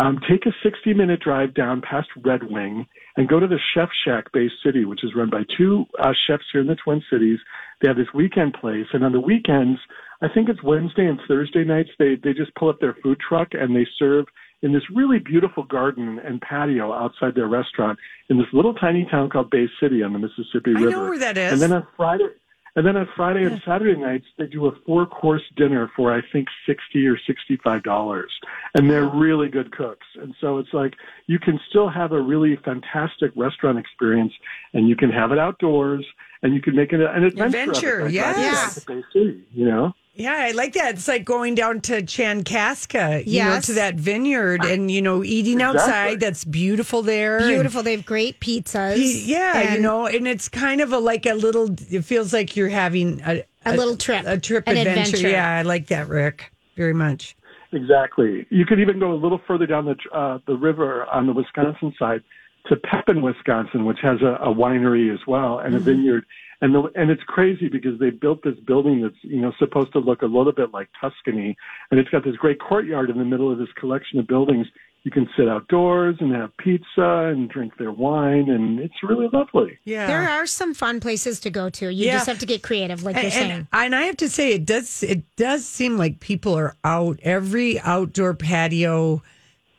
um, 0.02 0.20
take 0.30 0.46
a 0.46 0.52
60 0.62 0.94
minute 0.94 1.20
drive 1.20 1.52
down 1.54 1.82
past 1.82 2.08
Red 2.24 2.44
Wing 2.44 2.86
and 3.18 3.28
go 3.28 3.40
to 3.40 3.48
the 3.48 3.58
Chef 3.74 3.90
Shack 4.04 4.30
based 4.32 4.54
City, 4.64 4.84
which 4.84 5.02
is 5.02 5.14
run 5.14 5.28
by 5.28 5.42
two 5.56 5.84
uh, 5.98 6.12
chefs 6.26 6.44
here 6.52 6.60
in 6.60 6.68
the 6.68 6.76
Twin 6.76 7.02
Cities. 7.10 7.40
They 7.82 7.88
have 7.88 7.96
this 7.96 8.14
weekend 8.14 8.54
place, 8.54 8.86
and 8.92 9.04
on 9.04 9.10
the 9.10 9.20
weekends, 9.20 9.80
I 10.22 10.28
think 10.28 10.48
it's 10.48 10.62
Wednesday 10.62 11.06
and 11.06 11.20
Thursday 11.26 11.64
nights, 11.64 11.90
they 11.98 12.14
they 12.14 12.32
just 12.32 12.54
pull 12.54 12.68
up 12.68 12.80
their 12.80 12.96
food 13.02 13.18
truck 13.20 13.48
and 13.52 13.74
they 13.74 13.86
serve 13.98 14.26
in 14.62 14.72
this 14.72 14.82
really 14.94 15.18
beautiful 15.18 15.64
garden 15.64 16.20
and 16.24 16.40
patio 16.40 16.92
outside 16.92 17.34
their 17.34 17.48
restaurant 17.48 17.98
in 18.28 18.38
this 18.38 18.46
little 18.52 18.74
tiny 18.74 19.06
town 19.10 19.30
called 19.30 19.50
Bay 19.50 19.68
City 19.80 20.02
on 20.02 20.12
the 20.12 20.18
Mississippi 20.20 20.74
River. 20.74 20.88
I 20.88 20.90
know 20.92 21.08
where 21.08 21.18
that 21.18 21.36
is. 21.36 21.52
And 21.52 21.62
then 21.62 21.72
on 21.72 21.86
Friday, 21.96 22.28
and 22.76 22.86
then 22.86 22.96
on 22.96 23.08
Friday 23.16 23.44
and 23.44 23.60
Saturday 23.64 23.98
nights, 23.98 24.26
they 24.36 24.46
do 24.46 24.66
a 24.66 24.72
four 24.86 25.06
course 25.06 25.42
dinner 25.56 25.90
for 25.96 26.12
I 26.12 26.20
think 26.32 26.48
sixty 26.66 27.06
or 27.06 27.18
sixty 27.26 27.56
five 27.62 27.82
dollars, 27.82 28.30
and 28.74 28.90
they're 28.90 29.08
really 29.08 29.48
good 29.48 29.72
cooks. 29.72 30.06
And 30.20 30.34
so 30.40 30.58
it's 30.58 30.72
like 30.72 30.94
you 31.26 31.38
can 31.38 31.58
still 31.68 31.88
have 31.88 32.12
a 32.12 32.20
really 32.20 32.56
fantastic 32.64 33.32
restaurant 33.36 33.78
experience, 33.78 34.32
and 34.74 34.88
you 34.88 34.96
can 34.96 35.10
have 35.10 35.32
it 35.32 35.38
outdoors, 35.38 36.04
and 36.42 36.54
you 36.54 36.60
can 36.60 36.74
make 36.76 36.92
it 36.92 37.00
an 37.00 37.24
adventure. 37.24 37.44
of 37.44 37.54
it 37.54 37.58
Adventure, 37.58 38.00
by 38.04 38.08
yes. 38.08 38.84
down 38.86 39.00
to 39.00 39.02
Bay 39.02 39.08
City, 39.12 39.44
you 39.52 39.66
know. 39.66 39.94
Yeah, 40.18 40.34
I 40.36 40.50
like 40.50 40.72
that. 40.72 40.94
It's 40.96 41.06
like 41.06 41.24
going 41.24 41.54
down 41.54 41.80
to 41.82 42.02
Chankaska, 42.02 43.24
you 43.24 43.44
know, 43.44 43.60
to 43.60 43.72
that 43.74 43.94
vineyard 43.94 44.64
and, 44.64 44.90
you 44.90 45.00
know, 45.00 45.22
eating 45.22 45.60
Exactly. 45.60 45.80
outside. 45.80 46.20
That's 46.20 46.44
beautiful 46.44 47.02
there. 47.02 47.38
and- 47.38 47.46
Beautiful. 47.48 47.84
They 47.84 47.92
have 47.94 48.04
great 48.04 48.40
pizzas. 48.40 48.96
He- 48.96 49.30
yeah, 49.32 49.74
you 49.74 49.80
know, 49.80 50.06
and 50.06 50.26
it's 50.26 50.48
kind 50.48 50.80
of 50.80 50.92
a 50.92 50.98
like 50.98 51.24
a 51.24 51.34
little. 51.34 51.68
It 51.90 52.04
feels 52.04 52.32
like 52.32 52.56
you're 52.56 52.68
having 52.68 53.20
a, 53.24 53.44
A 53.64 53.76
little 53.76 53.96
trip, 53.96 54.24
a 54.26 54.38
trip 54.38 54.64
an 54.66 54.76
adventure. 54.76 55.00
adventure. 55.16 55.28
Yeah, 55.28 55.58
I 55.58 55.62
like 55.62 55.86
that, 55.86 56.08
Rick, 56.08 56.52
very 56.76 56.94
much. 56.94 57.36
Exactly. 57.72 58.44
You 58.50 58.66
could 58.66 58.80
even 58.80 58.98
go 58.98 59.12
a 59.12 59.14
little 59.20 59.40
further 59.46 59.66
down 59.66 59.84
the 59.84 59.96
uh, 60.12 60.38
the 60.46 60.56
river 60.56 61.06
on 61.06 61.26
the 61.26 61.32
Wisconsin 61.32 61.94
side 61.98 62.22
to 62.66 62.76
Pepin, 62.76 63.22
Wisconsin, 63.22 63.84
which 63.84 63.98
has 64.02 64.20
a, 64.22 64.38
a 64.42 64.52
winery 64.52 65.12
as 65.14 65.20
well 65.26 65.58
and 65.58 65.74
a 65.74 65.78
vineyard. 65.78 66.24
And 66.60 66.74
the, 66.74 66.90
and 66.96 67.08
it's 67.10 67.22
crazy 67.24 67.68
because 67.68 67.98
they 68.00 68.10
built 68.10 68.42
this 68.42 68.56
building 68.66 69.00
that's 69.02 69.14
you 69.22 69.40
know 69.40 69.52
supposed 69.58 69.92
to 69.92 70.00
look 70.00 70.22
a 70.22 70.26
little 70.26 70.52
bit 70.52 70.72
like 70.72 70.88
Tuscany, 71.00 71.56
and 71.90 72.00
it's 72.00 72.08
got 72.10 72.24
this 72.24 72.34
great 72.36 72.58
courtyard 72.60 73.10
in 73.10 73.18
the 73.18 73.24
middle 73.24 73.50
of 73.52 73.58
this 73.58 73.68
collection 73.78 74.18
of 74.18 74.26
buildings. 74.26 74.66
You 75.04 75.12
can 75.12 75.28
sit 75.36 75.48
outdoors 75.48 76.16
and 76.18 76.34
have 76.34 76.50
pizza 76.58 77.30
and 77.32 77.48
drink 77.48 77.78
their 77.78 77.92
wine, 77.92 78.50
and 78.50 78.80
it's 78.80 79.00
really 79.04 79.28
lovely. 79.32 79.78
Yeah. 79.84 80.08
There 80.08 80.28
are 80.28 80.44
some 80.44 80.74
fun 80.74 80.98
places 80.98 81.38
to 81.40 81.50
go 81.50 81.70
to. 81.70 81.86
You 81.92 82.06
Yeah. 82.06 82.14
just 82.14 82.26
have 82.26 82.40
to 82.40 82.46
get 82.46 82.62
creative, 82.64 83.04
like 83.04 83.14
you're 83.14 83.24
and, 83.26 83.32
saying. 83.32 83.50
and, 83.52 83.66
and 83.72 83.94
I 83.94 84.02
have 84.02 84.16
to 84.18 84.28
say, 84.28 84.52
it 84.52 84.66
does 84.66 85.04
it 85.04 85.22
does 85.36 85.64
seem 85.64 85.96
like 85.96 86.18
people 86.18 86.54
are 86.58 86.74
out 86.82 87.20
every 87.22 87.78
outdoor 87.80 88.34
patio, 88.34 89.22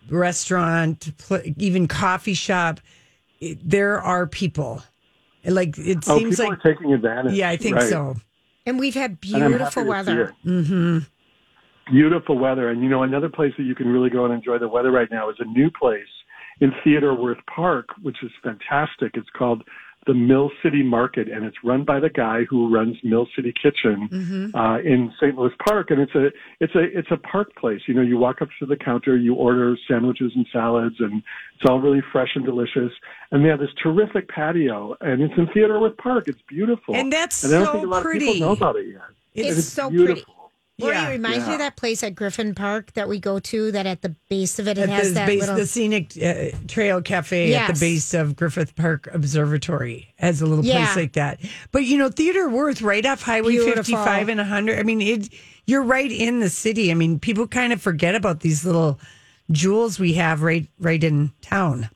restaurant, 0.10 1.12
pl- 1.18 1.42
even 1.58 1.88
coffee 1.88 2.34
shop. 2.34 2.80
it- 3.42 3.58
there 3.64 4.02
are 4.02 4.26
people. 4.26 4.84
Like 5.46 5.78
it 5.78 6.04
oh, 6.08 6.18
seems 6.20 6.38
people 6.38 6.50
like, 6.52 6.66
are 6.66 6.74
taking 6.74 6.94
advantage. 6.94 7.34
yeah, 7.34 7.50
I 7.50 7.58
think 7.58 7.78
Right. 7.78 7.90
so. 7.90 8.16
And 8.66 8.78
we've 8.78 8.94
had 8.94 9.18
And 9.34 9.36
I'm 9.36 9.42
happy 9.54 9.58
beautiful 9.58 9.86
weather. 9.86 10.36
Mm-hmm. 10.46 11.00
beautiful 11.92 12.38
weather. 12.38 12.70
And 12.70 12.84
you 12.84 12.90
know, 12.90 13.04
another 13.04 13.30
place 13.30 13.54
that 13.58 13.64
you 13.64 13.76
can 13.76 13.88
really 13.88 14.10
go 14.10 14.26
and 14.26 14.34
enjoy 14.34 14.60
the 14.60 14.68
weather 14.68 14.92
right 14.92 15.10
now 15.12 15.30
is 15.30 15.38
a 15.40 15.46
new 15.46 15.72
place 15.72 16.08
in 16.62 16.72
Theodore 16.84 17.16
Wirth 17.16 17.40
Park, 17.54 17.88
which 18.02 18.18
is 18.22 18.32
fantastic. 18.44 19.12
It's 19.16 19.30
called 19.38 19.64
the 20.10 20.16
Mill 20.16 20.50
City 20.64 20.82
Market, 20.82 21.28
and 21.30 21.46
it's 21.46 21.58
run 21.64 21.84
by 21.86 22.00
the 22.00 22.10
guy 22.10 22.44
who 22.50 22.60
runs 22.74 22.96
Mill 23.04 23.28
City 23.36 23.54
Kitchen 23.64 24.10
Mm-hmm. 24.12 24.56
uh, 24.56 24.80
in 24.80 25.14
St. 25.22 25.36
Louis 25.38 25.54
Park. 25.68 25.92
And 25.92 26.00
it's 26.02 26.16
a 26.16 26.26
it's 26.60 26.74
a 26.74 26.84
it's 26.98 27.12
a 27.12 27.18
park 27.18 27.56
place. 27.62 27.82
You 27.88 27.94
know, 27.94 28.02
you 28.02 28.18
walk 28.18 28.42
up 28.42 28.50
to 28.60 28.66
the 28.66 28.76
counter, 28.76 29.16
you 29.18 29.36
order 29.36 29.78
sandwiches 29.88 30.32
and 30.36 30.48
salads, 30.52 30.96
and 31.00 31.22
it's 31.56 31.70
all 31.70 31.80
really 31.80 32.02
fresh 32.12 32.32
and 32.34 32.44
delicious. 32.44 32.92
And 33.32 33.46
they 33.46 33.50
have 33.50 33.60
this 33.60 33.70
terrific 33.84 34.28
patio, 34.30 34.96
and 35.02 35.22
it's 35.22 35.34
in 35.38 35.46
Theodore 35.54 35.80
Wirth 35.80 35.98
Park. 35.98 36.24
It's 36.28 36.42
beautiful, 36.48 36.96
And 36.96 37.14
that's 37.14 37.44
and 37.44 37.54
I 37.54 37.58
don't 37.60 37.66
so 37.68 37.72
think 37.74 37.86
a 37.86 37.90
lot 37.90 38.02
pretty. 38.04 38.26
of 38.28 38.34
people 38.34 38.48
know 38.48 38.54
about 38.54 38.76
it 38.78 38.88
yet. 38.88 39.02
It's, 39.36 39.58
it's 39.60 39.68
so 39.68 39.92
beautiful. 39.92 40.24
pretty. 40.24 40.39
Lori, 40.80 40.96
Yeah. 40.96 41.10
it 41.10 41.12
reminds 41.12 41.46
me 41.48 41.54
of 41.54 41.60
that 41.60 41.76
place 41.76 42.02
at 42.04 42.16
Griffith 42.16 42.56
Park 42.56 42.94
that 42.94 43.08
we 43.10 43.20
go 43.20 43.40
to. 43.40 43.72
That 43.72 43.86
at 43.86 44.02
the 44.02 44.16
base 44.30 44.58
of 44.60 44.68
it, 44.68 44.78
it 44.78 44.84
At 44.84 44.90
has 44.90 45.08
the 45.10 45.14
that 45.16 45.28
base, 45.28 45.42
little. 45.42 45.56
the 45.56 45.68
scenic 45.68 46.12
uh, 46.24 46.58
trail 46.68 47.02
cafe 47.02 47.54
at 47.54 47.74
the 47.74 47.80
base 47.80 48.14
of 48.14 48.36
Griffith 48.36 48.76
Park 48.76 49.08
Observatory 49.14 50.14
has 50.18 50.42
a 50.42 50.46
little 50.46 50.66
Yeah. 50.66 50.86
place 50.86 50.96
like 50.96 51.14
that. 51.14 51.40
But 51.72 51.84
you 51.86 51.98
know, 51.98 52.10
Theodore 52.10 52.50
Wirth, 52.50 52.82
right 52.82 53.06
off 53.06 53.22
Highway 53.22 53.52
Beautiful. 53.52 53.76
55 53.84 54.30
and 54.30 54.40
100. 54.40 54.80
I 54.80 54.84
mean, 54.84 55.02
it, 55.02 55.30
you're 55.66 55.84
right 55.84 56.12
in 56.12 56.40
the 56.40 56.50
city. 56.50 56.92
I 56.92 56.94
mean, 56.96 57.20
people 57.20 57.48
kind 57.48 57.74
of 57.74 57.82
forget 57.82 58.16
about 58.16 58.40
these 58.40 58.66
little 58.66 59.00
jewels 59.52 60.00
we 60.00 60.14
have 60.14 60.42
right 60.42 60.68
right 60.80 61.04
in 61.04 61.32
town. 61.42 61.90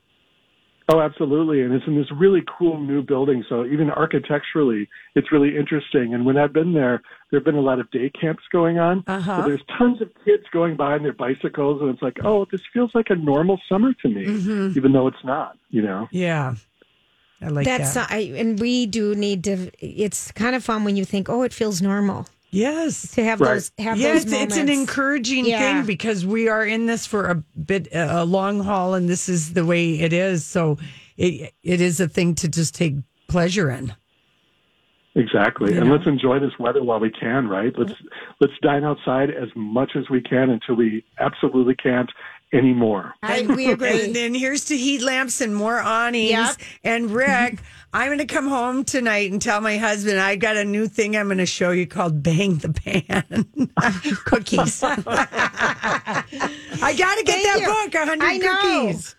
Oh, 0.88 1.00
absolutely. 1.00 1.62
And 1.62 1.72
it's 1.72 1.86
in 1.86 1.96
this 1.96 2.06
really 2.14 2.42
cool 2.58 2.78
new 2.78 3.02
building. 3.02 3.42
So 3.48 3.64
even 3.64 3.90
architecturally, 3.90 4.86
it's 5.14 5.32
really 5.32 5.56
interesting. 5.56 6.12
And 6.12 6.26
when 6.26 6.36
I've 6.36 6.52
been 6.52 6.74
there, 6.74 7.00
there 7.30 7.40
have 7.40 7.44
been 7.44 7.54
a 7.54 7.60
lot 7.60 7.80
of 7.80 7.90
day 7.90 8.10
camps 8.10 8.42
going 8.52 8.78
on. 8.78 9.02
Uh-huh. 9.06 9.42
So 9.42 9.48
there's 9.48 9.62
tons 9.78 10.02
of 10.02 10.10
kids 10.26 10.42
going 10.52 10.76
by 10.76 10.92
on 10.92 11.02
their 11.02 11.14
bicycles. 11.14 11.80
And 11.80 11.88
it's 11.90 12.02
like, 12.02 12.18
oh, 12.22 12.46
this 12.52 12.60
feels 12.72 12.90
like 12.94 13.06
a 13.08 13.16
normal 13.16 13.58
summer 13.68 13.94
to 14.02 14.08
me, 14.08 14.26
Mhm. 14.26 14.76
even 14.76 14.92
though 14.92 15.06
it's 15.06 15.24
not, 15.24 15.56
you 15.70 15.80
know? 15.80 16.06
Yeah. 16.12 16.54
I 17.40 17.48
like 17.48 17.64
That's 17.66 17.94
that. 17.94 18.10
uh, 18.10 18.14
I, 18.16 18.18
and 18.36 18.60
we 18.60 18.86
do 18.86 19.14
need 19.14 19.44
to. 19.44 19.70
It's 19.80 20.32
kind 20.32 20.54
of 20.54 20.62
fun 20.64 20.84
when 20.84 20.96
you 20.96 21.04
think, 21.04 21.28
oh, 21.28 21.42
it 21.42 21.52
feels 21.52 21.80
normal 21.82 22.26
yes. 22.54 23.12
to 23.12 23.24
have 23.24 23.40
Right. 23.40 23.54
those 23.54 23.72
have 23.78 23.98
yeah, 23.98 24.12
those 24.12 24.24
it's, 24.24 24.32
it's 24.32 24.56
an 24.56 24.68
encouraging 24.68 25.46
Yeah. 25.46 25.58
thing 25.58 25.86
because 25.86 26.24
we 26.24 26.48
are 26.48 26.64
in 26.64 26.86
this 26.86 27.06
for 27.06 27.26
a 27.26 27.34
bit 27.34 27.88
a 27.92 28.24
long 28.24 28.60
haul, 28.60 28.94
and 28.94 29.08
this 29.08 29.28
is 29.28 29.54
the 29.54 29.64
way 29.64 30.00
it 30.00 30.12
is. 30.12 30.44
So 30.44 30.78
it 31.16 31.52
it 31.62 31.80
is 31.80 32.00
a 32.00 32.08
thing 32.08 32.34
to 32.36 32.48
just 32.48 32.74
take 32.74 32.94
pleasure 33.28 33.70
in. 33.70 33.92
Exactly. 35.16 35.72
You 35.72 35.78
and 35.80 35.88
know? 35.88 35.94
let's 35.94 36.08
enjoy 36.08 36.40
this 36.40 36.58
weather 36.58 36.82
while 36.82 36.98
we 36.98 37.10
can, 37.10 37.46
right? 37.48 37.72
Let's, 37.78 37.94
let's 38.40 38.52
dine 38.62 38.82
outside 38.82 39.30
as 39.30 39.48
much 39.54 39.92
as 39.94 40.10
we 40.10 40.20
can 40.20 40.50
until 40.50 40.74
we 40.74 41.04
absolutely 41.20 41.76
can't 41.76 42.10
anymore. 42.54 43.14
I, 43.22 43.42
we 43.42 43.66
agree. 43.72 44.04
And 44.06 44.14
then 44.16 44.34
here's 44.34 44.64
to 44.66 44.76
heat 44.76 45.02
lamps 45.02 45.40
and 45.40 45.54
more 45.54 45.80
awnings. 45.80 46.30
Yep. 46.30 46.56
And 46.84 47.10
Rick, 47.10 47.58
I'm 47.92 48.08
going 48.08 48.18
to 48.18 48.26
come 48.26 48.48
home 48.48 48.84
tonight 48.84 49.30
and 49.30 49.40
tell 49.40 49.60
my 49.60 49.76
husband 49.76 50.18
I 50.20 50.36
got 50.36 50.56
a 50.56 50.64
new 50.64 50.86
thing 50.88 51.16
I'm 51.16 51.26
going 51.26 51.38
to 51.38 51.46
show 51.46 51.70
you 51.70 51.86
called 51.86 52.22
Bang 52.22 52.56
the 52.56 52.72
Pan 52.72 53.46
cookies. 54.24 54.82
I 54.82 56.24
got 56.96 57.18
to 57.18 57.24
get 57.24 57.42
Thank 57.42 57.46
that 57.46 57.58
you. 57.60 57.66
book, 57.66 57.94
100 57.94 58.24
I 58.24 58.38
know. 58.38 58.86
cookies. 58.86 59.14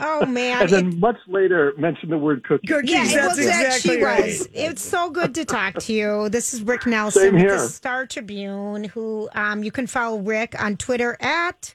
oh 0.00 0.26
man, 0.26 0.62
And 0.62 0.70
then 0.70 1.00
much 1.00 1.16
later, 1.28 1.72
mention 1.78 2.08
the 2.10 2.18
word 2.18 2.44
cookie. 2.44 2.66
Cookies, 2.66 2.90
Yeah, 2.90 3.04
it 3.04 3.14
that's 3.14 3.36
was 3.38 3.46
that 3.46 3.66
exactly 3.66 3.96
she 3.96 4.02
right. 4.02 4.24
was. 4.24 4.48
It's 4.54 4.82
so 4.82 5.10
good 5.10 5.34
to 5.34 5.44
talk 5.44 5.74
to 5.80 5.92
you. 5.92 6.28
This 6.30 6.54
is 6.54 6.62
Rick 6.62 6.86
Nelson 6.86 7.22
Same 7.22 7.34
with 7.34 7.42
here. 7.42 7.58
the 7.58 7.68
Star 7.68 8.06
Tribune, 8.06 8.84
who 8.84 9.28
um, 9.34 9.62
you 9.62 9.70
can 9.70 9.86
follow 9.86 10.18
Rick 10.18 10.60
on 10.62 10.76
Twitter 10.76 11.16
at 11.20 11.74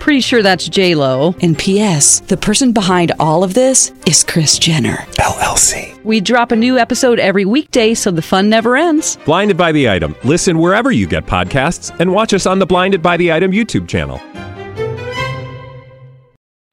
Pretty 0.00 0.20
sure 0.20 0.42
that's 0.42 0.66
J 0.68 0.94
Lo. 0.94 1.34
And 1.42 1.56
P.S. 1.56 2.20
The 2.20 2.36
person 2.36 2.72
behind 2.72 3.12
all 3.20 3.44
of 3.44 3.54
this 3.54 3.92
is 4.06 4.24
Kris 4.24 4.58
Jenner 4.58 4.96
LLC. 5.18 6.02
We 6.04 6.20
drop 6.20 6.50
a 6.52 6.56
new 6.56 6.78
episode 6.78 7.18
every 7.20 7.44
weekday, 7.44 7.92
so 7.94 8.10
the 8.10 8.22
fun 8.22 8.48
never 8.48 8.76
ends. 8.76 9.18
Blinded 9.26 9.56
by 9.58 9.72
the 9.72 9.88
item. 9.90 10.16
Listen 10.24 10.58
wherever 10.58 10.90
you 10.90 11.06
get 11.06 11.26
podcasts, 11.26 11.94
and 12.00 12.12
watch 12.12 12.32
us 12.32 12.46
on 12.46 12.58
the 12.58 12.66
Blinded 12.66 13.02
by 13.02 13.18
the 13.18 13.30
Item 13.30 13.52
YouTube 13.52 13.86
channel. 13.88 14.20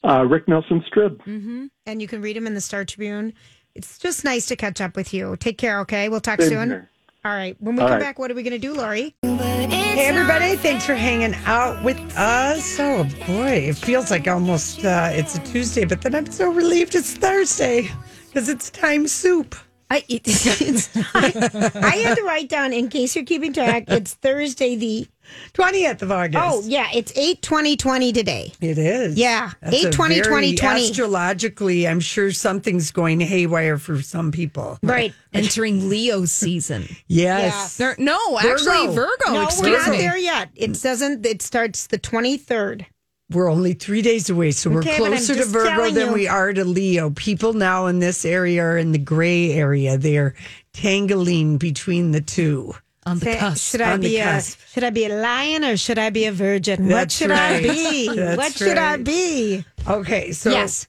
Uh, 0.03 0.23
Rick 0.23 0.47
Nelson 0.47 0.81
Strib. 0.89 1.17
mm-hmm. 1.25 1.65
and 1.85 2.01
you 2.01 2.07
can 2.07 2.21
read 2.21 2.37
him 2.37 2.47
in 2.47 2.53
the 2.53 2.61
Star 2.61 2.85
Tribune. 2.85 3.33
It's 3.75 3.97
just 3.99 4.23
nice 4.23 4.45
to 4.47 4.55
catch 4.55 4.79
up 4.79 4.95
with 4.95 5.13
you. 5.13 5.35
Take 5.35 5.57
care, 5.57 5.81
okay? 5.81 6.07
We'll 6.07 6.21
talk 6.21 6.39
Same 6.39 6.49
soon. 6.49 6.69
here. 6.69 6.89
All 7.27 7.33
right. 7.33 7.57
When 7.59 7.75
we 7.75 7.81
All 7.81 7.89
come 7.89 7.97
right. 7.97 8.05
back, 8.05 8.19
what 8.19 8.31
are 8.31 8.35
we 8.35 8.41
going 8.41 8.53
to 8.53 8.57
do, 8.57 8.73
Lori? 8.73 9.13
Hey, 9.21 10.07
everybody. 10.07 10.55
Thanks 10.55 10.85
for 10.85 10.95
hanging 10.95 11.35
out 11.45 11.83
with 11.83 11.97
us. 12.17 12.79
Oh, 12.79 13.03
boy. 13.27 13.67
It 13.67 13.75
feels 13.75 14.09
like 14.11 14.29
almost 14.29 14.85
uh, 14.85 15.09
it's 15.11 15.35
a 15.35 15.39
Tuesday, 15.39 15.83
but 15.83 16.01
then 16.01 16.15
I'm 16.15 16.31
so 16.31 16.49
relieved 16.49 16.95
it's 16.95 17.15
Thursday 17.15 17.91
because 18.27 18.47
it's 18.47 18.69
time 18.69 19.09
soup. 19.09 19.55
I, 19.89 20.03
it, 20.09 20.21
it's, 20.25 20.89
I, 21.15 21.71
I 21.75 21.95
had 21.97 22.15
to 22.15 22.23
write 22.23 22.49
down, 22.49 22.73
in 22.73 22.89
case 22.89 23.15
you're 23.15 23.25
keeping 23.25 23.53
track, 23.53 23.85
it's 23.87 24.15
Thursday 24.15 24.75
the 24.75 25.07
20th 25.53 26.01
of 26.01 26.11
August. 26.11 26.43
Oh, 26.45 26.61
yeah. 26.65 26.87
It's 26.93 27.11
8 27.17 27.41
2020 27.41 28.11
today. 28.13 28.51
It 28.61 28.77
is. 28.77 29.17
Yeah. 29.17 29.51
That's 29.61 29.75
8 29.75 29.85
a 29.85 29.91
20 29.91 30.15
very 30.15 30.25
2020. 30.25 30.89
Astrologically, 30.89 31.87
I'm 31.87 31.99
sure 31.99 32.31
something's 32.31 32.91
going 32.91 33.19
haywire 33.21 33.77
for 33.77 34.01
some 34.01 34.31
people. 34.31 34.77
Right. 34.83 35.13
Entering 35.33 35.89
Leo 35.89 36.25
season. 36.25 36.85
Yes. 37.07 37.77
There- 37.77 37.95
no, 37.97 38.37
actually, 38.39 38.87
Virgo. 38.93 39.33
No, 39.33 39.43
excuse 39.43 39.71
we're 39.71 39.77
not 39.77 39.91
me. 39.91 39.97
there 39.97 40.17
yet. 40.17 40.49
It 40.55 40.79
doesn't. 40.81 41.25
It 41.25 41.41
starts 41.41 41.87
the 41.87 41.99
23rd. 41.99 42.85
We're 43.29 43.49
only 43.51 43.73
three 43.73 44.01
days 44.01 44.29
away, 44.29 44.51
so 44.51 44.69
we're 44.69 44.79
Okay, 44.79 44.95
closer 44.97 45.35
to 45.35 45.43
Virgo 45.45 45.89
than 45.91 46.07
you. 46.07 46.13
we 46.13 46.27
are 46.29 46.53
to 46.53 46.63
Leo. 46.63 47.09
People 47.09 47.51
now 47.53 47.87
in 47.87 47.99
this 47.99 48.23
area 48.23 48.63
are 48.63 48.77
in 48.77 48.93
the 48.93 48.97
gray 48.97 49.51
area. 49.51 49.97
They're 49.97 50.33
tangling 50.71 51.57
between 51.57 52.11
the 52.11 52.21
two. 52.21 52.73
On 53.05 53.19
the 53.19 53.25
Say, 53.25 53.37
cusp. 53.37 53.71
Should 53.71 53.81
I 53.81 53.93
on 53.93 53.99
be 54.01 54.17
a 54.17 54.41
should 54.41 54.83
I 54.83 54.89
be 54.91 55.05
a 55.05 55.15
lion 55.21 55.63
or 55.65 55.75
should 55.77 55.97
I 55.99 56.09
be 56.09 56.25
a 56.25 56.31
virgin? 56.31 56.85
what 56.85 56.89
That's 56.89 57.15
should 57.15 57.31
I 57.31 57.61
be? 57.61 58.07
That's 58.15 58.37
what 58.37 58.53
should 58.53 58.77
I 58.77 58.97
be? 58.97 59.65
Okay, 59.87 60.31
so 60.31 60.51
yes. 60.51 60.87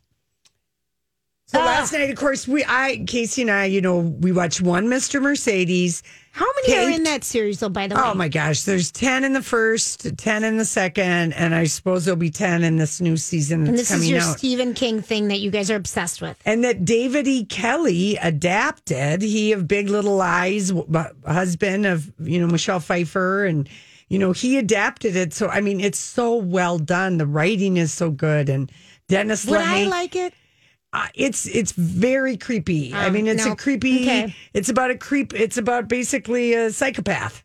So 1.46 1.60
Ah. 1.60 1.64
last 1.64 1.92
night, 1.92 2.10
of 2.10 2.16
course, 2.16 2.46
we 2.46 2.64
I 2.64 3.04
Casey 3.06 3.42
and 3.42 3.50
I, 3.50 3.64
you 3.66 3.80
know, 3.80 3.98
we 3.98 4.30
watched 4.32 4.60
one 4.60 4.86
Mr. 4.86 5.20
Mercedes. 5.22 6.02
How 6.38 6.46
many 6.62 6.86
are 6.86 6.94
in 6.94 7.02
that 7.02 7.24
series 7.24 7.58
though, 7.58 7.68
by 7.68 7.88
the 7.88 7.96
oh, 7.96 8.00
way? 8.00 8.08
Oh 8.10 8.14
my 8.14 8.28
gosh, 8.28 8.62
there's 8.62 8.92
ten 8.92 9.24
in 9.24 9.32
the 9.32 9.42
first, 9.42 10.16
ten 10.16 10.44
in 10.44 10.56
the 10.56 10.64
second, 10.64 11.32
and 11.32 11.52
I 11.52 11.64
suppose 11.64 12.04
there'll 12.04 12.16
be 12.16 12.30
ten 12.30 12.62
in 12.62 12.76
this 12.76 13.00
new 13.00 13.16
season 13.16 13.64
that's 13.64 13.70
And 13.70 13.78
this 13.78 13.88
coming 13.88 14.04
is 14.04 14.10
your 14.10 14.20
out. 14.20 14.38
Stephen 14.38 14.72
King 14.72 15.02
thing 15.02 15.26
that 15.28 15.40
you 15.40 15.50
guys 15.50 15.68
are 15.68 15.74
obsessed 15.74 16.22
with. 16.22 16.40
and 16.44 16.62
that 16.62 16.84
David 16.84 17.26
E. 17.26 17.44
Kelley 17.44 18.14
adapted. 18.22 19.20
He 19.20 19.50
of 19.50 19.66
Big 19.66 19.88
Little 19.88 20.14
Lies, 20.14 20.72
husband 21.26 21.86
of 21.86 22.12
you 22.20 22.38
know 22.38 22.46
Michelle 22.46 22.78
Pfeiffer, 22.78 23.44
and 23.44 23.68
you 24.08 24.20
know 24.20 24.30
he 24.30 24.58
adapted 24.58 25.16
it. 25.16 25.34
So 25.34 25.48
I 25.48 25.60
mean, 25.60 25.80
it's 25.80 25.98
so 25.98 26.36
well 26.36 26.78
done. 26.78 27.18
The 27.18 27.26
writing 27.26 27.78
is 27.78 27.92
so 27.92 28.12
good, 28.12 28.48
and 28.48 28.70
Dennis 29.08 29.44
Would 29.44 29.60
I 29.60 29.86
like 29.86 30.14
it? 30.14 30.34
Uh, 30.92 31.06
it's 31.14 31.46
it's 31.46 31.72
very 31.72 32.36
creepy. 32.36 32.92
I 32.94 33.06
Um, 33.06 33.12
mean, 33.12 33.26
it's 33.26 33.44
no. 33.44 33.52
a 33.52 33.56
creepy. 33.56 34.02
Okay. 34.02 34.34
It's 34.54 34.68
about 34.70 34.90
a 34.90 34.96
creep. 34.96 35.34
It's 35.34 35.58
about 35.58 35.86
basically 35.88 36.54
a 36.54 36.70
psychopath. 36.72 37.44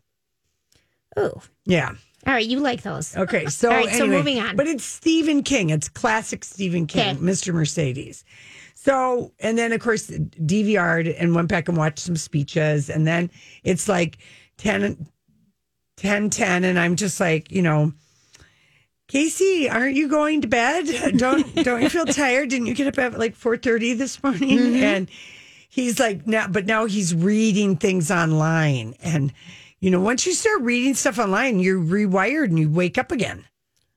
Oh, 1.16 1.42
Yeah. 1.66 1.90
all 2.26 2.32
right. 2.32 2.46
You 2.46 2.60
like 2.60 2.82
those? 2.82 3.14
Okay. 3.16 3.44
So 3.50 3.70
All 3.70 3.76
right, 3.76 3.94
so 3.94 4.06
moving 4.06 4.40
on. 4.40 4.56
But 4.56 4.66
it's 4.66 4.84
Stephen 4.84 5.42
King. 5.42 5.70
It's 5.70 5.88
classic 5.88 6.42
Stephen 6.44 6.86
King, 6.86 7.16
Okay. 7.16 7.20
Mr. 7.20 7.52
Mercedes. 7.52 8.24
So 8.74 9.32
and 9.38 9.56
then 9.58 9.72
of 9.72 9.80
course 9.80 10.08
DVR'd 10.08 11.06
and 11.08 11.34
went 11.34 11.48
back 11.48 11.68
and 11.68 11.76
watched 11.76 11.98
some 12.00 12.16
speeches, 12.16 12.88
and 12.90 13.06
then 13.06 13.30
it's 13.62 13.88
like 13.88 14.18
10, 14.56 15.06
10, 15.98 16.30
10, 16.30 16.64
and 16.64 16.78
I'm 16.78 16.96
just 16.96 17.20
like, 17.20 17.52
you 17.52 17.62
know. 17.62 17.92
Casey, 19.08 19.68
aren't 19.68 19.96
you 19.96 20.08
going 20.08 20.40
to 20.42 20.48
bed? 20.48 20.86
Don't 21.18 21.54
don't 21.56 21.82
you 21.82 21.90
feel 21.90 22.06
tired? 22.06 22.48
Didn't 22.48 22.66
you 22.66 22.74
get 22.74 22.86
up 22.86 22.98
at 22.98 23.18
like 23.18 23.36
four 23.36 23.56
thirty 23.56 23.94
this 23.94 24.22
morning? 24.22 24.58
Mm-hmm. 24.58 24.82
And 24.82 25.10
he's 25.68 26.00
like, 26.00 26.26
now, 26.26 26.48
but 26.48 26.64
now 26.66 26.86
he's 26.86 27.14
reading 27.14 27.76
things 27.76 28.10
online, 28.10 28.94
and 29.02 29.32
you 29.80 29.90
know, 29.90 30.00
once 30.00 30.24
you 30.26 30.32
start 30.32 30.62
reading 30.62 30.94
stuff 30.94 31.18
online, 31.18 31.60
you're 31.60 31.78
rewired 31.80 32.44
and 32.46 32.58
you 32.58 32.70
wake 32.70 32.96
up 32.96 33.12
again. 33.12 33.44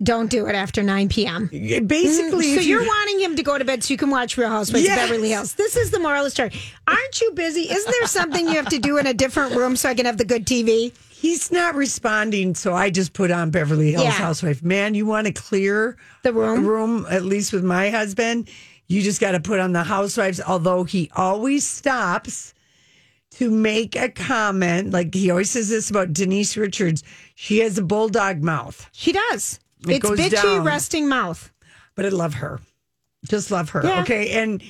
Don't 0.04 0.30
do 0.30 0.46
it 0.46 0.54
after 0.54 0.84
9 0.84 1.10
p.m. 1.10 1.48
Basically, 1.48 2.46
Mm, 2.48 2.56
so 2.56 2.62
you're 2.62 2.82
you- 2.84 2.88
wanting 2.88 3.20
him 3.22 3.36
to 3.38 3.42
go 3.42 3.58
to 3.58 3.66
bed 3.66 3.84
so 3.84 3.94
you 3.94 3.98
can 3.98 4.12
watch 4.12 4.38
Real 4.38 4.50
Housewives 4.50 4.86
Yes. 4.86 5.02
of 5.02 5.10
Beverly 5.10 5.30
Hills. 5.30 5.54
This 5.56 5.76
is 5.76 5.90
the 5.90 6.00
moral 6.00 6.20
of 6.20 6.26
the 6.26 6.30
story. 6.30 6.52
Aren't 6.88 7.20
you 7.22 7.32
busy? 7.32 7.62
Isn't 7.62 7.92
there 8.00 8.08
something 8.08 8.46
you 8.48 8.56
have 8.58 8.70
to 8.70 8.78
do 8.78 8.98
in 9.00 9.08
a 9.08 9.14
different 9.16 9.56
room 9.56 9.76
so 9.76 9.90
I 9.90 9.96
can 9.96 10.06
have 10.06 10.18
the 10.18 10.26
good 10.26 10.46
TV? 10.46 10.94
He's 11.20 11.52
not 11.52 11.74
responding, 11.76 12.54
so 12.54 12.74
I 12.74 12.90
just 12.92 13.14
put 13.14 13.32
on 13.32 13.50
Beverly 13.50 13.92
Hills 13.92 14.04
Yeah. 14.04 14.12
Housewife. 14.12 14.62
Man, 14.62 14.94
you 14.94 15.06
want 15.08 15.26
to 15.28 15.34
clear 15.34 15.98
the 16.24 16.32
room? 16.32 16.66
room, 16.66 17.08
at 17.10 17.26
least 17.26 17.52
with 17.54 17.64
my 17.64 17.90
husband, 17.90 18.50
you 18.88 19.02
just 19.02 19.20
got 19.20 19.32
to 19.32 19.40
put 19.40 19.60
on 19.60 19.72
the 19.74 19.84
Housewives. 19.84 20.40
Although 20.40 20.84
he 20.84 21.10
always 21.16 21.66
stops 21.66 22.54
to 23.32 23.50
make 23.50 23.96
a 23.96 24.10
comment, 24.10 24.92
like 24.92 25.14
he 25.14 25.32
always 25.32 25.50
says 25.50 25.70
this 25.70 25.90
about 25.90 26.14
Denise 26.14 26.56
Richards. 26.56 27.04
She 27.36 27.60
has 27.60 27.78
a 27.80 27.84
bulldog 27.84 28.44
mouth. 28.44 28.88
She 28.92 29.12
does. 29.12 29.60
It 29.88 30.04
it's 30.04 30.10
bitchy, 30.10 30.42
down. 30.42 30.64
resting 30.64 31.08
mouth. 31.10 31.52
but 31.96 32.06
I 32.06 32.10
love 32.10 32.36
her. 32.36 32.60
Just 33.26 33.50
love 33.52 33.72
her. 33.72 33.82
Yeah. 33.84 34.02
Okay, 34.02 34.30
and 34.42 34.62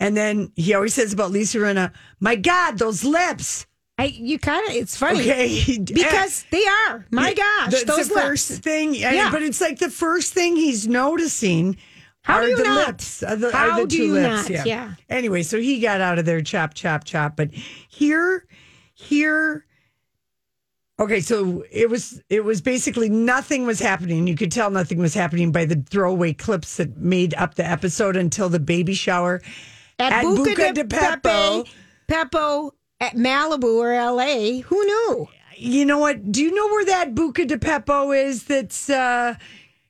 and 0.00 0.16
then 0.16 0.50
he 0.56 0.74
always 0.74 0.94
says 0.94 1.12
about 1.12 1.30
Lisa 1.30 1.58
Rinna, 1.58 1.92
"My 2.20 2.34
God, 2.36 2.78
those 2.78 3.04
lips." 3.04 3.66
I 4.02 4.06
you 4.06 4.38
kind 4.38 4.68
of 4.68 4.74
it's 4.74 4.96
funny 4.96 5.20
Okay, 5.20 5.78
because 5.84 6.44
they 6.50 6.64
are. 6.66 7.06
My 7.10 7.32
gosh, 7.34 7.70
That's 7.70 7.84
those 7.84 8.08
the 8.08 8.14
lips. 8.14 8.26
first 8.26 8.62
thing. 8.62 8.94
Yeah. 8.94 9.12
Yeah. 9.12 9.30
but 9.30 9.42
it's 9.42 9.60
like 9.60 9.78
the 9.78 9.90
first 9.90 10.32
thing 10.32 10.56
he's 10.56 10.88
noticing. 10.88 11.76
How 12.22 12.36
are 12.38 12.42
do 12.44 12.50
you 12.50 12.56
the 12.56 12.64
not? 12.64 12.86
lips? 12.86 13.22
Are 13.22 13.36
the, 13.36 13.48
are 13.48 13.50
How 13.70 13.80
the 13.80 13.86
do 13.86 13.96
two 13.96 14.04
you 14.06 14.12
lips? 14.14 14.48
not? 14.50 14.66
Yeah. 14.66 14.94
Anyway, 15.08 15.42
so 15.42 15.58
he 15.60 15.80
got 15.80 16.00
out 16.00 16.18
of 16.18 16.24
there, 16.24 16.40
chop, 16.40 16.74
chop, 16.74 17.04
chop. 17.04 17.36
But 17.36 17.52
here, 17.52 18.46
here. 18.94 19.66
Okay, 21.00 21.20
so 21.20 21.64
it 21.70 21.90
was 21.90 22.22
it 22.28 22.44
was 22.44 22.60
basically 22.60 23.08
nothing 23.08 23.66
was 23.66 23.80
happening. 23.80 24.26
You 24.26 24.36
could 24.36 24.52
tell 24.52 24.70
nothing 24.70 24.98
was 24.98 25.14
happening 25.14 25.50
by 25.50 25.64
the 25.64 25.76
throwaway 25.90 26.32
clips 26.32 26.76
that 26.76 26.96
made 26.96 27.34
up 27.34 27.54
the 27.56 27.64
episode 27.68 28.16
until 28.16 28.48
the 28.48 28.60
baby 28.60 28.94
shower 28.94 29.40
at, 29.98 30.24
Buca, 30.24 30.44
Buca 30.54 30.74
de, 30.74 30.84
de 30.84 30.84
Beppo. 30.84 31.64
Pepe, 31.64 31.70
Peppo 32.08 32.72
at 33.02 33.16
Malibu 33.16 33.78
or 33.78 33.92
L.A. 33.92 34.60
Who 34.60 34.84
knew? 34.84 35.28
You 35.56 35.84
know 35.84 35.98
what? 35.98 36.30
Do 36.30 36.40
you 36.40 36.54
know 36.54 36.66
where 36.68 36.84
that 36.84 37.14
Buca 37.14 37.46
de 37.48 37.58
Pepo 37.58 38.16
is? 38.16 38.44
That's 38.44 38.88
uh, 38.88 39.34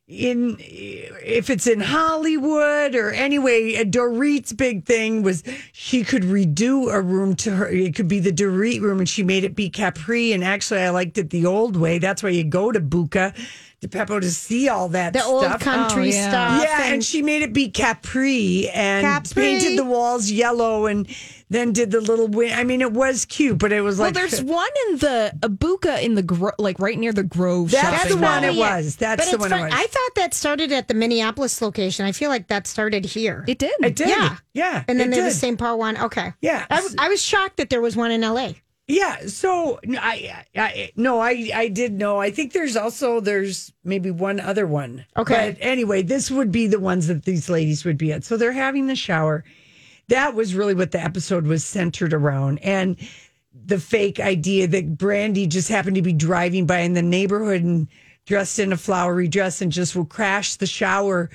in 0.09 0.57
if 0.59 1.51
it's 1.51 1.67
in 1.67 1.81
Hollywood 1.81 2.95
or 2.95 3.11
anyway. 3.11 3.77
uh, 3.77 3.85
Dorit's 3.85 4.55
big 4.55 4.87
thing 4.87 5.23
was 5.23 5.43
she 5.73 6.05
could 6.05 6.23
redo 6.23 6.91
a 6.91 7.03
room 7.03 7.37
to 7.37 7.51
her. 7.51 7.69
It 7.69 7.95
could 7.95 8.09
be 8.09 8.19
the 8.19 8.33
Dorit 8.33 8.81
room, 8.81 8.99
and 8.99 9.09
she 9.09 9.23
made 9.23 9.45
it 9.45 9.55
be 9.55 9.69
Capri. 9.69 10.33
And 10.33 10.43
actually, 10.43 10.81
I 10.81 10.89
liked 10.89 11.19
it 11.19 11.29
the 11.29 11.45
old 11.45 11.77
way. 11.77 11.99
That's 11.99 12.23
why 12.23 12.31
you 12.31 12.45
go 12.45 12.73
to 12.73 12.81
Buca 12.81 13.37
de 13.83 13.89
Pepo 13.89 14.21
to 14.21 14.31
see 14.31 14.69
all 14.69 14.89
that 14.91 15.13
The 15.13 15.19
stuff. 15.19 15.31
old 15.33 15.61
country 15.61 16.03
Oh, 16.11 16.15
yeah. 16.15 16.29
stuff. 16.29 16.63
Yeah, 16.63 16.93
and, 16.93 17.05
she 17.05 17.21
made 17.21 17.43
it 17.43 17.53
be 17.53 17.69
Capri 17.69 18.69
and 18.71 19.05
Capri. 19.05 19.43
painted 19.43 19.77
the 19.77 19.85
walls 19.85 20.31
yellow 20.31 20.87
and 20.87 21.07
then 21.51 21.73
did 21.73 21.91
the 21.91 22.01
little 22.01 22.29
win. 22.29 22.53
I 22.53 22.63
mean, 22.65 22.81
it 22.81 22.93
was 22.93 23.25
cute, 23.25 23.59
but 23.59 23.73
it 23.73 23.81
was 23.83 23.99
like 23.99 24.15
Well, 24.15 24.23
like 24.23 24.31
there's 24.31 24.43
one 24.43 24.71
in 24.89 24.99
the 24.99 25.33
Abuka 25.41 26.01
in 26.01 26.15
the 26.15 26.23
gro- 26.23 26.53
like 26.61 26.79
right 26.79 26.97
near 26.99 27.13
the 27.13 27.25
Grove. 27.25 27.73
That's 27.73 28.03
shopping 28.05 28.17
the 28.21 28.23
one 28.23 28.43
mall. 28.43 28.51
it 28.53 28.57
was. 28.57 28.97
That's 28.97 29.27
the 29.27 29.33
it's 29.33 29.41
one 29.41 29.51
fun- 29.51 29.61
it 29.61 29.65
was. 29.65 29.73
I 29.75 29.87
thought 29.87 30.15
that 30.15 30.33
started 30.33 30.71
at 30.71 30.87
the 30.87 30.95
Minneapolis 30.95 31.61
location. 31.61 32.07
I 32.07 32.13
feel 32.13 32.31
like 32.31 32.47
that 32.49 32.69
started 32.69 33.05
here. 33.05 33.45
It 33.49 33.59
did. 33.59 33.73
It 33.83 33.97
did. 33.97 34.09
Yeah. 34.09 34.37
Yeah. 34.55 34.85
And 34.87 34.99
then 35.01 35.09
it 35.09 35.11
they 35.11 35.17
have 35.17 35.25
the 35.27 35.31
did. 35.33 35.39
St. 35.41 35.59
Paul 35.59 35.79
one. 35.81 35.99
Okay. 35.99 36.33
Yeah. 36.41 36.65
I, 36.71 36.87
I 36.99 37.09
was 37.09 37.21
shocked 37.21 37.57
that 37.57 37.69
there 37.69 37.81
was 37.83 37.97
one 37.97 38.13
in 38.13 38.23
L.A. 38.23 38.62
Yeah. 38.89 39.27
So 39.27 39.79
I, 39.99 40.45
I, 40.57 40.93
no, 40.97 41.21
I, 41.21 41.51
I 41.55 41.69
did 41.69 41.93
know. 41.93 42.19
I 42.19 42.31
think 42.31 42.53
there's 42.53 42.77
also 42.77 43.21
there's 43.21 43.73
maybe 43.85 44.11
one 44.11 44.41
other 44.41 44.67
one. 44.67 45.05
Okay. 45.17 45.53
But 45.53 45.59
anyway, 45.65 46.03
this 46.03 46.31
would 46.31 46.51
be 46.51 46.67
the 46.67 46.81
ones 46.81 47.07
that 47.07 47.25
these 47.25 47.49
ladies 47.49 47.85
would 47.85 47.99
be 47.99 48.13
at. 48.13 48.25
So 48.25 48.37
they're 48.37 48.53
having 48.53 48.87
the 48.87 48.97
shower. 48.97 49.45
That 50.09 50.35
was 50.35 50.55
really 50.55 50.75
what 50.75 50.91
the 50.91 51.01
episode 51.01 51.47
was 51.47 51.65
centered 51.65 52.13
around, 52.13 52.59
and 52.59 52.97
the 53.65 53.79
fake 53.79 54.19
idea 54.19 54.67
that 54.67 54.99
Brandi 54.99 55.49
just 55.49 55.69
happened 55.69 55.97
to 55.97 56.03
be 56.03 56.13
driving 56.13 56.67
by 56.67 56.81
in 56.81 56.95
the 56.95 57.03
neighborhood 57.03 57.63
and 57.63 57.89
dressed 58.27 58.59
in 58.59 58.73
a 58.73 58.77
flowery 58.77 59.29
dress 59.29 59.63
and 59.63 59.71
just 59.71 59.95
will 59.95 60.05
crash 60.05 60.57
the 60.57 60.67
shower 60.67 61.31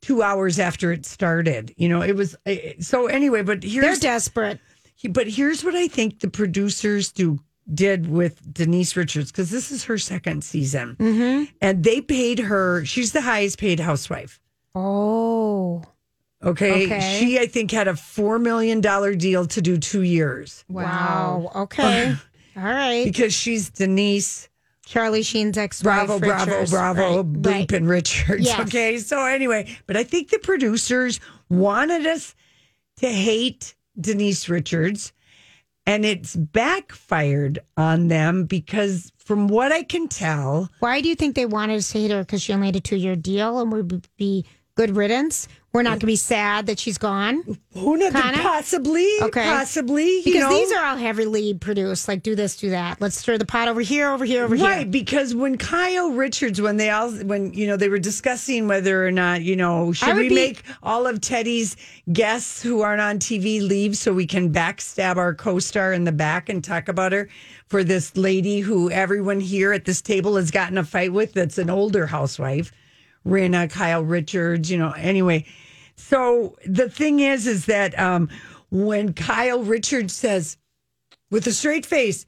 two 0.00 0.22
hours 0.22 0.58
after 0.58 0.92
it 0.92 1.06
started. 1.06 1.74
You 1.76 1.88
know, 1.88 2.02
it 2.02 2.14
was 2.14 2.36
eh, 2.46 2.74
so 2.80 3.06
anyway. 3.06 3.42
But 3.42 3.62
They're 3.62 3.96
desperate. 3.96 4.60
But 5.08 5.26
here's 5.28 5.64
what 5.64 5.74
I 5.74 5.88
think 5.88 6.20
the 6.20 6.28
producers 6.30 7.10
do 7.12 7.38
did 7.72 8.08
with 8.10 8.52
Denise 8.52 8.96
Richards 8.96 9.30
because 9.30 9.50
this 9.50 9.70
is 9.70 9.84
her 9.84 9.96
second 9.98 10.42
season, 10.44 10.96
Mm-hmm. 10.98 11.44
and 11.60 11.84
they 11.84 12.00
paid 12.00 12.40
her. 12.40 12.84
She's 12.84 13.12
the 13.12 13.20
highest 13.20 13.58
paid 13.58 13.80
housewife. 13.80 14.40
Oh. 14.74 15.82
Okay, 16.42 16.86
Okay. 16.86 17.18
she 17.20 17.38
I 17.38 17.46
think 17.46 17.70
had 17.70 17.86
a 17.86 17.94
four 17.94 18.38
million 18.38 18.80
dollar 18.80 19.14
deal 19.14 19.44
to 19.46 19.60
do 19.60 19.76
two 19.76 20.02
years 20.02 20.64
Wow. 20.70 21.50
Okay. 21.54 22.14
All 22.56 22.62
right. 22.64 23.04
because 23.04 23.34
she's 23.34 23.68
Denise. 23.70 24.48
Charlie 24.86 25.22
Sheen's 25.22 25.56
ex 25.56 25.82
Bravo, 25.82 26.18
bravo, 26.18 26.66
bravo, 26.66 27.22
Boop 27.22 27.72
and 27.72 27.88
Richards. 27.88 28.44
Yes. 28.46 28.58
Okay, 28.66 28.98
so 28.98 29.24
anyway, 29.24 29.76
but 29.86 29.96
I 29.96 30.02
think 30.02 30.30
the 30.30 30.40
producers 30.40 31.20
wanted 31.48 32.06
us 32.06 32.34
to 32.96 33.08
hate 33.08 33.76
Denise 34.00 34.48
Richards, 34.48 35.12
and 35.86 36.04
it's 36.04 36.36
backfired 36.36 37.58
on 37.76 38.08
them 38.08 38.44
because, 38.44 39.12
from 39.16 39.48
what 39.48 39.72
I 39.72 39.82
can 39.82 40.08
tell, 40.08 40.70
Why 40.80 41.00
do 41.00 41.08
you 41.08 41.14
think 41.14 41.34
they 41.34 41.46
wanted 41.46 41.82
to 41.82 41.98
hate 41.98 42.10
her? 42.10 42.20
Because 42.20 42.42
she 42.42 42.52
only 42.52 42.66
had 42.66 42.76
a 42.76 42.80
two 42.80 42.96
year 42.96 43.16
deal 43.16 43.60
and 43.60 43.72
would 43.72 44.06
be 44.16 44.44
good 44.74 44.96
riddance? 44.96 45.48
We're 45.72 45.82
not 45.82 45.90
going 45.90 46.00
to 46.00 46.06
be 46.06 46.16
sad 46.16 46.66
that 46.66 46.80
she's 46.80 46.98
gone. 46.98 47.44
who 47.74 47.96
knows? 47.96 48.10
Kinda? 48.12 48.38
Possibly, 48.40 49.06
Okay. 49.22 49.44
possibly, 49.44 50.20
Because 50.24 50.40
know? 50.40 50.48
these 50.50 50.72
are 50.72 50.84
all 50.84 50.96
heavily 50.96 51.54
produced. 51.54 52.08
Like, 52.08 52.24
do 52.24 52.34
this, 52.34 52.56
do 52.56 52.70
that. 52.70 53.00
Let's 53.00 53.16
stir 53.16 53.38
the 53.38 53.44
pot 53.46 53.68
over 53.68 53.80
here, 53.80 54.08
over 54.10 54.24
here, 54.24 54.42
over 54.44 54.56
right 54.56 54.78
here. 54.78 54.86
because 54.86 55.32
when 55.32 55.56
Kyle 55.58 56.10
Richards, 56.10 56.60
when 56.60 56.76
they 56.76 56.90
all, 56.90 57.12
when 57.12 57.52
you 57.54 57.68
know 57.68 57.76
they 57.76 57.88
were 57.88 58.00
discussing 58.00 58.66
whether 58.66 59.06
or 59.06 59.12
not 59.12 59.42
you 59.42 59.54
know 59.54 59.92
should 59.92 60.16
we 60.16 60.28
be- 60.28 60.34
make 60.34 60.64
all 60.82 61.06
of 61.06 61.20
Teddi's 61.20 61.76
guests 62.12 62.60
who 62.60 62.80
aren't 62.80 63.00
on 63.00 63.20
TV 63.20 63.60
leave 63.62 63.96
so 63.96 64.12
we 64.12 64.26
can 64.26 64.52
backstab 64.52 65.18
our 65.18 65.34
co-star 65.34 65.92
in 65.92 66.02
the 66.02 66.10
back 66.12 66.48
and 66.48 66.64
talk 66.64 66.88
about 66.88 67.12
her 67.12 67.28
for 67.68 67.84
this 67.84 68.16
lady 68.16 68.58
who 68.58 68.90
everyone 68.90 69.38
here 69.38 69.72
at 69.72 69.84
this 69.84 70.02
table 70.02 70.34
has 70.34 70.50
gotten 70.50 70.78
a 70.78 70.82
fight 70.84 71.12
with. 71.12 71.32
That's 71.32 71.58
an 71.58 71.70
older 71.70 72.06
housewife, 72.08 72.72
Rinna 73.26 73.70
Kyle 73.70 74.02
Richards. 74.02 74.70
You 74.70 74.78
know, 74.78 74.92
anyway. 74.92 75.46
So 75.96 76.56
the 76.66 76.88
thing 76.88 77.20
is, 77.20 77.46
is 77.46 77.66
that 77.66 77.98
um, 77.98 78.28
when 78.70 79.12
Kyle 79.12 79.62
Richards 79.62 80.14
says 80.14 80.56
with 81.30 81.46
a 81.46 81.52
straight 81.52 81.84
face, 81.84 82.24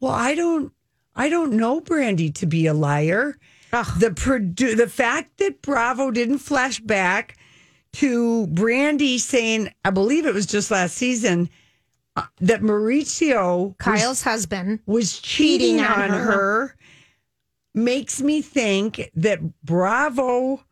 well, 0.00 0.12
I 0.12 0.34
don't, 0.34 0.72
I 1.14 1.28
don't 1.30 1.54
know 1.54 1.80
Brandi 1.80 2.34
to 2.34 2.46
be 2.46 2.66
a 2.66 2.74
liar. 2.74 3.38
The 3.98 4.10
produ- 4.10 4.76
the 4.76 4.88
fact 4.88 5.38
that 5.38 5.60
Bravo 5.62 6.10
didn't 6.10 6.38
flash 6.38 6.78
back 6.80 7.36
to 7.94 8.46
Brandi 8.48 9.18
saying, 9.18 9.72
I 9.84 9.90
believe 9.90 10.26
it 10.26 10.34
was 10.34 10.46
just 10.46 10.70
last 10.70 10.96
season, 10.96 11.48
uh, 12.16 12.24
that 12.40 12.60
Mauricio 12.62 13.68
was- 13.68 13.74
Kyle's 13.78 14.22
husband 14.22 14.80
was 14.86 15.18
cheating, 15.18 15.78
cheating 15.78 15.80
on 15.84 16.02
on, 16.02 16.08
her. 16.10 16.24
her. 16.24 16.76
Makes 17.76 18.22
me 18.22 18.40
think 18.42 19.10
that 19.14 19.62
Bravo 19.62 20.64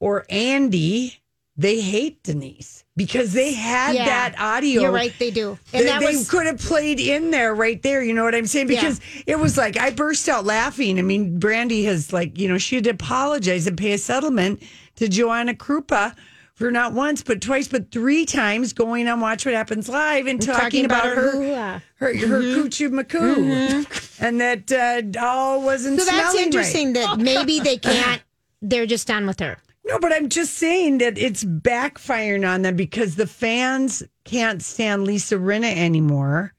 or 0.00 0.26
Andy 0.28 1.18
they 1.54 1.80
hate 1.80 2.22
Denise 2.22 2.82
because 2.96 3.34
they 3.34 3.52
had 3.52 3.94
Yeah. 3.94 4.06
that 4.06 4.34
audio. 4.38 4.82
You're 4.82 4.90
right, 4.90 5.12
they 5.18 5.30
do. 5.30 5.58
And 5.72 5.82
they, 5.82 5.84
that 5.84 6.00
they 6.00 6.24
could 6.24 6.46
have 6.46 6.58
played 6.58 6.98
in 6.98 7.30
there 7.30 7.54
right 7.54 7.80
there. 7.82 8.02
You 8.02 8.14
know 8.14 8.24
what 8.24 8.34
I'm 8.34 8.46
saying? 8.46 8.70
Yeah. 8.70 8.80
Because 8.80 9.00
it 9.26 9.38
was 9.38 9.58
like 9.58 9.76
I 9.76 9.90
burst 9.90 10.28
out 10.30 10.44
laughing. 10.46 10.98
I 10.98 11.02
mean, 11.02 11.38
Brandi 11.38 11.84
has 11.84 12.12
like 12.12 12.38
you 12.38 12.48
know 12.48 12.58
she 12.58 12.76
had 12.76 12.84
to 12.84 12.90
apologize 12.90 13.66
and 13.66 13.76
pay 13.78 13.92
a 13.92 13.98
settlement 13.98 14.62
to 14.96 15.08
Joanna 15.08 15.54
Krupa 15.54 16.14
for 16.62 16.70
not 16.70 16.92
once 16.92 17.24
but 17.24 17.40
twice 17.40 17.66
but 17.66 17.90
three 17.90 18.24
times 18.24 18.72
going 18.72 19.08
on 19.08 19.18
Watch 19.18 19.44
What 19.44 19.52
Happens 19.52 19.88
Live 19.88 20.28
and 20.28 20.40
talking, 20.40 20.84
about, 20.84 21.06
her 21.06 21.32
hoo-ha. 21.32 21.82
her 21.96 22.16
her 22.16 22.40
coochie 22.40 22.88
macoo, 22.88 23.84
and 24.20 24.40
that 24.40 24.70
uh, 24.70 25.20
all 25.20 25.60
wasn't. 25.60 25.98
Mm-hmm. 25.98 26.08
So 26.08 26.16
that's 26.16 26.36
interesting 26.36 26.94
right. 26.94 26.94
that 26.94 27.18
maybe 27.18 27.58
they 27.58 27.78
can't, 27.78 28.22
they're 28.60 28.86
just 28.86 29.08
done 29.08 29.26
with 29.26 29.40
her. 29.40 29.58
No, 29.84 29.98
but 29.98 30.12
I'm 30.12 30.28
just 30.28 30.54
saying 30.54 30.98
that 30.98 31.18
it's 31.18 31.42
backfiring 31.42 32.48
on 32.48 32.62
them 32.62 32.76
because 32.76 33.16
the 33.16 33.26
fans 33.26 34.04
can't 34.24 34.62
stand 34.62 35.02
Lisa 35.02 35.34
Rinna 35.34 35.76
anymore. 35.76 36.54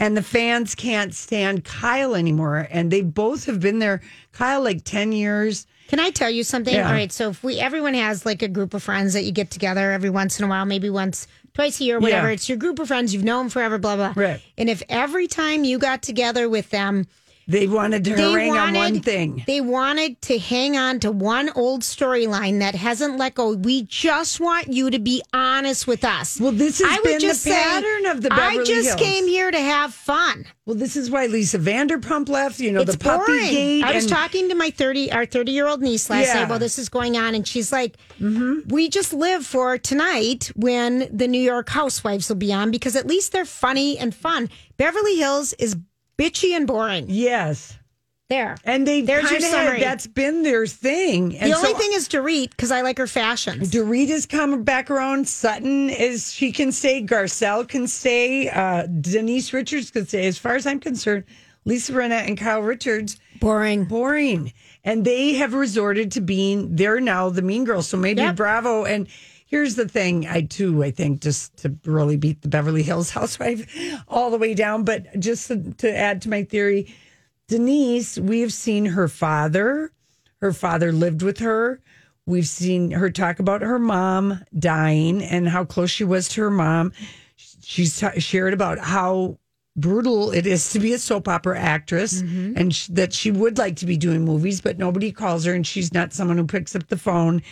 And 0.00 0.16
the 0.16 0.22
fans 0.22 0.74
can't 0.74 1.14
stand 1.14 1.64
Kyle 1.64 2.16
anymore. 2.16 2.66
And 2.70 2.90
they 2.90 3.02
both 3.02 3.44
have 3.44 3.60
been 3.60 3.78
there, 3.78 4.00
Kyle, 4.32 4.62
like 4.62 4.82
10 4.82 5.12
years. 5.12 5.66
Can 5.88 6.00
I 6.00 6.10
tell 6.10 6.30
you 6.30 6.42
something? 6.42 6.74
Yeah. 6.74 6.86
All 6.86 6.92
right, 6.92 7.12
so 7.12 7.30
if 7.30 7.44
we 7.44 7.60
everyone 7.60 7.94
has 7.94 8.24
like 8.24 8.42
a 8.42 8.48
group 8.48 8.74
of 8.74 8.82
friends 8.82 9.12
that 9.12 9.24
you 9.24 9.32
get 9.32 9.50
together 9.50 9.92
every 9.92 10.10
once 10.10 10.38
in 10.38 10.46
a 10.46 10.48
while, 10.48 10.64
maybe 10.64 10.88
once, 10.88 11.26
twice 11.52 11.80
a 11.80 11.84
year, 11.84 11.98
whatever. 11.98 12.28
Yeah. 12.28 12.34
It's 12.34 12.48
your 12.48 12.58
group 12.58 12.78
of 12.78 12.88
friends 12.88 13.12
you've 13.12 13.24
known 13.24 13.48
forever, 13.48 13.76
blah 13.76 13.96
blah. 13.96 14.14
Right. 14.16 14.40
And 14.56 14.70
if 14.70 14.82
every 14.88 15.26
time 15.26 15.64
you 15.64 15.78
got 15.78 16.02
together 16.02 16.48
with 16.48 16.70
them, 16.70 17.06
They 17.48 17.66
wanted 17.66 18.04
to 18.04 18.14
they 18.14 18.22
harangue 18.32 18.56
on 18.56 18.74
one 18.74 19.00
thing. 19.00 19.42
They 19.46 19.60
wanted 19.60 20.20
to 20.22 20.38
hang 20.38 20.76
on 20.76 21.00
to 21.00 21.10
one 21.10 21.50
old 21.56 21.82
storyline 21.82 22.60
that 22.60 22.74
hasn't 22.76 23.18
let 23.18 23.34
go. 23.34 23.54
We 23.56 23.82
just 23.82 24.38
want 24.40 24.72
you 24.72 24.88
to 24.90 24.98
be 25.00 25.20
honest 25.32 25.86
with 25.88 26.04
us. 26.04 26.38
Well, 26.40 26.52
this 26.52 26.78
has 26.80 26.88
I 26.88 27.02
been 27.02 27.14
the 27.14 27.18
just 27.20 27.42
say, 27.42 27.50
pattern 27.50 28.06
of 28.06 28.22
the 28.22 28.28
Beverly 28.28 28.60
I 28.60 28.64
just 28.64 28.88
Hills. 28.90 29.00
came 29.00 29.26
here 29.26 29.50
to 29.50 29.58
have 29.60 29.92
fun. 29.92 30.46
Well, 30.64 30.76
this 30.76 30.94
is 30.96 31.10
why 31.10 31.26
Lisa 31.26 31.58
Vanderpump 31.58 32.28
left, 32.28 32.60
you 32.60 32.70
know, 32.70 32.82
it's 32.82 32.92
the 32.92 32.98
puppy 32.98 33.24
boring. 33.26 33.50
gate. 33.50 33.82
I 33.84 33.94
was 33.94 34.04
and- 34.04 34.12
talking 34.12 34.48
to 34.50 34.54
my 34.54 34.70
thirty, 34.70 35.10
our 35.10 35.26
thirty-year-old 35.26 35.82
niece 35.82 36.08
last 36.08 36.28
Yeah. 36.28 36.34
night 36.42 36.48
while 36.50 36.60
this 36.60 36.78
is 36.78 36.88
going 36.88 37.16
on, 37.16 37.34
and 37.34 37.48
she's 37.48 37.72
like, 37.72 37.96
Mm-hmm. 38.20 38.68
"We 38.68 38.88
just 38.88 39.12
live 39.12 39.44
for 39.44 39.76
tonight 39.78 40.52
when 40.54 41.08
the 41.16 41.26
New 41.26 41.40
York 41.40 41.68
Housewives 41.70 42.28
will 42.28 42.36
be 42.36 42.52
on 42.52 42.70
because 42.70 42.94
at 42.94 43.06
least 43.06 43.32
they're 43.32 43.44
funny 43.44 43.98
and 43.98 44.14
fun. 44.14 44.48
Beverly 44.76 45.16
Hills 45.16 45.52
is 45.54 45.74
bitchy 46.20 46.56
and 46.56 46.66
boring. 46.66 47.06
Yes. 47.08 47.76
There, 48.28 48.56
And 48.64 48.86
they 48.86 49.00
There's 49.00 49.28
your 49.28 49.40
summary. 49.40 49.80
that's 49.80 50.06
been 50.06 50.44
their 50.44 50.64
thing. 50.64 51.36
And 51.36 51.50
the 51.50 51.56
only 51.56 51.72
so- 51.72 51.78
thing 51.78 51.90
is 51.94 52.08
Dorit 52.08 52.50
because 52.50 52.70
I 52.70 52.82
like 52.82 52.96
her 52.98 53.08
fashions. 53.08 53.72
Dorita's 53.72 54.24
come 54.24 54.62
back 54.62 54.88
around. 54.88 55.26
Sutton 55.26 55.90
is 55.90 56.32
she 56.32 56.52
can 56.52 56.70
stay. 56.70 57.02
Garcelle 57.04 57.66
can 57.66 57.88
stay. 57.88 58.48
Uh, 58.48 58.86
Denise 58.86 59.52
Richards 59.52 59.90
can 59.90 60.06
stay. 60.06 60.28
As 60.28 60.38
far 60.38 60.54
as 60.54 60.64
I'm 60.64 60.78
concerned, 60.78 61.24
Lisa 61.64 61.92
Renette 61.92 62.28
and 62.28 62.38
Kyle 62.38 62.62
Richards 62.62 63.18
boring, 63.40 63.84
boring, 63.86 64.52
and 64.84 65.04
they 65.04 65.32
have 65.34 65.52
resorted 65.52 66.12
to 66.12 66.20
being. 66.20 66.76
They're 66.76 67.00
now 67.00 67.30
the 67.30 67.42
mean 67.42 67.64
girls. 67.64 67.88
So 67.88 67.96
maybe 67.96 68.22
Yep. 68.22 68.36
Bravo. 68.36 68.84
And 68.84 69.08
here's 69.50 69.74
the 69.74 69.88
thing. 69.88 70.26
I 70.28 70.42
too. 70.42 70.82
I 70.82 70.92
think 70.92 71.20
just 71.20 71.56
to 71.58 71.76
really 71.84 72.16
beat 72.16 72.40
the 72.40 72.48
Beverly 72.48 72.82
Hills 72.82 73.10
housewife 73.18 73.68
all 74.08 74.30
the 74.30 74.38
way 74.38 74.54
down. 74.54 74.84
But 74.84 75.18
just 75.18 75.48
to, 75.48 75.72
to 75.74 75.94
add 75.94 76.22
to 76.22 76.30
my 76.30 76.44
theory, 76.44 76.94
Denise, 77.48 78.16
we've 78.16 78.52
seen 78.52 78.86
her 78.86 79.08
father. 79.08 79.92
Her 80.40 80.52
father 80.52 80.92
lived 80.92 81.22
with 81.22 81.40
her. 81.40 81.80
We've 82.24 82.46
seen 82.46 82.92
her 82.92 83.10
talk 83.10 83.40
about 83.40 83.62
her 83.62 83.78
mom 83.78 84.44
dying 84.56 85.22
and 85.22 85.48
how 85.48 85.64
close 85.64 85.90
she 85.90 86.04
was 86.04 86.28
to 86.28 86.42
her 86.42 86.50
mom. 86.50 86.92
She's 87.36 87.98
t- 87.98 88.20
shared 88.20 88.54
about 88.54 88.78
how 88.78 89.38
brutal 89.76 90.30
it 90.30 90.46
is 90.46 90.70
to 90.72 90.78
be 90.78 90.92
a 90.92 90.98
soap 90.98 91.26
opera 91.28 91.58
actress 91.58 92.22
mm-hmm. 92.22 92.56
and 92.56 92.74
sh- 92.74 92.86
that 92.88 93.12
she 93.12 93.30
would 93.30 93.58
like 93.58 93.76
to 93.76 93.86
be 93.86 93.96
doing 93.96 94.24
movies, 94.24 94.60
but 94.60 94.78
nobody 94.78 95.10
calls 95.10 95.44
her 95.44 95.52
and 95.52 95.66
she's 95.66 95.92
not 95.92 96.12
someone 96.12 96.38
who 96.38 96.46
picks 96.46 96.76
up 96.76 96.86
the 96.88 96.96
phone. 96.96 97.42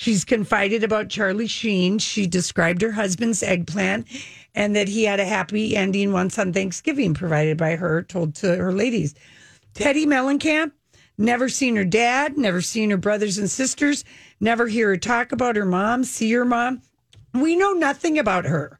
She's 0.00 0.24
confided 0.24 0.82
about 0.82 1.10
Charlie 1.10 1.46
Sheen. 1.46 1.98
She 1.98 2.26
described 2.26 2.80
her 2.80 2.92
husband's 2.92 3.42
eggplant 3.42 4.06
and 4.54 4.74
that 4.74 4.88
he 4.88 5.04
had 5.04 5.20
a 5.20 5.26
happy 5.26 5.76
ending 5.76 6.10
once 6.10 6.38
on 6.38 6.54
Thanksgiving, 6.54 7.12
provided 7.12 7.58
by 7.58 7.76
her, 7.76 8.02
told 8.04 8.34
to 8.36 8.56
her 8.56 8.72
ladies. 8.72 9.14
Teddi 9.74 10.06
Mellencamp, 10.06 10.72
never 11.18 11.50
seen 11.50 11.76
her 11.76 11.84
dad, 11.84 12.38
never 12.38 12.62
seen 12.62 12.88
her 12.88 12.96
brothers 12.96 13.36
and 13.36 13.50
sisters, 13.50 14.02
never 14.40 14.68
hear 14.68 14.88
her 14.88 14.96
talk 14.96 15.32
about 15.32 15.54
her 15.54 15.66
mom, 15.66 16.04
see 16.04 16.32
her 16.32 16.46
mom. 16.46 16.80
We 17.34 17.54
know 17.54 17.72
nothing 17.72 18.18
about 18.18 18.46
her. 18.46 18.78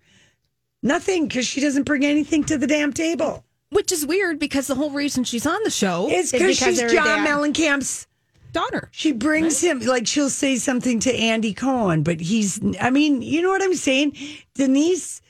Nothing 0.82 1.28
because 1.28 1.46
she 1.46 1.60
doesn't 1.60 1.82
bring 1.82 2.02
anything 2.02 2.44
to 2.44 2.56
the 2.56 2.66
damn 2.66 2.94
table. 2.94 3.44
Which 3.68 3.92
is 3.92 4.06
weird 4.06 4.38
because 4.38 4.68
the 4.68 4.74
whole 4.74 4.90
reason 4.90 5.24
she's 5.24 5.44
on 5.44 5.60
the 5.64 5.70
show 5.70 6.08
is 6.08 6.32
because 6.32 6.56
she's 6.56 6.80
John 6.80 7.04
dad- 7.04 7.28
Mellencamp's 7.28 8.06
daughter. 8.52 8.88
She 8.92 9.12
brings 9.12 9.60
him 9.60 9.80
like 9.80 10.06
she'll 10.06 10.30
say 10.30 10.56
something 10.56 11.00
to 11.00 11.14
Andy 11.14 11.54
Cohen, 11.54 12.02
but 12.02 12.20
he's 12.20 12.60
I 12.80 12.90
mean, 12.90 13.22
you 13.22 13.42
know 13.42 13.48
what 13.50 13.62
I'm 13.62 13.74
saying? 13.74 14.16
Denise, 14.54 15.22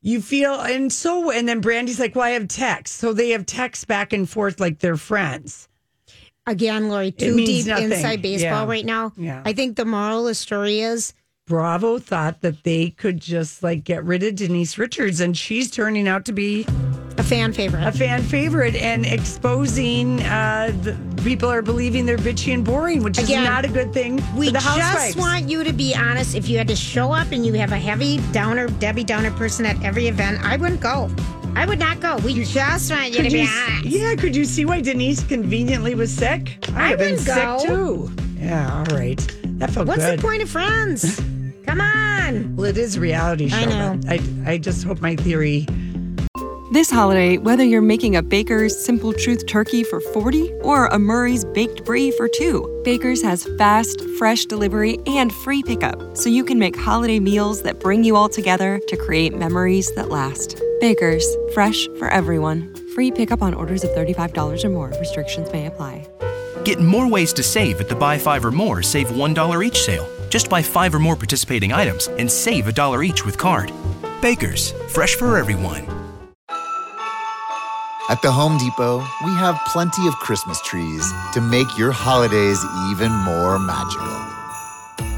you 0.00 0.20
feel 0.20 0.54
and 0.60 0.92
so 0.92 1.30
and 1.30 1.48
then 1.48 1.60
Brandi's 1.60 2.00
like, 2.00 2.14
Well, 2.14 2.24
I 2.24 2.30
have 2.30 2.48
text. 2.48 2.96
So 2.96 3.12
they 3.12 3.30
have 3.30 3.46
text 3.46 3.86
back 3.88 4.12
and 4.12 4.28
forth 4.28 4.60
like 4.60 4.78
they're 4.80 4.96
friends. 4.96 5.68
Again, 6.46 6.88
Lori, 6.88 7.12
too 7.12 7.36
deep 7.36 7.66
nothing. 7.66 7.92
inside 7.92 8.20
baseball 8.20 8.64
Yeah. 8.64 8.68
right 8.68 8.84
now. 8.84 9.12
Yeah. 9.16 9.42
I 9.44 9.52
think 9.52 9.76
the 9.76 9.84
moral 9.84 10.20
of 10.20 10.26
the 10.26 10.34
story 10.34 10.80
is 10.80 11.14
Bravo 11.52 11.98
thought 11.98 12.40
that 12.42 12.62
they 12.62 12.90
could 12.90 13.20
just 13.20 13.62
like 13.62 13.82
get 13.84 14.04
rid 14.04 14.22
of 14.22 14.36
Denise 14.36 14.78
Richards 14.78 15.20
and 15.20 15.36
she's 15.36 15.70
turning 15.70 16.06
out 16.06 16.24
to 16.26 16.32
be 16.32 16.64
a 17.18 17.22
fan 17.22 17.52
favorite. 17.52 17.84
A 17.84 17.90
fan 17.92 18.22
favorite 18.22 18.74
and 18.76 19.04
exposing 19.04 20.22
uh 20.22 20.72
the 20.82 20.96
people 21.22 21.48
are 21.50 21.60
believing 21.60 22.06
they're 22.06 22.16
bitchy 22.16 22.54
and 22.54 22.64
boring, 22.64 23.02
which 23.02 23.18
Again, 23.18 23.42
is 23.42 23.48
not 23.48 23.64
a 23.64 23.68
good 23.68 23.92
thing 23.92 24.22
We 24.36 24.52
just 24.52 24.64
housewives. 24.64 25.16
want 25.16 25.48
you 25.48 25.64
to 25.64 25.72
be 25.72 25.94
honest. 25.96 26.34
If 26.36 26.48
you 26.48 26.58
had 26.58 26.68
to 26.68 26.76
show 26.76 27.12
up 27.12 27.32
and 27.32 27.44
you 27.44 27.52
have 27.54 27.72
a 27.72 27.76
heavy 27.78 28.18
downer, 28.32 28.68
Debbie 28.68 29.04
Downer 29.04 29.32
person 29.32 29.66
at 29.66 29.82
every 29.84 30.06
event, 30.06 30.42
I 30.44 30.56
wouldn't 30.56 30.80
go. 30.80 31.10
I 31.54 31.66
would 31.66 31.78
not 31.80 32.00
go. 32.00 32.16
We 32.24 32.32
just 32.44 32.90
want 32.90 33.10
you 33.10 33.22
to 33.24 33.30
be 33.30 33.40
you, 33.42 33.48
honest. 33.48 33.84
yeah, 33.84 34.14
could 34.14 34.34
you 34.34 34.44
see 34.44 34.64
why 34.64 34.80
Denise 34.80 35.22
conveniently 35.24 35.94
was 35.96 36.10
sick? 36.12 36.56
I 36.74 36.88
have 36.88 36.98
been 36.98 37.22
go. 37.24 37.58
sick 37.58 37.68
too. 37.68 38.12
Yeah, 38.38 38.78
all 38.78 38.96
right. 38.96 39.18
That 39.58 39.70
felt 39.70 39.86
What's 39.86 40.00
good. 40.00 40.12
What's 40.12 40.22
the 40.22 40.26
point 40.28 40.42
of 40.42 40.48
friends? 40.48 41.20
Come 41.66 41.80
on. 41.80 42.56
Well, 42.56 42.66
it 42.66 42.78
is 42.78 42.98
reality 42.98 43.48
show. 43.48 43.56
I 43.56 43.64
know. 43.64 44.00
I, 44.08 44.52
I 44.52 44.58
just 44.58 44.84
hope 44.84 45.00
my 45.00 45.16
theory. 45.16 45.66
This 46.72 46.90
holiday, 46.90 47.36
whether 47.36 47.62
you're 47.62 47.82
making 47.82 48.16
a 48.16 48.22
Baker's 48.22 48.74
Simple 48.82 49.12
Truth 49.12 49.46
turkey 49.46 49.84
for 49.84 50.00
40 50.00 50.50
or 50.62 50.86
a 50.86 50.98
Murray's 50.98 51.44
Baked 51.44 51.84
Brie 51.84 52.10
for 52.12 52.28
2, 52.28 52.80
Baker's 52.82 53.20
has 53.20 53.46
fast, 53.58 54.00
fresh 54.16 54.46
delivery 54.46 54.98
and 55.06 55.30
free 55.30 55.62
pickup, 55.62 56.16
so 56.16 56.30
you 56.30 56.42
can 56.42 56.58
make 56.58 56.74
holiday 56.74 57.20
meals 57.20 57.60
that 57.64 57.78
bring 57.78 58.04
you 58.04 58.16
all 58.16 58.30
together 58.30 58.80
to 58.88 58.96
create 58.96 59.36
memories 59.36 59.94
that 59.96 60.08
last. 60.08 60.58
Baker's, 60.80 61.26
fresh 61.52 61.86
for 61.98 62.08
everyone. 62.08 62.74
Free 62.94 63.10
pickup 63.10 63.42
on 63.42 63.52
orders 63.52 63.84
of 63.84 63.90
$35 63.90 64.64
or 64.64 64.70
more. 64.70 64.88
Restrictions 64.98 65.52
may 65.52 65.66
apply. 65.66 66.06
Get 66.64 66.80
more 66.80 67.06
ways 67.06 67.34
to 67.34 67.42
save 67.42 67.82
at 67.82 67.90
the 67.90 67.94
Buy 67.94 68.16
Five 68.16 68.46
or 68.46 68.50
More 68.50 68.82
Save 68.82 69.08
$1 69.08 69.66
each 69.66 69.82
sale. 69.82 70.08
Just 70.32 70.48
buy 70.48 70.62
five 70.62 70.94
or 70.94 70.98
more 70.98 71.14
participating 71.14 71.74
items 71.74 72.08
and 72.18 72.30
save 72.30 72.66
a 72.66 72.72
dollar 72.72 73.02
each 73.02 73.26
with 73.26 73.36
card. 73.36 73.70
Baker's, 74.22 74.72
fresh 74.88 75.14
for 75.14 75.36
everyone. 75.36 75.84
At 78.08 78.22
the 78.22 78.32
Home 78.32 78.56
Depot, 78.56 79.00
we 79.26 79.30
have 79.32 79.60
plenty 79.66 80.08
of 80.08 80.14
Christmas 80.16 80.58
trees 80.62 81.12
to 81.34 81.42
make 81.42 81.76
your 81.76 81.92
holidays 81.92 82.64
even 82.90 83.12
more 83.12 83.58
magical. 83.58 84.06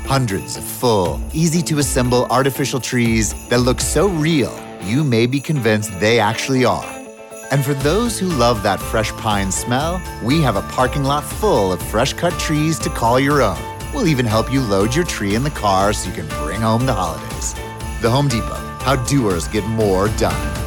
Hundreds 0.05 0.57
of 0.57 0.65
full, 0.65 1.21
easy 1.33 1.63
to 1.63 1.79
assemble 1.79 2.27
artificial 2.27 2.81
trees 2.81 3.35
that 3.51 3.61
look 3.61 3.81
so 3.81 4.09
real, 4.09 4.53
you 4.83 5.05
may 5.05 5.27
be 5.27 5.39
convinced 5.39 5.93
they 6.01 6.19
actually 6.19 6.65
are. 6.65 6.93
And 7.53 7.65
for 7.65 7.75
those 7.75 8.19
who 8.19 8.27
love 8.27 8.65
that 8.65 8.81
fresh 8.81 9.13
pine 9.13 9.53
smell, 9.53 10.03
we 10.25 10.43
have 10.43 10.57
a 10.57 10.63
parking 10.73 11.05
lot 11.05 11.23
full 11.23 11.73
of 11.73 11.81
fresh 11.81 12.15
cut 12.15 12.37
trees 12.41 12.81
to 12.81 12.91
call 12.91 13.21
your 13.21 13.43
own. 13.43 13.74
We'll 13.95 14.09
even 14.09 14.27
help 14.27 14.53
you 14.53 14.61
load 14.61 14.93
your 14.93 15.05
tree 15.05 15.37
in 15.37 15.45
the 15.45 15.51
car 15.51 15.93
so 15.93 16.09
you 16.09 16.15
can 16.17 16.27
bring 16.43 16.63
home 16.63 16.85
the 16.85 16.93
holidays. 16.93 17.55
The 18.03 18.11
Home 18.11 18.27
Depot, 18.27 18.57
how 18.81 18.97
doers 18.97 19.47
get 19.47 19.65
more 19.65 20.09
done. 20.09 20.64